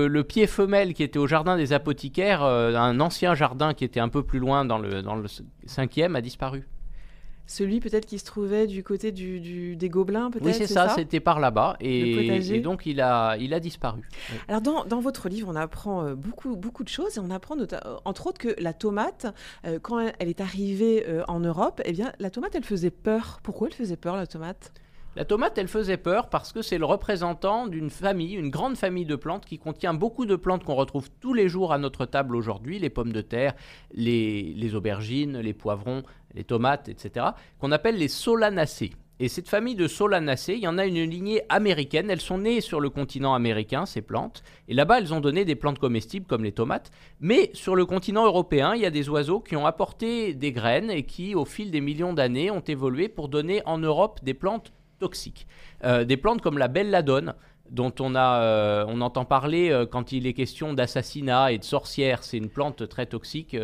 le, 0.08 0.22
pied 0.24 0.46
femelle 0.46 0.94
qui 0.94 1.02
était 1.02 1.18
au 1.18 1.26
jardin 1.26 1.56
des 1.56 1.72
apothicaires, 1.72 2.42
euh, 2.42 2.74
un 2.74 3.00
ancien 3.00 3.34
jardin 3.34 3.74
qui 3.74 3.84
était 3.84 4.00
un 4.00 4.08
peu 4.08 4.22
plus 4.22 4.38
loin 4.38 4.64
dans 4.64 4.78
le, 4.78 5.02
dans 5.02 5.16
le 5.16 5.26
cinquième, 5.66 6.16
a 6.16 6.20
disparu. 6.20 6.66
Celui 7.50 7.80
peut-être 7.80 8.06
qui 8.06 8.20
se 8.20 8.24
trouvait 8.24 8.68
du 8.68 8.84
côté 8.84 9.10
du, 9.10 9.74
des 9.74 9.88
Gobelins, 9.88 10.30
peut-être 10.30 10.46
Oui, 10.46 10.54
c'est 10.54 10.68
ça, 10.68 10.90
c'était 10.90 11.18
par 11.18 11.40
là-bas. 11.40 11.76
Et, 11.80 12.60
donc, 12.60 12.86
il 12.86 13.00
a, 13.00 13.36
il 13.38 13.52
a 13.54 13.58
disparu. 13.58 14.02
Alors, 14.46 14.60
dans, 14.60 14.84
dans, 14.84 15.00
votre 15.00 15.28
livre, 15.28 15.48
on 15.50 15.56
apprend 15.56 16.04
euh, 16.04 16.14
beaucoup, 16.14 16.54
beaucoup 16.54 16.84
de 16.84 16.88
choses. 16.88 17.16
Et 17.16 17.20
on 17.20 17.28
apprend 17.30 17.58
euh, 17.58 17.66
entre 18.04 18.28
autres 18.28 18.38
que 18.38 18.54
la 18.60 18.72
tomate, 18.72 19.26
euh, 19.66 19.80
quand 19.82 19.98
elle 19.98 20.28
est 20.28 20.40
arrivée 20.40 21.04
en 21.26 21.40
Europe, 21.40 21.82
eh 21.84 21.90
bien, 21.90 22.12
la 22.20 22.30
tomate, 22.30 22.54
elle 22.54 22.62
faisait 22.62 22.92
peur. 22.92 23.40
Pourquoi 23.42 23.66
elle 23.66 23.74
faisait 23.74 23.96
peur, 23.96 24.14
la 24.14 24.28
tomate? 24.28 24.72
La 25.16 25.24
tomate, 25.24 25.58
elle 25.58 25.66
faisait 25.66 25.96
peur 25.96 26.28
parce 26.28 26.52
que 26.52 26.62
c'est 26.62 26.78
le 26.78 26.84
représentant 26.84 27.66
d'une 27.66 27.90
famille, 27.90 28.34
une 28.34 28.50
grande 28.50 28.76
famille 28.76 29.06
de 29.06 29.16
plantes 29.16 29.44
qui 29.44 29.58
contient 29.58 29.92
beaucoup 29.92 30.24
de 30.24 30.36
plantes 30.36 30.62
qu'on 30.62 30.76
retrouve 30.76 31.10
tous 31.20 31.34
les 31.34 31.48
jours 31.48 31.72
à 31.72 31.78
notre 31.78 32.06
table 32.06 32.36
aujourd'hui, 32.36 32.78
les 32.78 32.90
pommes 32.90 33.12
de 33.12 33.20
terre, 33.20 33.54
les, 33.92 34.54
les 34.54 34.74
aubergines, 34.76 35.38
les 35.38 35.52
poivrons, 35.52 36.04
les 36.34 36.44
tomates, 36.44 36.88
etc., 36.88 37.26
qu'on 37.58 37.72
appelle 37.72 37.96
les 37.96 38.06
solanacées. 38.06 38.92
Et 39.22 39.28
cette 39.28 39.50
famille 39.50 39.74
de 39.74 39.86
solanacées, 39.86 40.54
il 40.54 40.62
y 40.62 40.68
en 40.68 40.78
a 40.78 40.86
une 40.86 41.02
lignée 41.02 41.42
américaine. 41.50 42.08
Elles 42.08 42.22
sont 42.22 42.38
nées 42.38 42.62
sur 42.62 42.80
le 42.80 42.88
continent 42.88 43.34
américain, 43.34 43.84
ces 43.84 44.00
plantes. 44.00 44.42
Et 44.66 44.72
là-bas, 44.72 44.98
elles 44.98 45.12
ont 45.12 45.20
donné 45.20 45.44
des 45.44 45.56
plantes 45.56 45.78
comestibles 45.78 46.24
comme 46.24 46.42
les 46.42 46.52
tomates. 46.52 46.90
Mais 47.20 47.50
sur 47.52 47.76
le 47.76 47.84
continent 47.84 48.24
européen, 48.24 48.74
il 48.74 48.80
y 48.80 48.86
a 48.86 48.90
des 48.90 49.10
oiseaux 49.10 49.40
qui 49.40 49.56
ont 49.56 49.66
apporté 49.66 50.32
des 50.32 50.52
graines 50.52 50.90
et 50.90 51.02
qui, 51.02 51.34
au 51.34 51.44
fil 51.44 51.70
des 51.70 51.82
millions 51.82 52.14
d'années, 52.14 52.50
ont 52.50 52.60
évolué 52.60 53.10
pour 53.10 53.28
donner 53.28 53.60
en 53.66 53.76
Europe 53.76 54.20
des 54.22 54.32
plantes 54.32 54.72
toxiques. 55.00 55.48
Euh, 55.84 56.04
des 56.04 56.16
plantes 56.16 56.40
comme 56.40 56.58
la 56.58 56.68
belladone, 56.68 57.34
dont 57.70 57.92
on, 57.98 58.14
a, 58.14 58.42
euh, 58.42 58.84
on 58.88 59.00
entend 59.00 59.24
parler 59.24 59.70
euh, 59.70 59.86
quand 59.86 60.12
il 60.12 60.26
est 60.26 60.32
question 60.32 60.74
d'assassinat 60.74 61.52
et 61.52 61.58
de 61.58 61.64
sorcières. 61.64 62.22
C'est 62.22 62.36
une 62.36 62.50
plante 62.50 62.88
très 62.88 63.06
toxique 63.06 63.56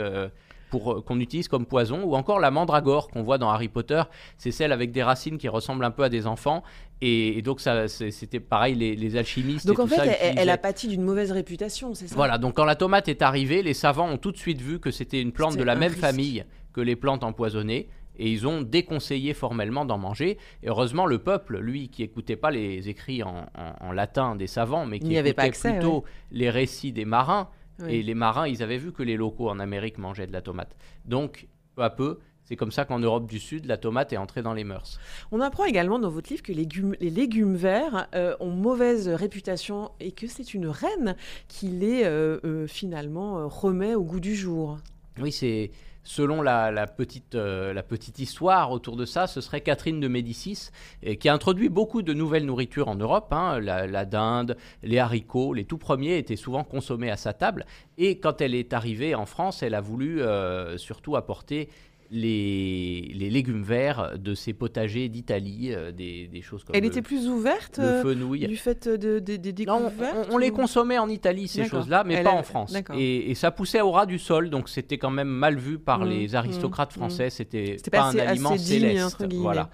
pour 0.70 1.04
qu'on 1.04 1.20
utilise 1.20 1.46
comme 1.46 1.64
poison, 1.64 2.02
ou 2.02 2.16
encore 2.16 2.40
la 2.40 2.50
mandragore 2.50 3.08
qu'on 3.08 3.22
voit 3.22 3.38
dans 3.38 3.48
Harry 3.48 3.68
Potter, 3.68 4.02
c'est 4.36 4.50
celle 4.50 4.72
avec 4.72 4.90
des 4.90 5.04
racines 5.04 5.38
qui 5.38 5.48
ressemblent 5.48 5.84
un 5.84 5.92
peu 5.92 6.02
à 6.02 6.08
des 6.08 6.26
enfants, 6.26 6.64
et, 7.00 7.40
donc 7.42 7.60
ça, 7.60 7.86
c'était 7.86 8.40
pareil 8.40 8.74
les, 8.74 9.16
alchimistes. 9.16 9.64
Donc 9.64 9.78
en 9.78 9.86
fait, 9.86 10.18
elle, 10.20 10.50
a 10.50 10.58
pâti 10.58 10.88
d'une 10.88 11.02
mauvaise 11.02 11.30
réputation, 11.30 11.94
c'est 11.94 12.08
ça? 12.08 12.16
Voilà, 12.16 12.36
donc 12.36 12.56
quand 12.56 12.64
la 12.64 12.74
tomate 12.74 13.06
est 13.06 13.22
arrivée, 13.22 13.62
les 13.62 13.74
savants 13.74 14.08
ont 14.08 14.18
tout 14.18 14.32
de 14.32 14.38
suite 14.38 14.60
vu 14.60 14.80
que 14.80 14.90
c'était 14.90 15.22
une 15.22 15.30
plante 15.30 15.56
de 15.56 15.62
la 15.62 15.76
même 15.76 15.92
famille 15.92 16.44
que 16.72 16.80
les 16.80 16.96
plantes 16.96 17.22
empoisonnées, 17.22 17.88
et 18.18 18.30
ils 18.30 18.46
ont 18.46 18.62
déconseillé 18.62 19.34
formellement 19.34 19.84
d'en 19.84 19.98
manger. 19.98 20.38
Et 20.62 20.68
heureusement, 20.68 21.06
le 21.06 21.18
peuple, 21.18 21.58
lui, 21.58 21.88
qui 21.88 22.02
écoutait 22.02 22.36
pas 22.36 22.50
les 22.50 22.88
écrits 22.88 23.22
en, 23.22 23.46
latin 23.92 24.36
des 24.36 24.46
savants, 24.46 24.86
mais 24.86 24.98
qui 24.98 25.16
écoutait 25.16 25.50
plutôt 25.50 26.04
les 26.30 26.50
récits 26.50 26.92
des 26.92 27.04
marins, 27.04 27.48
et 27.88 28.02
les 28.02 28.14
marins, 28.14 28.48
ils 28.48 28.62
avaient 28.62 28.78
vu 28.78 28.92
que 28.92 29.02
les 29.02 29.16
locaux 29.16 29.50
en 29.50 29.60
Amérique 29.60 29.98
mangeaient 29.98 30.26
de 30.26 30.32
la 30.32 30.40
tomate. 30.40 30.74
Donc, 31.04 31.46
peu 31.74 31.82
à 31.82 31.90
peu, 31.90 32.18
c'est 32.46 32.56
comme 32.56 32.70
ça 32.70 32.84
qu'en 32.84 33.00
Europe 33.00 33.26
du 33.26 33.40
Sud, 33.40 33.66
la 33.66 33.76
tomate 33.76 34.12
est 34.12 34.16
entrée 34.16 34.40
dans 34.40 34.54
les 34.54 34.62
mœurs. 34.62 35.00
On 35.32 35.40
apprend 35.40 35.64
également 35.64 35.98
dans 35.98 36.08
votre 36.08 36.30
livre 36.30 36.42
que 36.42 36.52
les 36.52 37.10
légumes, 37.10 37.56
verts 37.56 38.08
euh, 38.14 38.36
ont 38.38 38.52
mauvaise 38.52 39.08
réputation 39.08 39.90
et 39.98 40.12
que 40.12 40.28
c'est 40.28 40.54
une 40.54 40.68
reine 40.68 41.16
qui 41.48 41.66
les 41.66 42.04
euh, 42.04 42.38
euh, 42.44 42.66
finalement 42.68 43.48
remet 43.48 43.96
au 43.96 44.04
goût 44.04 44.20
du 44.20 44.36
jour. 44.36 44.78
Oui, 45.20 45.32
c'est 45.32 45.70
selon 46.06 46.40
la, 46.40 46.86
petite, 46.86 47.34
euh, 47.34 47.74
la 47.74 47.82
petite 47.82 48.20
histoire 48.20 48.70
autour 48.70 48.96
de 48.96 49.04
ça, 49.04 49.26
ce 49.26 49.40
serait 49.40 49.60
Catherine 49.60 49.98
de 49.98 50.06
Médicis, 50.06 50.70
qui 51.20 51.28
a 51.28 51.34
introduit 51.34 51.68
beaucoup 51.68 52.02
de 52.02 52.14
nouvelles 52.14 52.46
nourritures 52.46 52.88
en 52.88 52.94
Europe. 52.94 53.32
Hein. 53.32 53.60
la, 53.60 54.04
dinde, 54.04 54.56
les 54.82 54.98
haricots, 54.98 55.52
les 55.52 55.64
tout 55.64 55.78
premiers 55.78 56.16
étaient 56.16 56.36
souvent 56.36 56.62
consommés 56.62 57.10
à 57.10 57.16
sa 57.16 57.32
table. 57.32 57.66
Et 57.98 58.18
quand 58.18 58.40
elle 58.40 58.54
est 58.54 58.72
arrivée 58.72 59.14
en 59.14 59.26
France, 59.26 59.62
elle 59.62 59.74
a 59.74 59.80
voulu 59.80 60.22
euh, 60.22 60.78
surtout 60.78 61.16
apporter 61.16 61.68
les, 62.10 63.12
les, 63.14 63.30
légumes 63.30 63.62
verts 63.62 64.12
de 64.18 64.34
ces 64.34 64.52
potagers 64.52 65.08
d'Italie, 65.08 65.72
euh, 65.72 65.92
des, 65.92 66.28
des, 66.28 66.42
choses 66.42 66.64
comme 66.64 66.74
Elle 66.74 66.84
était 66.84 67.02
plus 67.02 67.28
ouverte 67.28 67.78
euh, 67.78 68.14
du 68.34 68.56
fait 68.56 68.88
de, 68.88 69.18
des 69.18 69.38
découvertes 69.38 70.28
on, 70.30 70.38
les 70.38 70.50
consommait 70.50 70.98
en 70.98 71.08
Italie, 71.08 71.48
ces 71.48 71.64
choses-là, 71.64 72.04
mais 72.04 72.22
pas 72.22 72.30
en 72.30 72.42
France. 72.42 72.74
Et, 72.96 73.34
ça 73.36 73.50
poussait 73.50 73.82
au 73.82 73.90
ras 73.90 74.06
du 74.06 74.18
sol, 74.18 74.48
donc 74.48 74.68
c'était 74.68 74.96
quand 74.96 75.10
même 75.10 75.28
mal 75.28 75.58
vu 75.58 75.78
par 75.78 76.00
mmh, 76.00 76.08
les 76.08 76.28
mmh, 76.28 76.34
aristocrates 76.34 76.96
mmh. 76.96 76.98
français. 76.98 77.30
C'était 77.30 77.76
pas, 77.90 78.04
un 78.04 78.18
aliment 78.18 78.56
céleste. 78.56 79.24
voilà. 79.34 79.68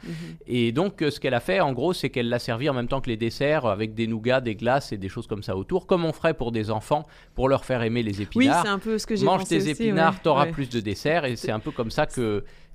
Et 0.46 0.72
donc, 0.72 1.00
euh, 1.02 1.10
ce 1.10 1.20
qu'elle 1.20 1.34
a 1.34 1.40
fait, 1.40 1.60
en 1.60 1.72
gros, 1.72 1.92
c'est 1.92 2.10
qu'elle 2.10 2.28
l'a 2.28 2.40
servi 2.40 2.68
en 2.68 2.74
même 2.74 2.88
temps 2.88 3.00
que 3.00 3.08
les 3.08 3.16
desserts, 3.16 3.66
avec 3.66 3.94
des 3.94 4.06
nougats, 4.06 4.40
des 4.40 4.56
glaces 4.56 4.92
et 4.92 4.96
des 4.96 5.08
choses 5.08 5.26
comme 5.26 5.42
ça 5.42 5.56
autour, 5.56 5.86
comme 5.86 6.04
on 6.04 6.12
ferait 6.12 6.34
pour 6.34 6.50
des 6.50 6.70
enfants, 6.70 7.06
pour 7.34 7.48
leur 7.48 7.64
faire 7.64 7.82
aimer 7.82 8.02
les 8.02 8.20
épinards. 8.22 8.56
Oui, 8.56 8.62
c'est 8.64 8.72
un 8.72 8.78
peu 8.78 8.98
ce 8.98 9.06
que 9.06 9.14
j'ai 9.14 9.24
Mange 9.24 9.44
tes 9.44 9.68
épinards, 9.68 10.20
t'auras 10.22 10.46
plus 10.46 10.68
de 10.68 10.80
desserts, 10.80 11.24
et 11.24 11.36
c'est 11.36 11.52
un 11.52 11.60
peu 11.60 11.70
comme 11.70 11.90
ça 11.90 12.06
que 12.06 12.21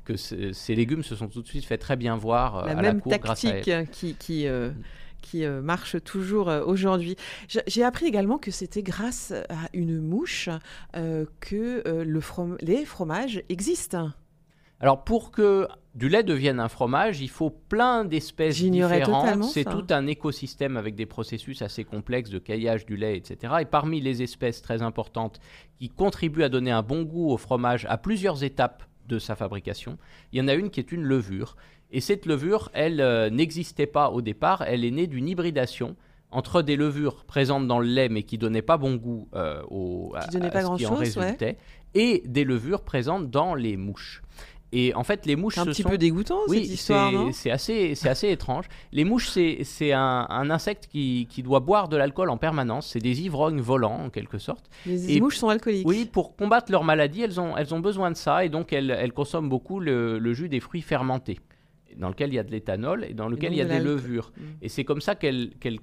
que, 0.06 0.16
ces 0.16 0.74
légumes 0.74 1.04
se 1.04 1.16
sont 1.16 1.28
tout 1.28 1.42
de 1.42 1.48
suite 1.48 1.66
fait 1.66 1.78
très 1.78 1.98
bien 1.98 2.16
voir 2.16 2.66
la 2.66 2.72
euh, 2.72 2.78
à 2.78 2.82
même 2.82 2.96
la 2.96 3.02
cour 3.02 3.18
grâce 3.18 3.44
à 3.44 3.60
qui, 3.86 4.16
qui, 4.16 4.48
euh, 4.48 4.72
qui 5.22 5.46
marche 5.46 6.02
toujours 6.04 6.48
aujourd'hui. 6.66 7.18
J'ai 7.68 7.84
appris 7.84 8.06
également 8.06 8.38
que 8.38 8.52
c'était 8.52 8.84
grâce 8.84 9.34
à 9.50 9.68
une 9.74 10.00
mouche 10.00 10.50
que 10.94 11.84
le 11.86 12.58
les 12.62 12.86
fromages 12.86 13.44
existent. 13.50 14.12
Alors 14.80 15.04
pour 15.04 15.32
que 15.32 15.68
du 15.96 16.10
lait 16.10 16.24
devienne 16.24 16.60
un 16.60 16.68
fromage, 16.68 17.22
il 17.22 17.30
faut 17.30 17.50
plein 17.50 18.06
d'espèces 18.06 18.62
différentes. 18.62 19.44
C'est 19.46 19.64
tout 19.64 19.88
un 19.90 20.06
écosystème 20.06 20.78
avec 20.78 20.94
des 20.94 21.08
processus 21.08 21.64
assez 21.64 21.84
complexes 21.84 22.30
de 22.30 22.38
caillage 22.38 22.86
du 22.86 22.96
lait, 22.96 23.18
etc. 23.18 23.56
Et 23.62 23.66
parmi 23.66 24.00
les 24.00 24.22
espèces 24.22 24.62
très 24.62 24.84
importantes 24.84 25.40
qui 25.80 25.90
contribuent 25.90 26.44
à 26.44 26.50
donner 26.50 26.70
un 26.70 26.84
bon 26.84 27.02
goût 27.02 27.32
au 27.32 27.38
fromage 27.38 27.88
à 27.90 27.98
plusieurs 27.98 28.44
étapes 28.44 28.84
de 29.08 29.20
sa 29.20 29.36
fabrication, 29.36 29.98
il 30.32 30.40
y 30.40 30.42
en 30.42 30.48
a 30.48 30.54
une 30.54 30.70
qui 30.70 30.80
est 30.80 30.92
une 30.92 31.04
levure. 31.04 31.56
Et 31.92 32.02
cette 32.02 32.26
levure, 32.26 32.70
elle 32.74 33.02
euh, 33.02 33.30
n'existait 33.30 33.88
pas 33.88 34.10
au 34.10 34.22
départ, 34.22 34.62
elle 34.64 34.84
est 34.84 34.92
née 34.92 35.08
d'une 35.08 35.28
hybridation 35.28 35.96
entre 36.30 36.62
des 36.62 36.76
levures 36.76 37.24
présentes 37.24 37.68
dans 37.68 37.80
le 37.80 37.88
lait 37.88 38.10
mais 38.10 38.24
qui 38.24 38.38
donnaient 38.38 38.62
pas 38.62 38.78
bon 38.78 38.96
goût 38.96 39.30
euh, 39.34 39.62
au, 39.70 40.14
à, 40.16 40.30
ce 40.30 40.78
qui 40.78 40.86
en 40.86 40.96
résultait, 40.96 41.58
et 41.94 42.22
des 42.26 42.44
levures 42.44 42.84
présentes 42.84 43.30
dans 43.30 43.56
les 43.56 43.78
mouches. 43.78 44.22
Et 44.74 44.94
en 44.96 45.04
fait, 45.04 45.26
les 45.26 45.36
mouches. 45.36 45.56
C'est 45.56 45.62
un 45.62 45.66
petit 45.66 45.84
peu 45.84 45.98
dégoûtant 45.98 46.40
oui, 46.48 46.64
cette 46.64 46.74
histoire, 46.74 47.12
c'est 47.32 47.52
assez, 47.52 47.96
c'est 47.96 48.10
assez 48.10 48.30
étrange. 48.30 48.66
Les 48.92 49.06
mouches, 49.06 49.30
c'est 49.30 49.94
un, 49.94 50.28
un, 50.30 50.50
insecte 50.50 50.88
qui, 50.88 51.28
qui 51.30 51.42
doit 51.42 51.62
boire 51.62 51.88
de 51.88 51.96
l'alcool 51.96 52.30
en 52.30 52.38
permanence. 52.38 52.88
C'est 52.88 53.00
des 53.00 53.22
ivrognes 53.22 53.62
volants 53.62 54.06
en 54.06 54.10
quelque 54.10 54.38
sorte. 54.38 54.70
Les, 54.86 55.22
mouches 55.22 55.38
sont 55.38 55.50
alcooliques. 55.50 55.88
Oui, 55.88 56.06
pour 56.06 56.36
combattre 56.36 56.72
leur 56.72 56.84
maladie, 56.84 57.22
elles 57.22 57.40
ont, 57.40 57.56
elles 57.56 57.74
ont 57.74 57.80
besoin 57.80 58.12
de 58.12 58.18
ça 58.18 58.44
et 58.44 58.50
donc 58.50 58.74
elles, 58.74 58.92
elles 58.92 59.14
consomment 59.14 59.50
beaucoup 59.50 59.80
le, 59.80 60.20
le, 60.20 60.34
jus 60.34 60.50
des 60.50 60.60
fruits 60.60 60.82
fermentés, 60.82 61.40
dans 61.96 62.10
lequel 62.10 62.32
il 62.32 62.36
y 62.36 62.40
a 62.40 62.44
de 62.44 62.52
l'éthanol 62.52 63.06
et 63.06 63.14
dans 63.14 63.30
lequel 63.30 63.54
il 63.54 63.58
y 63.58 63.62
a 63.62 63.66
des 63.66 63.80
levures. 63.80 64.34
Mm. 64.36 64.44
Et 64.64 64.70
c'est 64.70 64.84
comme 64.84 65.02
ça 65.02 65.16
qu'elles 65.16 65.80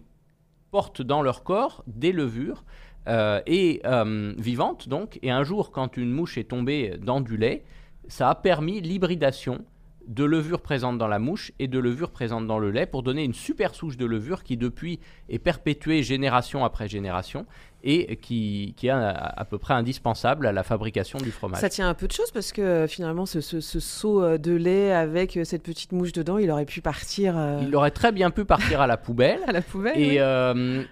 portent 0.71 1.03
dans 1.03 1.23
leur 1.23 1.43
corps 1.43 1.85
des 1.87 2.13
levures. 2.13 2.65
Euh, 3.07 3.43
et 3.47 3.83
euh, 3.85 4.33
vivantes 4.39 4.89
donc, 4.89 5.19
et 5.23 5.31
un 5.31 5.43
jour 5.43 5.73
quand 5.73 5.99
une 5.99 6.11
mouche 6.11 6.39
est 6.39 6.45
tombée 6.45 6.95
dans 6.99 7.21
du 7.21 7.37
lait, 7.37 7.65
ça 8.09 8.31
a 8.31 8.35
permis 8.35 8.81
l'hybridation 8.81 9.65
de 10.07 10.25
levures 10.25 10.61
présentes 10.61 10.99
dans 10.99 11.09
la 11.09 11.19
mouche 11.19 11.53
et 11.59 11.67
de 11.69 11.79
levures 11.79 12.11
présentes 12.11 12.47
dans 12.47 12.59
le 12.59 12.71
lait 12.71 12.87
pour 12.87 13.03
donner 13.03 13.25
une 13.25 13.33
super 13.33 13.75
souche 13.75 13.97
de 13.97 14.05
levure 14.05 14.43
qui 14.43 14.57
depuis 14.57 15.01
est 15.29 15.39
perpétuée 15.39 16.03
génération 16.03 16.65
après 16.65 16.89
génération 16.89 17.47
et 17.87 18.17
qui, 18.17 18.73
qui 18.79 18.87
est 18.87 18.91
à, 18.91 19.47
peu 19.49 19.59
près 19.59 19.75
indispensable 19.75 20.47
à 20.47 20.53
la 20.53 20.63
fabrication 20.63 21.19
du 21.19 21.31
fromage. 21.31 21.61
Ça 21.61 21.69
tient 21.69 21.87
un 21.87 21.93
peu 21.93 22.09
de 22.09 22.13
choses 22.13 22.31
parce 22.31 22.51
que 22.51 22.63
euh, 22.63 22.89
finalement 22.89 23.27
ce, 23.27 23.43
ce, 23.43 23.61
seau 23.61 24.23
euh, 24.23 24.39
de 24.39 24.53
lait 24.53 24.91
avec 24.91 25.37
euh, 25.37 25.45
cette 25.45 25.63
petite 25.63 25.93
mouche 25.93 26.13
dedans, 26.13 26.39
il 26.39 26.51
aurait 26.51 26.65
pu 26.65 26.81
partir. 26.81 27.37
Il 27.61 27.77
aurait 27.77 27.91
très 27.91 28.11
bien 28.11 28.31
pu 28.31 28.47
partir 28.47 28.81
à 28.81 28.87
la 28.87 28.97
poubelle. 28.97 29.41
à 29.47 29.53
la 29.53 29.61
poubelle. 29.61 29.99
Et, 29.99 30.17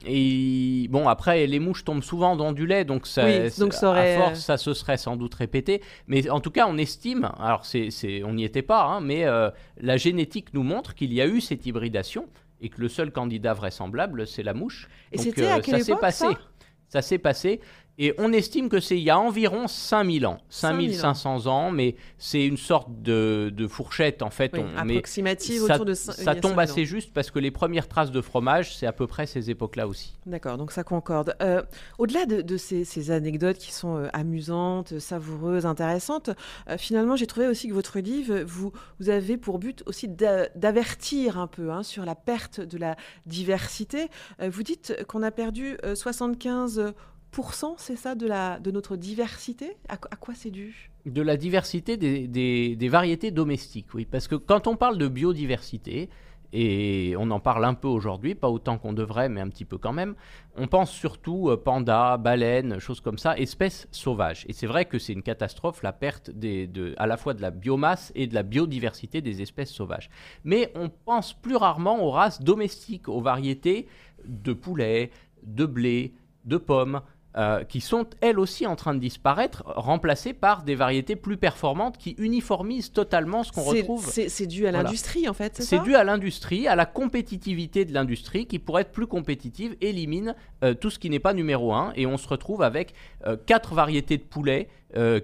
et, 0.07 0.89
bon, 0.89 1.09
après, 1.09 1.47
les 1.47 1.59
mouches 1.59 1.83
tombent 1.85 2.03
souvent 2.03 2.37
dans 2.37 2.53
du 2.53 2.67
lait, 2.67 2.85
donc, 2.85 3.07
ça, 3.07 3.49
donc 3.59 3.73
ça 3.73 3.89
aurait... 3.89 4.17
à 4.17 4.21
force, 4.21 4.41
ça 4.41 4.59
se 4.59 4.75
serait 4.75 4.99
sans 4.99 5.17
doute 5.17 5.35
répété. 5.35 5.81
Mais 6.09 6.29
en 6.29 6.41
tout 6.41 6.51
cas, 6.51 6.67
on 6.69 6.77
estime, 6.77 7.31
alors 7.41 7.65
c'est, 7.65 7.89
on 8.25 8.35
n'y 8.35 8.45
était 8.45 8.61
pas, 8.61 8.85
hein, 8.85 9.01
mais 9.01 9.25
la 9.81 9.97
génétique 9.97 10.53
nous 10.53 10.63
montre 10.63 10.95
qu'il 10.95 11.15
y 11.15 11.23
a 11.23 11.27
eu 11.27 11.41
cette 11.41 11.65
hybridation 11.65 12.27
et 12.63 12.69
que 12.69 12.81
le 12.81 12.89
seul 12.89 13.11
candidat 13.11 13.55
vraisemblable, 13.55 14.27
c'est 14.27 14.45
la 14.45 14.55
mouche. 14.55 14.89
Et 15.11 15.19
c'était 15.19 15.49
à 15.49 15.61
quelle 15.61 15.79
ça 15.79 15.85
s'est 15.85 15.97
passé. 15.97 16.27
Ça? 16.27 16.39
S'est 17.01 17.19
passé. 17.19 17.61
Et 17.99 18.15
on 18.17 18.33
estime 18.33 18.71
que 18.71 18.81
c'est 18.81 18.97
il 18.97 19.03
y 19.03 19.11
a 19.11 19.19
environ 19.19 19.69
5000 19.69 20.27
ans, 20.27 20.39
5500 20.49 21.47
ans, 21.47 21.71
mais 21.71 21.95
c'est 22.17 22.45
une 22.45 22.57
sorte 22.57 22.89
de, 23.03 23.67
fourchette 23.69 24.23
en 24.23 24.31
fait. 24.31 24.57
on, 24.57 24.77
approximative 24.77 25.67
ça, 25.67 25.75
autour 25.75 25.85
de 25.85 25.95
Ça 25.95 26.35
tombe 26.35 26.59
assez 26.59 26.87
juste 26.87 27.13
parce 27.13 27.31
que 27.31 27.39
les 27.39 27.51
premières 27.51 27.89
traces 27.89 28.11
de 28.11 28.21
fromage, 28.23 28.77
c'est 28.77 28.87
à 28.87 28.93
peu 28.93 29.07
près 29.07 29.27
ces 29.27 29.51
époques-là 29.51 29.87
aussi. 29.87 30.15
D'accord, 30.25 30.57
donc 30.57 30.73
ça 30.73 30.85
concorde. 30.85 31.37
Euh, 31.43 31.63
au-delà 31.99 32.25
de, 32.25 32.57
ces, 32.57 33.11
anecdotes 33.11 33.59
qui 33.59 33.73
sont 33.73 33.99
euh, 33.99 34.09
amusantes, 34.15 34.99
savoureuses, 34.99 35.67
intéressantes, 35.67 36.31
euh, 36.71 36.79
finalement, 36.79 37.17
j'ai 37.17 37.27
trouvé 37.27 37.47
aussi 37.47 37.69
que 37.69 37.75
votre 37.75 37.99
livre, 37.99 38.41
vous, 38.47 38.73
vous 39.01 39.11
avez 39.11 39.37
pour 39.37 39.59
but 39.59 39.83
aussi 39.87 40.09
d'avertir 40.09 41.39
un 41.39 41.47
peu 41.47 41.71
hein, 41.71 41.83
sur 41.83 42.05
la 42.07 42.15
perte 42.15 42.61
de 42.61 42.79
la 42.79 42.97
diversité. 43.27 44.09
vous 44.41 44.63
dites 44.63 45.05
qu'on 45.07 45.23
a 45.23 45.31
perdu 45.31 45.77
75 45.95 46.95
c'est 47.79 47.97
ça, 47.97 48.15
de, 48.15 48.27
la, 48.27 48.59
de 48.61 48.71
notre 48.71 48.97
diversité? 48.97 49.77
À, 49.89 49.97
quoi 49.97 50.35
c'est 50.35 50.51
dû? 50.51 50.91
De 51.07 51.23
la 51.23 51.37
diversité 51.37 51.97
des, 51.97 52.27
des, 52.29 52.89
variétés 52.89 53.31
domestiques, 53.31 53.95
oui. 53.95 54.05
Parce 54.05 54.29
que 54.29 54.35
quand 54.35 54.67
on 54.67 54.77
parle 54.77 54.99
de 54.99 55.09
biodiversité, 55.09 56.09
et 56.53 57.15
on 57.19 57.31
en 57.31 57.41
parle 57.41 57.65
un 57.65 57.73
peu 57.73 57.89
aujourd'hui, 57.89 58.35
pas 58.35 58.51
autant 58.51 58.77
qu'on 58.77 58.93
devrait, 58.93 59.31
mais 59.31 59.41
un 59.41 59.49
petit 59.49 59.65
peu 59.65 59.79
quand 59.79 59.95
même. 59.95 60.15
On 60.55 60.67
pense 60.67 60.91
surtout 60.91 61.49
euh, 61.49 61.57
pandas, 61.57 62.19
baleines, 62.19 62.79
choses 62.79 63.01
comme 63.01 63.17
ça, 63.17 63.39
espèces 63.39 63.89
sauvages. 63.91 64.45
Et 64.49 64.53
c'est 64.53 64.67
vrai 64.67 64.85
que 64.85 64.99
c'est 64.99 65.15
une 65.15 65.23
catastrophe, 65.23 65.83
la 65.83 65.93
perte 65.93 66.31
des, 66.31 66.67
de, 66.67 66.95
à 66.99 67.07
la 67.07 67.17
fois 67.17 67.33
de 67.33 67.41
la 67.41 67.51
biomasse 67.51 68.13
et 68.15 68.27
de 68.27 68.35
la 68.35 68.43
biodiversité 68.43 69.23
des 69.23 69.41
espèces 69.41 69.71
sauvages. 69.71 70.11
Mais 70.45 70.71
on 70.75 70.91
pense 70.91 71.33
plus 71.33 71.57
rarement 71.57 72.05
aux 72.05 72.11
races 72.11 72.43
domestiques, 72.43 73.09
aux 73.09 73.23
variétés 73.23 73.89
de 74.27 74.53
poulets, 74.53 75.11
de 75.45 75.65
blé, 75.65 76.15
de 76.45 76.59
pommes, 76.59 77.01
euh, 77.35 77.65
qui 77.65 77.81
sont 77.81 78.05
elles 78.21 78.39
aussi 78.39 78.67
en 78.67 78.77
train 78.77 78.95
de 78.95 78.99
disparaître, 78.99 79.63
remplacées 79.65 80.35
par 80.35 80.65
des 80.65 80.75
variétés 80.75 81.17
plus 81.17 81.39
performantes 81.39 81.97
qui 81.97 82.15
uniformisent 82.19 82.93
totalement 82.93 83.43
ce 83.43 83.51
qu'on 83.53 83.63
retrouve. 83.63 84.07
C'est 84.07 84.47
dû 84.47 84.67
à 84.67 84.71
l'industrie 84.71 85.27
en 85.31 85.33
fait, 85.33 85.63
c'est 85.63 85.83
dû 85.83 85.95
à 85.95 86.05
l'industrie, 86.05 86.69
à 86.69 86.77
la 86.77 86.85
compétitivité 86.85 87.87
de 87.87 87.95
l'industrie 87.95 88.45
qui, 88.45 88.59
pour 88.59 88.79
être 88.79 88.93
plus 88.93 89.07
compétitive, 89.07 89.77
élimine 89.81 90.35
euh, 90.63 90.75
tout 90.75 90.91
ce 90.91 90.99
qui 90.99 91.09
n'est 91.09 91.21
pas 91.21 91.33
numéro 91.33 91.73
un 91.73 91.95
et 91.97 92.05
on 92.05 92.19
se 92.19 92.29
retrouve 92.29 92.61
avec 92.61 92.93
euh, 93.27 93.39
quatre 93.47 93.73
variétés 93.73 94.19
de 94.19 94.25
poulets 94.25 94.69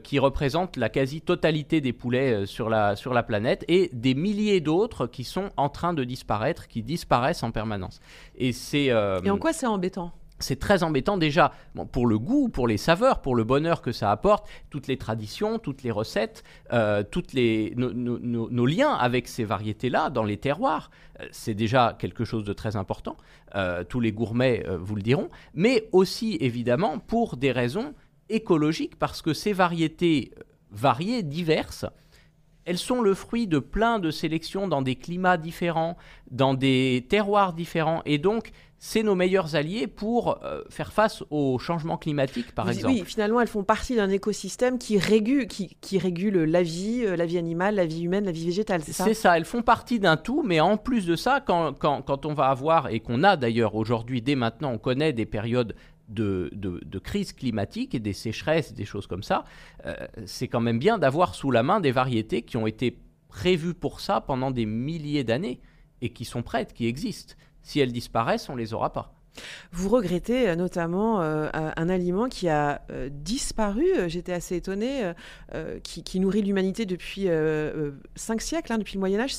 qui 0.03 0.19
représentent 0.19 0.79
la 0.79 0.89
quasi-totalité 0.89 1.83
des 1.83 1.93
poulets 1.93 2.47
sur, 2.47 2.71
la, 2.71 2.97
sur 2.97 3.13
la 3.13 3.23
planète 3.23 3.67
et 3.69 3.91
des 3.93 4.15
milliers 4.15 4.63
d'autres 4.63 5.07
qui 5.07 5.25
sont 5.25 5.51
en 5.59 5.69
train 5.69 5.93
de 5.93 6.05
disparaître, 6.05 6.69
qui 6.69 6.83
disparaissent 6.83 7.43
en 7.43 7.51
permanence. 7.51 8.01
Et, 8.39 8.53
et 8.73 8.91
en 8.95 9.37
quoi 9.37 9.53
c'est 9.53 9.67
embêtant 9.67 10.11
c'est 10.39 10.59
très 10.59 10.83
embêtant 10.83 11.17
déjà 11.17 11.53
pour 11.93 12.07
le 12.07 12.19
goût, 12.19 12.49
pour 12.49 12.69
les 12.69 12.77
saveurs, 12.77 13.21
pour 13.21 13.35
le 13.35 13.45
bonheur 13.45 13.83
que 13.83 13.93
ça 13.93 14.11
apporte, 14.11 14.49
toutes 14.71 14.87
les 14.87 14.97
traditions, 14.97 15.59
toutes 15.59 15.83
les 15.83 15.91
recettes, 15.91 16.45
euh, 16.73 17.03
toutes 17.09 17.33
les, 17.33 17.75
nos, 17.77 18.67
liens 18.67 18.95
avec 18.95 19.29
ces 19.29 19.45
variétés-là 19.45 20.11
dans 20.11 20.25
les 20.25 20.37
terroirs. 20.37 20.91
Euh, 21.21 21.27
c'est 21.31 21.55
déjà 21.55 21.97
quelque 21.99 22.25
chose 22.25 22.45
de 22.45 22.53
très 22.53 22.77
important. 22.77 23.17
Euh, 23.55 23.85
tous 23.85 24.01
les 24.01 24.13
gourmets 24.13 24.65
vous 24.79 24.95
le 24.95 25.03
diront, 25.03 25.29
mais 25.55 25.89
aussi 25.93 26.37
évidemment 26.41 26.99
pour 26.99 27.37
des 27.37 27.53
raisons 27.53 27.95
écologiques, 28.29 28.97
parce 28.99 29.23
que 29.23 29.33
ces 29.33 29.53
variétés 29.53 30.33
variées, 30.71 31.23
diverses, 31.23 31.87
elles 32.69 32.77
sont 32.77 33.01
le 33.01 33.15
fruit 33.15 33.47
de 33.47 33.59
plein 33.59 33.99
de 33.99 34.11
sélections 34.11 34.69
dans 34.69 34.83
des 34.83 34.95
climats 34.95 35.39
différents, 35.39 35.97
dans 36.31 36.53
des 36.53 37.07
terroirs 37.09 37.55
différents, 37.55 38.03
et 38.05 38.19
donc 38.19 38.51
c'est 38.81 39.03
nos 39.03 39.15
meilleurs 39.15 39.57
alliés 39.57 39.89
pour 39.89 40.43
euh, 40.45 40.63
faire 40.71 40.93
face 40.93 41.25
au 41.31 41.59
changement 41.59 41.97
climatique, 41.97 42.55
par 42.55 42.71
exemple. 42.71 42.95
Oui, 42.95 43.03
finalement, 43.05 43.41
elles 43.41 43.49
font 43.49 43.65
partie 43.65 43.97
d'un 43.97 44.09
écosystème 44.09 44.79
qui 44.79 44.99
régule, 44.99 45.49
qui, 45.49 45.99
régule 45.99 46.45
la 46.45 46.63
vie, 46.63 47.03
euh, 47.05 47.17
la 47.17 47.27
vie 47.27 47.39
animale, 47.39 47.75
la 47.75 47.87
vie 47.87 48.03
humaine, 48.03 48.25
la 48.25 48.33
vie 48.33 48.47
végétale, 48.47 48.83
c'est 48.85 48.93
ça 48.93 49.05
C'est 49.05 49.15
ça, 49.15 49.37
elles 49.37 49.45
font 49.45 49.63
partie 49.63 49.99
d'un 49.99 50.17
tout, 50.17 50.45
mais 50.45 50.61
en 50.61 50.77
plus 50.77 51.07
de 51.07 51.17
ça, 51.17 51.41
quand, 51.45 51.73
quand, 51.75 52.27
on 52.27 52.35
va 52.35 52.47
avoir, 52.47 52.89
et 52.89 53.01
qu'on 53.01 53.25
a 53.25 53.37
d'ailleurs 53.37 53.75
aujourd'hui, 53.75 54.23
dès 54.23 54.37
maintenant, 54.37 54.73
on 54.73 54.79
connaît 54.79 55.13
des 55.13 55.27
périodes 55.27 55.75
de, 56.09 56.51
de, 56.55 56.99
crise 56.99 57.33
climatique 57.33 57.95
et 57.95 57.99
des 57.99 58.13
sécheresses, 58.13 58.73
des 58.73 58.85
choses 58.85 59.07
comme 59.07 59.23
ça, 59.23 59.45
euh, 59.87 59.95
c'est 60.25 60.49
quand 60.49 60.61
même 60.61 60.79
bien 60.79 60.99
d'avoir 60.99 61.35
sous 61.35 61.51
la 61.51 61.63
main 61.63 61.81
des 61.81 61.91
variétés 61.91 62.43
qui 62.43 62.57
ont 62.57 62.67
été 62.67 62.99
prévues 63.29 63.75
pour 63.75 64.01
ça 64.01 64.21
pendant 64.21 64.51
des 64.51 64.67
milliers 64.67 65.25
d'années 65.25 65.61
et 66.01 66.11
qui 66.11 66.25
sont 66.25 66.43
prêtes, 66.43 66.73
qui 66.73 66.87
existent. 66.87 67.35
Si 67.63 67.81
elles 67.81 67.93
disparaissent, 67.93 68.49
on 68.49 68.57
les 68.57 68.73
aura 68.73 68.93
pas. 68.93 69.18
Vous 69.73 69.89
regrettez 69.89 70.49
euh, 70.49 70.57
notamment 70.57 71.21
euh, 71.21 71.49
un 71.53 71.89
aliment 71.89 72.29
qui 72.29 72.49
a 72.49 72.83
euh, 72.91 73.09
disparu, 73.11 73.87
j'étais 74.07 74.33
assez 74.33 74.57
étonnée, 74.57 75.13
qui, 75.83 76.21
nourrit 76.21 76.43
l'humanité 76.43 76.87
depuis 76.87 77.29
cinq 78.17 78.41
siècles, 78.41 78.73
hein, 78.73 78.79
depuis 78.79 78.95
le 78.95 79.01
Moyen 79.01 79.21
Âge. 79.21 79.35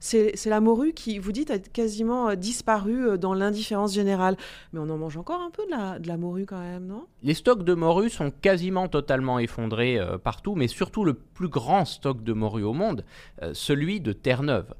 C'est 0.00 0.46
la 0.46 0.60
morue 0.60 0.92
qui, 0.92 1.18
vous 1.18 1.32
dites, 1.32 1.50
a 1.50 1.58
quasiment 1.58 2.34
disparu 2.34 3.18
dans 3.18 3.34
l'indifférence 3.34 3.94
générale. 3.94 4.36
Mais 4.72 4.80
on 4.80 4.88
en 4.90 4.98
mange 4.98 5.16
encore 5.16 5.40
un 5.40 5.50
peu 5.50 5.64
de 5.66 5.70
la, 5.70 5.98
de 5.98 6.08
la 6.08 6.16
morue 6.16 6.46
quand 6.46 6.60
même, 6.60 6.86
non? 6.86 7.06
Les 7.22 7.34
stocks 7.34 7.64
de 7.64 7.74
morue 7.74 8.10
sont 8.10 8.30
quasiment 8.30 8.88
totalement 8.88 9.38
effondrés 9.38 9.98
partout, 10.22 10.54
mais 10.54 10.68
surtout 10.68 11.04
le 11.04 11.14
plus 11.14 11.48
grand 11.48 11.84
stock 11.84 12.22
de 12.22 12.32
morue 12.32 12.62
au 12.62 12.72
monde, 12.72 13.04
celui 13.52 14.00
de 14.00 14.12
Terre-Neuve, 14.12 14.74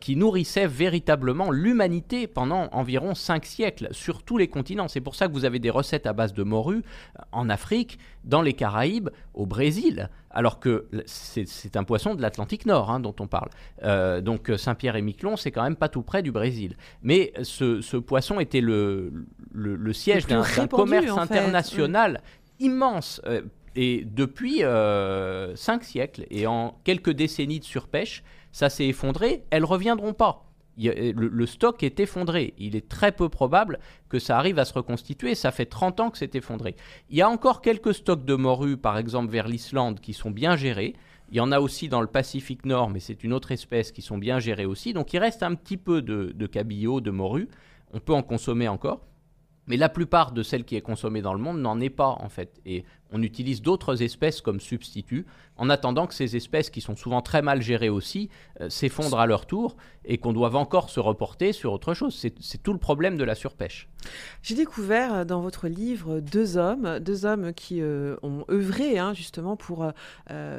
qui 0.00 0.16
nourrissait 0.16 0.66
véritablement 0.66 1.50
l'humanité 1.50 2.26
pendant 2.26 2.68
environ 2.72 3.14
cinq 3.14 3.46
siècles 3.46 3.88
sur 3.92 4.22
tous 4.22 4.38
les 4.38 4.48
continents. 4.48 4.88
C'est 4.88 5.00
pour 5.00 5.14
ça 5.14 5.28
que 5.28 5.32
vous 5.32 5.44
avez 5.44 5.58
des 5.58 5.70
recettes 5.70 6.06
à 6.06 6.12
base 6.12 6.34
de 6.34 6.42
morue 6.42 6.82
en 7.30 7.48
Afrique, 7.48 7.98
dans 8.24 8.42
les 8.42 8.52
Caraïbes, 8.52 9.10
au 9.34 9.46
Brésil, 9.46 10.10
alors 10.30 10.60
que 10.60 10.88
c'est 11.06 11.76
un 11.76 11.84
poisson 11.84 12.14
de 12.14 12.22
l'Atlantique 12.22 12.66
Nord 12.66 12.90
hein, 12.90 13.00
dont 13.00 13.14
on 13.20 13.26
parle. 13.26 13.50
Euh, 13.82 14.20
donc 14.20 14.50
Saint-Pierre 14.56 14.96
et 14.96 15.02
Miquelon, 15.02 15.36
c'est 15.36 15.50
quand 15.50 15.62
même 15.62 15.76
pas 15.76 15.88
tout 15.88 16.02
près 16.02 16.22
du 16.22 16.32
Brésil. 16.32 16.76
Mais 17.02 17.32
ce, 17.42 17.96
poisson 17.96 18.40
était 18.40 18.60
le, 18.60 19.12
le, 19.52 19.92
siège 19.92 20.26
d'un 20.26 20.42
commerce 20.66 21.16
international 21.16 22.20
immense. 22.58 23.20
Euh, 23.26 23.42
et 23.74 24.04
depuis 24.04 24.64
euh, 24.64 25.56
cinq 25.56 25.84
siècles 25.84 26.26
et 26.30 26.46
en 26.46 26.78
quelques 26.84 27.10
décennies 27.10 27.60
de 27.60 27.64
surpêche, 27.64 28.22
ça 28.52 28.68
s'est 28.68 28.86
effondré. 28.86 29.44
Elles 29.50 29.64
reviendront 29.64 30.12
pas. 30.12 30.51
Le, 30.78 31.46
stock 31.46 31.82
est 31.82 32.00
effondré. 32.00 32.54
Il 32.58 32.76
est 32.76 32.88
très 32.88 33.12
peu 33.12 33.28
probable 33.28 33.78
que 34.08 34.18
ça 34.18 34.38
arrive 34.38 34.58
à 34.58 34.64
se 34.64 34.74
reconstituer. 34.74 35.34
Ça 35.34 35.50
fait 35.50 35.66
30 35.66 36.00
ans 36.00 36.10
que 36.10 36.18
c'est 36.18 36.34
effondré. 36.34 36.76
Il 37.10 37.16
y 37.16 37.22
a 37.22 37.28
encore 37.28 37.60
quelques 37.60 37.94
stocks 37.94 38.24
de 38.24 38.34
morues, 38.34 38.76
par 38.76 38.98
exemple 38.98 39.30
vers 39.30 39.48
l'Islande, 39.48 40.00
qui 40.00 40.12
sont 40.12 40.30
bien 40.30 40.56
gérés. 40.56 40.94
Il 41.30 41.36
y 41.36 41.40
en 41.40 41.52
a 41.52 41.60
aussi 41.60 41.88
dans 41.88 42.00
le 42.00 42.06
Pacifique 42.06 42.66
Nord, 42.66 42.90
mais 42.90 43.00
c'est 43.00 43.24
une 43.24 43.32
autre 43.32 43.52
espèce 43.52 43.90
qui 43.90 44.02
sont 44.02 44.18
bien 44.18 44.38
gérés 44.38 44.66
aussi. 44.66 44.92
Donc 44.92 45.12
il 45.12 45.18
reste 45.18 45.42
un 45.42 45.54
petit 45.54 45.76
peu 45.76 46.02
de, 46.02 46.32
de 46.34 46.46
cabillaud, 46.46 47.00
de 47.00 47.10
morue. 47.10 47.48
On 47.92 48.00
peut 48.00 48.14
en 48.14 48.22
consommer 48.22 48.68
encore. 48.68 49.00
Mais 49.66 49.76
la 49.76 49.88
plupart 49.88 50.32
de 50.32 50.42
celles 50.42 50.64
qui 50.64 50.76
est 50.76 50.80
consommée 50.80 51.22
dans 51.22 51.34
le 51.34 51.40
monde 51.40 51.60
n'en 51.60 51.80
est 51.80 51.90
pas 51.90 52.16
en 52.20 52.28
fait. 52.28 52.60
Et 52.66 52.84
on 53.12 53.22
utilise 53.22 53.62
d'autres 53.62 54.02
espèces 54.02 54.40
comme 54.40 54.60
substituts 54.60 55.26
en 55.56 55.70
attendant 55.70 56.06
que 56.06 56.14
ces 56.14 56.36
espèces 56.36 56.70
qui 56.70 56.80
sont 56.80 56.96
souvent 56.96 57.22
très 57.22 57.42
mal 57.42 57.62
gérées 57.62 57.90
aussi 57.90 58.30
euh, 58.60 58.70
s'effondrent 58.70 59.20
à 59.20 59.26
leur 59.26 59.46
tour 59.46 59.76
et 60.04 60.18
qu'on 60.18 60.32
doive 60.32 60.56
encore 60.56 60.90
se 60.90 60.98
reporter 60.98 61.52
sur 61.52 61.72
autre 61.72 61.94
chose. 61.94 62.16
C'est 62.40 62.62
tout 62.62 62.72
le 62.72 62.78
problème 62.78 63.16
de 63.16 63.24
la 63.24 63.34
surpêche. 63.34 63.88
J'ai 64.42 64.54
découvert 64.54 65.14
euh, 65.14 65.24
dans 65.24 65.40
votre 65.40 65.68
livre 65.68 66.20
deux 66.20 66.56
hommes, 66.56 66.98
deux 66.98 67.26
hommes 67.26 67.52
qui 67.52 67.80
euh, 67.80 68.16
ont 68.22 68.44
œuvré 68.50 68.98
hein, 68.98 69.14
justement 69.14 69.56
pour 69.56 69.86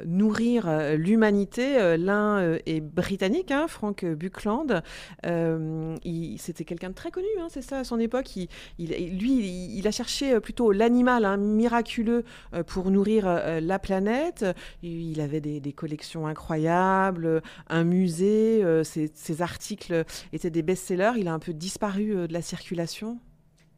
nourrir 0.05 0.95
l'humanité. 0.95 1.97
L'un 1.97 2.57
est 2.65 2.81
britannique, 2.81 3.51
hein, 3.51 3.67
Frank 3.67 4.05
Buckland. 4.05 4.83
C'était 5.23 6.63
quelqu'un 6.65 6.89
de 6.89 6.93
très 6.93 7.11
connu, 7.11 7.27
hein, 7.39 7.47
c'est 7.49 7.61
ça, 7.61 7.79
à 7.79 7.83
son 7.83 7.99
époque. 7.99 8.35
Il, 8.35 8.47
lui, 8.79 9.77
il, 9.77 9.87
a 9.87 9.91
cherché 9.91 10.39
plutôt 10.39 10.71
l'animal 10.71 11.37
miraculeux 11.37 12.23
pour 12.67 12.91
nourrir 12.91 13.25
la 13.61 13.79
planète. 13.79 14.45
Il 14.81 15.21
avait 15.21 15.41
des, 15.41 15.73
collections 15.73 16.27
incroyables, 16.27 17.41
un 17.67 17.83
musée, 17.83 18.63
euh, 18.63 18.83
ses, 18.83 19.41
articles 19.41 20.05
étaient 20.31 20.49
des 20.49 20.61
best-sellers. 20.61 21.13
Il 21.17 21.27
a 21.27 21.33
un 21.33 21.39
peu 21.39 21.53
disparu 21.53 22.15
euh, 22.15 22.27
de 22.27 22.33
la 22.33 22.41
circulation. 22.41 23.19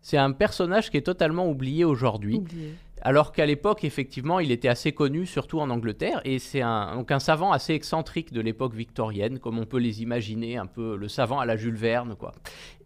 C'est 0.01 0.17
un 0.17 0.31
personnage 0.31 0.91
qui 0.91 0.97
est 0.97 1.01
totalement 1.01 1.49
oublié 1.49 1.83
aujourd'hui. 1.83 2.43
Alors 3.05 3.31
qu'à 3.31 3.45
l'époque, 3.45 3.83
effectivement, 3.83 4.39
il 4.39 4.51
était 4.51 4.67
assez 4.67 4.91
connu, 4.91 5.27
surtout 5.27 5.59
en 5.59 5.69
Angleterre, 5.69 6.21
et 6.25 6.39
c'est 6.39 6.61
un, 6.61 7.05
un 7.07 7.19
savant 7.19 7.51
assez 7.51 7.75
excentrique 7.75 8.33
de 8.33 8.41
l'époque 8.41 8.73
victorienne, 8.73 9.37
comme 9.37 9.59
on 9.59 9.67
peut 9.67 9.77
les 9.77 10.01
imaginer, 10.01 10.57
un 10.57 10.65
peu 10.65 10.97
le 10.97 11.07
savant 11.07 11.39
à 11.39 11.45
la 11.45 11.55
Jules 11.55 11.75
Verne, 11.75 12.15
quoi. 12.15 12.33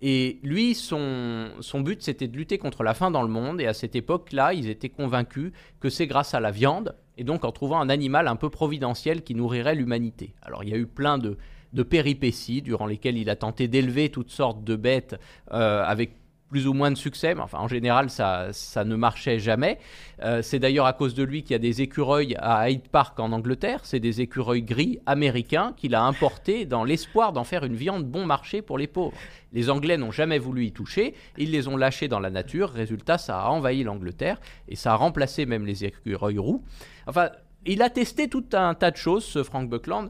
Et 0.01 0.41
lui, 0.43 0.75
son, 0.75 1.51
son 1.61 1.79
but, 1.79 2.03
c'était 2.03 2.27
de 2.27 2.35
lutter 2.35 2.57
contre 2.57 2.83
la 2.83 2.93
faim 2.93 3.11
dans 3.11 3.21
le 3.21 3.29
monde, 3.29 3.61
et 3.61 3.65
à 3.65 3.73
cette 3.73 3.95
époque-là, 3.95 4.53
ils 4.53 4.69
étaient 4.69 4.89
convaincus 4.89 5.53
que 5.79 5.89
c'est 5.89 6.05
grâce 6.05 6.33
à 6.33 6.41
la 6.41 6.51
viande, 6.51 6.97
et 7.17 7.23
donc 7.23 7.45
en 7.45 7.53
trouvant 7.53 7.79
un 7.79 7.87
animal 7.87 8.27
un 8.27 8.35
peu 8.35 8.49
providentiel 8.49 9.23
qui 9.23 9.35
nourrirait 9.35 9.75
l'humanité. 9.75 10.33
Alors 10.41 10.65
il 10.65 10.69
y 10.69 10.73
a 10.73 10.77
eu 10.77 10.87
plein 10.87 11.17
de, 11.17 11.37
péripéties 11.83 12.61
durant 12.61 12.87
lesquelles 12.87 13.17
il 13.17 13.29
a 13.29 13.37
tenté 13.37 13.69
d'élever 13.69 14.09
toutes 14.09 14.31
sortes 14.31 14.65
de 14.65 14.75
bêtes 14.75 15.15
euh, 15.53 15.81
avec 15.85 16.18
plus 16.49 16.67
ou 16.67 16.73
moins 16.73 16.91
de 16.91 16.97
succès, 16.97 17.35
mais 17.35 17.43
en 17.53 17.67
général 17.67 18.09
ça, 18.09 18.47
ça 18.51 18.83
ne 18.83 18.95
marchait 18.95 19.39
jamais. 19.39 19.79
Euh, 20.23 20.41
c'est 20.41 20.59
d'ailleurs 20.59 20.85
à 20.85 20.93
cause 20.93 21.13
de 21.13 21.23
lui 21.23 21.43
qu'il 21.43 21.51
y 21.51 21.55
a 21.55 21.59
des 21.59 21.81
écureuils 21.81 22.35
à 22.39 22.69
Hyde 22.69 22.87
Park 22.89 23.19
en 23.19 23.31
Angleterre, 23.31 23.81
c'est 23.83 23.99
des 23.99 24.21
écureuils 24.21 24.63
gris 24.63 24.99
américains 25.05 25.73
qu'il 25.77 25.95
a 25.95 26.03
importés 26.03 26.65
dans 26.65 26.83
l'espoir 26.83 27.33
d'en 27.33 27.43
faire 27.43 27.63
une 27.63 27.75
viande 27.75 28.05
bon 28.05 28.25
marché 28.25 28.61
pour 28.61 28.77
les 28.77 28.87
pauvres. 28.87 29.17
Les 29.53 29.69
Anglais 29.69 29.97
n'ont 29.97 30.11
jamais 30.11 30.39
voulu 30.39 30.65
y 30.65 30.71
toucher, 30.71 31.15
ils 31.37 31.51
les 31.51 31.67
ont 31.67 31.77
lâchés 31.77 32.07
dans 32.07 32.19
la 32.19 32.29
nature, 32.29 32.69
résultat 32.69 33.17
ça 33.17 33.41
a 33.41 33.49
envahi 33.49 33.83
l'Angleterre 33.83 34.39
et 34.67 34.75
ça 34.75 34.93
a 34.93 34.95
remplacé 34.95 35.45
même 35.45 35.65
les 35.65 35.85
écureuils 35.85 36.37
roux. 36.37 36.63
Enfin, 37.07 37.29
il 37.65 37.81
a 37.81 37.89
testé 37.89 38.27
tout 38.27 38.45
un 38.53 38.73
tas 38.73 38.91
de 38.91 38.97
choses, 38.97 39.25
ce 39.25 39.43
Frank 39.43 39.69
Buckland 39.69 40.09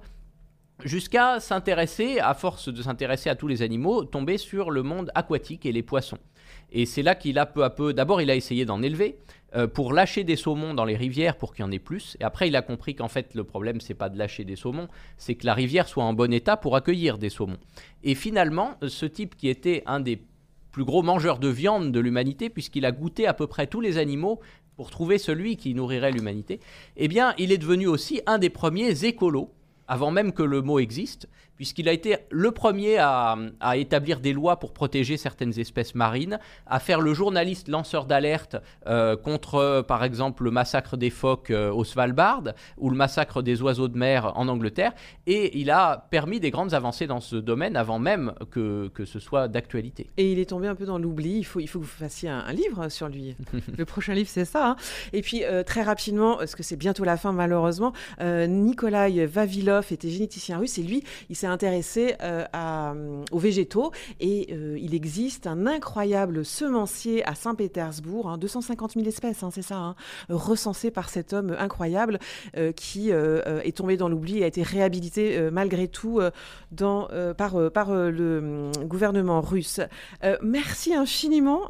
jusqu'à 0.83 1.39
s'intéresser, 1.39 2.19
à 2.19 2.33
force 2.33 2.69
de 2.69 2.81
s'intéresser 2.81 3.29
à 3.29 3.35
tous 3.35 3.47
les 3.47 3.61
animaux, 3.61 4.03
tomber 4.03 4.37
sur 4.37 4.71
le 4.71 4.83
monde 4.83 5.11
aquatique 5.15 5.65
et 5.65 5.71
les 5.71 5.83
poissons. 5.83 6.19
Et 6.71 6.85
c'est 6.85 7.03
là 7.03 7.15
qu'il 7.15 7.37
a 7.39 7.45
peu 7.45 7.63
à 7.63 7.69
peu, 7.69 7.93
d'abord 7.93 8.21
il 8.21 8.29
a 8.29 8.35
essayé 8.35 8.65
d'en 8.65 8.81
élever 8.81 9.19
euh, 9.55 9.67
pour 9.67 9.93
lâcher 9.93 10.23
des 10.23 10.35
saumons 10.35 10.73
dans 10.73 10.85
les 10.85 10.95
rivières 10.95 11.35
pour 11.35 11.53
qu'il 11.53 11.65
y 11.65 11.67
en 11.67 11.71
ait 11.71 11.79
plus. 11.79 12.15
Et 12.19 12.23
après 12.23 12.47
il 12.47 12.55
a 12.55 12.61
compris 12.61 12.95
qu'en 12.95 13.07
fait 13.07 13.33
le 13.33 13.43
problème 13.43 13.81
c'est 13.81 13.93
pas 13.93 14.09
de 14.09 14.17
lâcher 14.17 14.43
des 14.43 14.55
saumons, 14.55 14.87
c'est 15.17 15.35
que 15.35 15.45
la 15.45 15.53
rivière 15.53 15.87
soit 15.87 16.03
en 16.03 16.13
bon 16.13 16.31
état 16.31 16.57
pour 16.57 16.75
accueillir 16.75 17.17
des 17.17 17.29
saumons. 17.29 17.57
Et 18.03 18.15
finalement, 18.15 18.75
ce 18.87 19.05
type 19.05 19.35
qui 19.35 19.49
était 19.49 19.83
un 19.85 19.99
des 19.99 20.21
plus 20.71 20.85
gros 20.85 21.01
mangeurs 21.01 21.39
de 21.39 21.47
viande 21.47 21.91
de 21.91 21.99
l'humanité, 21.99 22.49
puisqu'il 22.49 22.85
a 22.85 22.91
goûté 22.91 23.25
à 23.25 23.33
peu 23.33 23.47
près 23.47 23.65
tous 23.65 23.81
les 23.81 23.97
animaux 23.97 24.39
pour 24.75 24.91
trouver 24.91 25.17
celui 25.17 25.57
qui 25.57 25.73
nourrirait 25.73 26.11
l'humanité, 26.11 26.59
eh 26.95 27.07
bien 27.07 27.33
il 27.37 27.51
est 27.51 27.57
devenu 27.57 27.87
aussi 27.87 28.21
un 28.27 28.37
des 28.37 28.49
premiers 28.49 29.03
écolos 29.03 29.51
avant 29.89 30.11
même 30.11 30.31
que 30.31 30.43
le 30.43 30.61
mot 30.61 30.79
existe, 30.79 31.27
puisqu'il 31.59 31.89
a 31.89 31.91
été 31.91 32.15
le 32.31 32.51
premier 32.51 32.99
à, 32.99 33.35
établir 33.75 34.21
des 34.21 34.31
lois 34.31 34.59
pour 34.61 34.71
protéger 34.71 35.17
certaines 35.17 35.59
espèces 35.59 35.93
marines, 35.93 36.39
à 36.65 36.79
faire 36.79 37.01
le 37.01 37.13
journaliste 37.13 37.67
lanceur 37.67 38.05
d'alerte 38.05 38.55
euh, 38.87 39.17
contre, 39.17 39.55
euh, 39.55 39.83
par 39.83 40.05
exemple, 40.05 40.45
le 40.45 40.51
massacre 40.51 40.95
des 40.95 41.09
phoques 41.09 41.51
euh, 41.51 41.69
au 41.69 41.83
Svalbard 41.83 42.43
ou 42.77 42.89
le 42.89 42.95
massacre 42.95 43.41
des 43.41 43.61
oiseaux 43.61 43.89
de 43.89 43.97
mer 43.97 44.31
en 44.37 44.47
Angleterre, 44.47 44.93
et 45.27 45.59
il 45.59 45.69
a 45.69 46.07
permis 46.09 46.39
des 46.39 46.49
grandes 46.49 46.73
avancées 46.73 47.07
dans 47.07 47.19
ce 47.19 47.35
domaine 47.35 47.75
avant 47.75 47.99
même 47.99 48.33
que, 48.51 48.87
que 48.93 49.03
ce 49.03 49.19
soit 49.19 49.49
d'actualité. 49.49 50.07
Et 50.15 50.31
il 50.31 50.39
est 50.39 50.51
tombé 50.51 50.69
un 50.69 50.75
peu 50.75 50.85
dans 50.85 50.97
l'oubli, 50.97 51.39
il 51.39 51.43
faut, 51.43 51.59
il 51.59 51.67
faut 51.67 51.79
que 51.79 51.83
vous 51.83 51.89
fassiez 51.89 52.29
un, 52.29 52.53
livre 52.53 52.87
sur 52.87 53.09
lui. 53.09 53.35
le 53.77 53.83
prochain 53.83 54.13
livre, 54.13 54.29
c'est 54.29 54.45
ça. 54.45 54.69
Hein. 54.69 54.75
Et 55.11 55.21
puis, 55.21 55.43
très 55.65 55.83
rapidement, 55.83 56.37
parce 56.37 56.55
que 56.55 56.63
c'est 56.63 56.77
bientôt 56.77 57.03
la 57.03 57.17
fin 57.17 57.33
malheureusement, 57.33 57.91
Nikolai 58.21 59.25
Vavilov 59.25 59.87
était 59.91 60.09
généticien 60.09 60.57
russe, 60.57 60.77
et 60.77 60.83
lui, 60.83 61.03
il 61.29 61.35
s'est 61.35 61.48
intéressé 61.49 62.15
euh, 62.21 62.45
euh, 62.55 63.23
aux 63.31 63.39
végétaux 63.39 63.91
et 64.19 64.47
euh, 64.51 64.77
il 64.79 64.95
existe 64.95 65.47
un 65.47 65.67
incroyable 65.67 66.45
semencier 66.45 67.25
à 67.25 67.35
Saint-Pétersbourg, 67.35 68.37
250 68.37 68.91
hein, 68.91 68.93
000 68.95 69.07
espèces, 69.07 69.43
hein, 69.43 69.49
c'est 69.51 69.61
ça, 69.61 69.77
hein, 69.77 69.95
recensé 70.29 70.91
par 70.91 71.09
cet 71.09 71.33
homme 71.33 71.55
incroyable 71.57 72.19
qui 72.75 73.09
est 73.11 73.77
tombé 73.77 73.97
dans 73.97 74.09
l'oubli 74.09 74.39
et 74.39 74.43
a 74.43 74.47
été 74.47 74.63
réhabilité 74.63 75.49
malgré 75.51 75.87
tout 75.87 76.19
dans, 76.71 77.07
par, 77.37 77.71
par 77.71 77.93
le 77.93 78.71
gouvernement 78.85 79.41
russe. 79.41 79.79
merci 80.41 80.93
infiniment, 80.93 81.69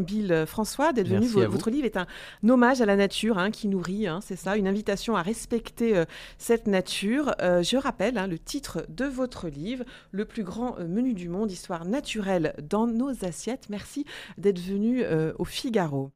Bill 0.00 0.44
François, 0.46 0.92
d'être 0.92 1.08
venu. 1.08 1.26
votre 1.26 1.70
livre 1.70 1.86
est 1.86 1.96
un 1.96 2.06
hommage 2.48 2.80
à 2.80 2.86
la 2.86 2.96
nature 2.96 3.38
qui 3.52 3.68
nourrit, 3.68 4.06
c'est 4.20 4.36
ça, 4.36 4.56
une 4.56 4.68
invitation 4.68 5.16
à 5.16 5.22
respecter 5.22 6.04
cette 6.38 6.66
nature. 6.66 7.34
je 7.40 7.76
rappelle 7.76 8.18
le 8.26 8.38
titre 8.38 8.69
de 8.88 9.04
votre 9.04 9.48
livre, 9.48 9.84
Le 10.10 10.24
plus 10.24 10.42
grand 10.42 10.78
euh, 10.78 10.88
menu 10.88 11.12
du 11.12 11.28
monde, 11.28 11.50
histoire 11.50 11.84
naturelle 11.84 12.54
dans 12.68 12.86
nos 12.86 13.24
assiettes. 13.24 13.66
Merci 13.68 14.06
d'être 14.38 14.60
venu 14.60 15.02
euh, 15.02 15.32
au 15.38 15.44
Figaro. 15.44 16.08